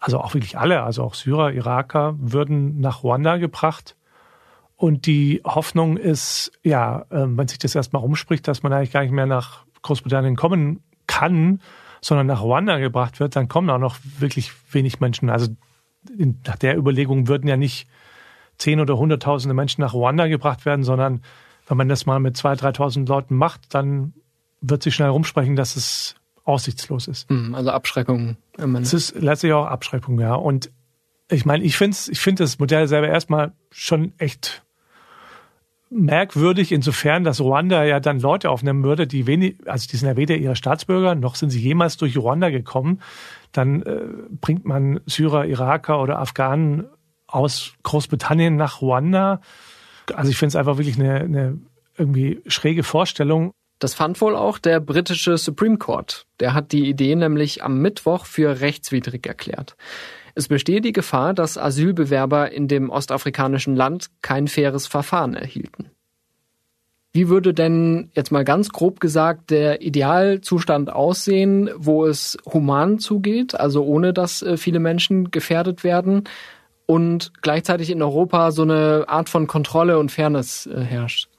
also 0.00 0.18
auch 0.18 0.34
wirklich 0.34 0.58
alle, 0.58 0.82
also 0.82 1.04
auch 1.04 1.14
Syrer, 1.14 1.52
Iraker, 1.52 2.16
würden 2.18 2.80
nach 2.80 3.02
Ruanda 3.04 3.36
gebracht. 3.36 3.96
Und 4.76 5.06
die 5.06 5.40
Hoffnung 5.44 5.96
ist, 5.96 6.52
ja, 6.62 7.06
ähm, 7.10 7.38
wenn 7.38 7.48
sich 7.48 7.58
das 7.58 7.74
erstmal 7.74 8.02
rumspricht, 8.02 8.46
dass 8.46 8.62
man 8.62 8.72
eigentlich 8.72 8.92
gar 8.92 9.02
nicht 9.02 9.12
mehr 9.12 9.26
nach 9.26 9.64
Großbritannien 9.82 10.36
kommen 10.36 10.80
kann, 11.06 11.60
sondern 12.06 12.28
nach 12.28 12.40
Ruanda 12.40 12.78
gebracht 12.78 13.18
wird, 13.18 13.34
dann 13.34 13.48
kommen 13.48 13.68
auch 13.68 13.78
noch 13.78 13.96
wirklich 14.18 14.52
wenig 14.70 15.00
Menschen. 15.00 15.28
Also 15.28 15.48
nach 16.44 16.56
der 16.56 16.76
Überlegung 16.76 17.26
würden 17.26 17.48
ja 17.48 17.56
nicht 17.56 17.88
zehn 18.58 18.78
oder 18.78 18.96
hunderttausende 18.96 19.54
Menschen 19.54 19.80
nach 19.80 19.92
Ruanda 19.92 20.28
gebracht 20.28 20.64
werden, 20.64 20.84
sondern 20.84 21.22
wenn 21.66 21.76
man 21.76 21.88
das 21.88 22.06
mal 22.06 22.20
mit 22.20 22.36
zwei, 22.36 22.54
dreitausend 22.54 23.08
Leuten 23.08 23.34
macht, 23.34 23.74
dann 23.74 24.14
wird 24.60 24.84
sich 24.84 24.94
schnell 24.94 25.08
rumsprechen, 25.08 25.56
dass 25.56 25.74
es 25.74 26.14
aussichtslos 26.44 27.08
ist. 27.08 27.28
Hm, 27.28 27.56
also 27.56 27.70
Abschreckung. 27.70 28.36
Es 28.56 28.92
ist 28.94 29.16
letztlich 29.20 29.52
auch 29.52 29.66
Abschreckung, 29.66 30.20
ja. 30.20 30.34
Und 30.34 30.70
ich 31.28 31.44
meine, 31.44 31.64
ich 31.64 31.76
finde 31.76 31.96
ich 32.08 32.20
finde 32.20 32.44
das 32.44 32.60
Modell 32.60 32.86
selber 32.86 33.08
erstmal 33.08 33.52
schon 33.72 34.12
echt 34.18 34.62
merkwürdig, 35.90 36.72
insofern, 36.72 37.24
dass 37.24 37.40
Ruanda 37.40 37.84
ja 37.84 38.00
dann 38.00 38.20
Leute 38.20 38.50
aufnehmen 38.50 38.82
würde, 38.82 39.06
die 39.06 39.26
wenig, 39.26 39.56
also 39.66 39.86
die 39.88 39.96
sind 39.96 40.08
ja 40.08 40.16
weder 40.16 40.36
ihre 40.36 40.56
Staatsbürger, 40.56 41.14
noch 41.14 41.36
sind 41.36 41.50
sie 41.50 41.60
jemals 41.60 41.96
durch 41.96 42.16
Ruanda 42.16 42.50
gekommen. 42.50 43.00
Dann 43.52 43.82
äh, 43.82 44.00
bringt 44.40 44.64
man 44.64 45.00
Syrer, 45.06 45.46
Iraker 45.46 46.00
oder 46.02 46.18
Afghanen 46.18 46.86
aus 47.26 47.74
Großbritannien 47.82 48.56
nach 48.56 48.80
Ruanda. 48.80 49.40
Also 50.14 50.30
ich 50.30 50.36
finde 50.36 50.48
es 50.48 50.56
einfach 50.56 50.78
wirklich 50.78 50.98
eine, 50.98 51.20
eine 51.20 51.58
irgendwie 51.96 52.40
schräge 52.46 52.82
Vorstellung. 52.82 53.52
Das 53.78 53.94
fand 53.94 54.20
wohl 54.20 54.34
auch 54.34 54.58
der 54.58 54.80
britische 54.80 55.36
Supreme 55.36 55.76
Court. 55.76 56.26
Der 56.40 56.54
hat 56.54 56.72
die 56.72 56.88
Idee 56.88 57.14
nämlich 57.14 57.62
am 57.62 57.78
Mittwoch 57.80 58.24
für 58.24 58.60
rechtswidrig 58.60 59.26
erklärt. 59.26 59.76
Es 60.34 60.48
bestehe 60.48 60.80
die 60.80 60.92
Gefahr, 60.92 61.34
dass 61.34 61.58
Asylbewerber 61.58 62.52
in 62.52 62.68
dem 62.68 62.90
ostafrikanischen 62.90 63.76
Land 63.76 64.08
kein 64.22 64.48
faires 64.48 64.86
Verfahren 64.86 65.34
erhielten. 65.34 65.90
Wie 67.12 67.30
würde 67.30 67.54
denn 67.54 68.10
jetzt 68.14 68.30
mal 68.30 68.44
ganz 68.44 68.68
grob 68.68 69.00
gesagt 69.00 69.50
der 69.50 69.80
Idealzustand 69.80 70.92
aussehen, 70.92 71.70
wo 71.74 72.04
es 72.04 72.36
human 72.44 72.98
zugeht, 72.98 73.58
also 73.58 73.84
ohne 73.84 74.12
dass 74.12 74.42
äh, 74.42 74.58
viele 74.58 74.80
Menschen 74.80 75.30
gefährdet 75.30 75.82
werden 75.82 76.24
und 76.84 77.32
gleichzeitig 77.40 77.88
in 77.88 78.02
Europa 78.02 78.50
so 78.50 78.62
eine 78.62 79.06
Art 79.08 79.30
von 79.30 79.46
Kontrolle 79.46 79.98
und 79.98 80.12
Fairness 80.12 80.66
äh, 80.66 80.82
herrscht? 80.82 81.30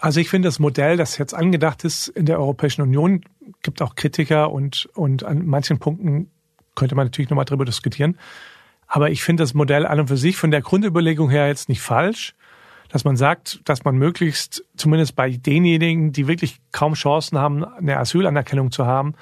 Also 0.00 0.20
ich 0.20 0.30
finde 0.30 0.48
das 0.48 0.58
Modell, 0.58 0.96
das 0.96 1.18
jetzt 1.18 1.34
angedacht 1.34 1.84
ist 1.84 2.08
in 2.08 2.24
der 2.24 2.38
Europäischen 2.38 2.80
Union, 2.80 3.22
gibt 3.62 3.82
auch 3.82 3.96
Kritiker 3.96 4.50
und, 4.50 4.88
und 4.94 5.24
an 5.24 5.44
manchen 5.44 5.78
Punkten 5.78 6.30
könnte 6.74 6.94
man 6.94 7.06
natürlich 7.06 7.28
nochmal 7.28 7.44
drüber 7.44 7.66
diskutieren. 7.66 8.16
Aber 8.86 9.10
ich 9.10 9.22
finde 9.22 9.42
das 9.42 9.52
Modell 9.52 9.86
an 9.86 10.00
und 10.00 10.08
für 10.08 10.16
sich 10.16 10.36
von 10.36 10.50
der 10.50 10.62
Grundüberlegung 10.62 11.28
her 11.28 11.48
jetzt 11.48 11.68
nicht 11.68 11.82
falsch, 11.82 12.34
dass 12.88 13.04
man 13.04 13.16
sagt, 13.16 13.60
dass 13.66 13.84
man 13.84 13.96
möglichst 13.96 14.64
zumindest 14.74 15.14
bei 15.16 15.30
denjenigen, 15.30 16.12
die 16.12 16.26
wirklich 16.26 16.60
kaum 16.72 16.94
Chancen 16.94 17.38
haben, 17.38 17.64
eine 17.64 17.98
Asylanerkennung 17.98 18.72
zu 18.72 18.86
haben, 18.86 19.14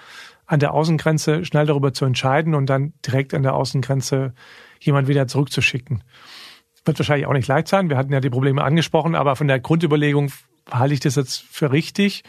an 0.46 0.60
der 0.60 0.72
Außengrenze 0.72 1.44
schnell 1.44 1.66
darüber 1.66 1.92
zu 1.92 2.04
entscheiden 2.04 2.54
und 2.54 2.66
dann 2.66 2.94
direkt 3.04 3.34
an 3.34 3.42
der 3.42 3.54
Außengrenze 3.54 4.32
jemand 4.80 5.08
wieder 5.08 5.26
zurückzuschicken. 5.26 6.04
Wird 6.84 6.98
wahrscheinlich 6.98 7.26
auch 7.26 7.34
nicht 7.34 7.48
leicht 7.48 7.68
sein. 7.68 7.90
Wir 7.90 7.98
hatten 7.98 8.12
ja 8.12 8.20
die 8.20 8.30
Probleme 8.30 8.62
angesprochen, 8.62 9.14
aber 9.14 9.36
von 9.36 9.48
der 9.48 9.60
Grundüberlegung 9.60 10.30
halte 10.70 10.94
ich 10.94 11.00
das 11.00 11.16
jetzt 11.16 11.42
für 11.42 11.72
richtig. 11.72 12.24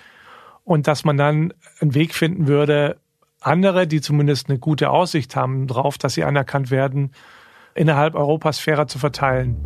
Und 0.63 0.87
dass 0.87 1.03
man 1.03 1.17
dann 1.17 1.53
einen 1.79 1.95
Weg 1.95 2.13
finden 2.13 2.47
würde, 2.47 2.97
andere, 3.41 3.87
die 3.87 4.01
zumindest 4.01 4.49
eine 4.49 4.59
gute 4.59 4.89
Aussicht 4.89 5.35
haben 5.35 5.67
darauf, 5.67 5.97
dass 5.97 6.13
sie 6.13 6.23
anerkannt 6.23 6.71
werden, 6.71 7.11
innerhalb 7.73 8.15
Europas 8.15 8.59
fairer 8.59 8.87
zu 8.87 8.99
verteilen. 8.99 9.57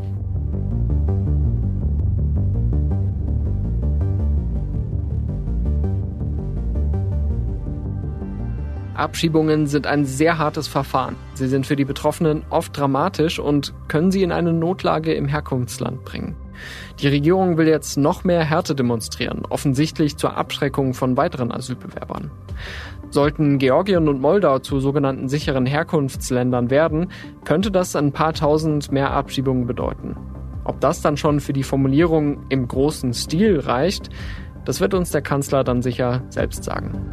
Abschiebungen 8.94 9.66
sind 9.66 9.88
ein 9.88 10.06
sehr 10.06 10.38
hartes 10.38 10.68
Verfahren. 10.68 11.16
Sie 11.34 11.48
sind 11.48 11.66
für 11.66 11.76
die 11.76 11.86
Betroffenen 11.86 12.44
oft 12.52 12.78
dramatisch 12.78 13.40
und 13.40 13.74
können 13.88 14.12
sie 14.12 14.22
in 14.22 14.32
eine 14.32 14.54
Notlage 14.54 15.14
im 15.14 15.28
Herkunftsland 15.28 16.06
bringen. 16.06 16.36
Die 17.00 17.08
Regierung 17.08 17.58
will 17.58 17.68
jetzt 17.68 17.98
noch 17.98 18.24
mehr 18.24 18.44
Härte 18.44 18.76
demonstrieren, 18.76 19.44
offensichtlich 19.50 20.18
zur 20.18 20.38
Abschreckung 20.38 20.94
von 20.94 21.18
weiteren 21.18 21.52
Asylbewerbern. 21.52 22.32
Sollten 23.10 23.60
Georgien 23.60 24.08
und 24.08 24.22
Moldau 24.22 24.60
zu 24.60 24.80
sogenannten 24.80 25.30
sicheren 25.30 25.66
Herkunftsländern 25.66 26.70
werden, 26.70 27.12
könnte 27.46 27.70
das 27.70 27.96
ein 27.96 28.12
paar 28.12 28.34
tausend 28.34 28.92
mehr 28.92 29.12
Abschiebungen 29.12 29.68
bedeuten. 29.68 30.16
Ob 30.64 30.80
das 30.80 31.02
dann 31.02 31.18
schon 31.18 31.40
für 31.40 31.54
die 31.54 31.64
Formulierung 31.64 32.40
im 32.50 32.68
großen 32.68 33.14
Stil 33.14 33.60
reicht, 33.60 34.10
das 34.66 34.80
wird 34.80 34.94
uns 34.94 35.12
der 35.12 35.22
Kanzler 35.22 35.64
dann 35.64 35.82
sicher 35.82 36.24
selbst 36.30 36.64
sagen. 36.64 37.06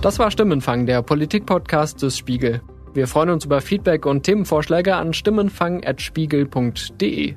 Das 0.00 0.20
war 0.20 0.30
Stimmenfang, 0.30 0.86
der 0.86 1.02
Politik-Podcast 1.02 2.02
des 2.02 2.16
Spiegel. 2.16 2.62
Wir 2.98 3.06
freuen 3.06 3.30
uns 3.30 3.44
über 3.44 3.60
Feedback 3.60 4.06
und 4.06 4.24
Themenvorschläge 4.24 4.96
an 4.96 5.12
stimmenfang.spiegel.de. 5.12 7.36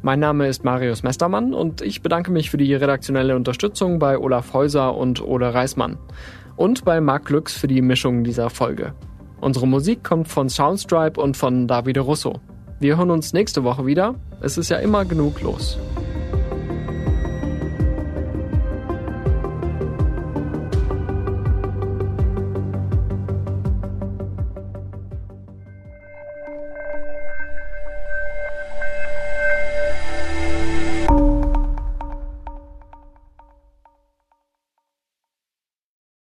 Mein 0.00 0.18
Name 0.18 0.48
ist 0.48 0.64
Marius 0.64 1.02
Mestermann 1.02 1.52
und 1.52 1.82
ich 1.82 2.00
bedanke 2.00 2.30
mich 2.30 2.50
für 2.50 2.56
die 2.56 2.74
redaktionelle 2.74 3.36
Unterstützung 3.36 3.98
bei 3.98 4.16
Olaf 4.16 4.54
Häuser 4.54 4.96
und 4.96 5.20
Ole 5.20 5.52
Reismann 5.52 5.98
und 6.56 6.86
bei 6.86 7.02
Marc 7.02 7.26
Glücks 7.26 7.54
für 7.54 7.66
die 7.66 7.82
Mischung 7.82 8.24
dieser 8.24 8.48
Folge. 8.48 8.94
Unsere 9.42 9.68
Musik 9.68 10.04
kommt 10.04 10.28
von 10.28 10.48
Soundstripe 10.48 11.20
und 11.20 11.36
von 11.36 11.68
Davide 11.68 12.00
Russo. 12.00 12.40
Wir 12.80 12.96
hören 12.96 13.10
uns 13.10 13.34
nächste 13.34 13.62
Woche 13.62 13.84
wieder. 13.84 14.14
Es 14.40 14.56
ist 14.56 14.70
ja 14.70 14.78
immer 14.78 15.04
genug 15.04 15.42
los. 15.42 15.78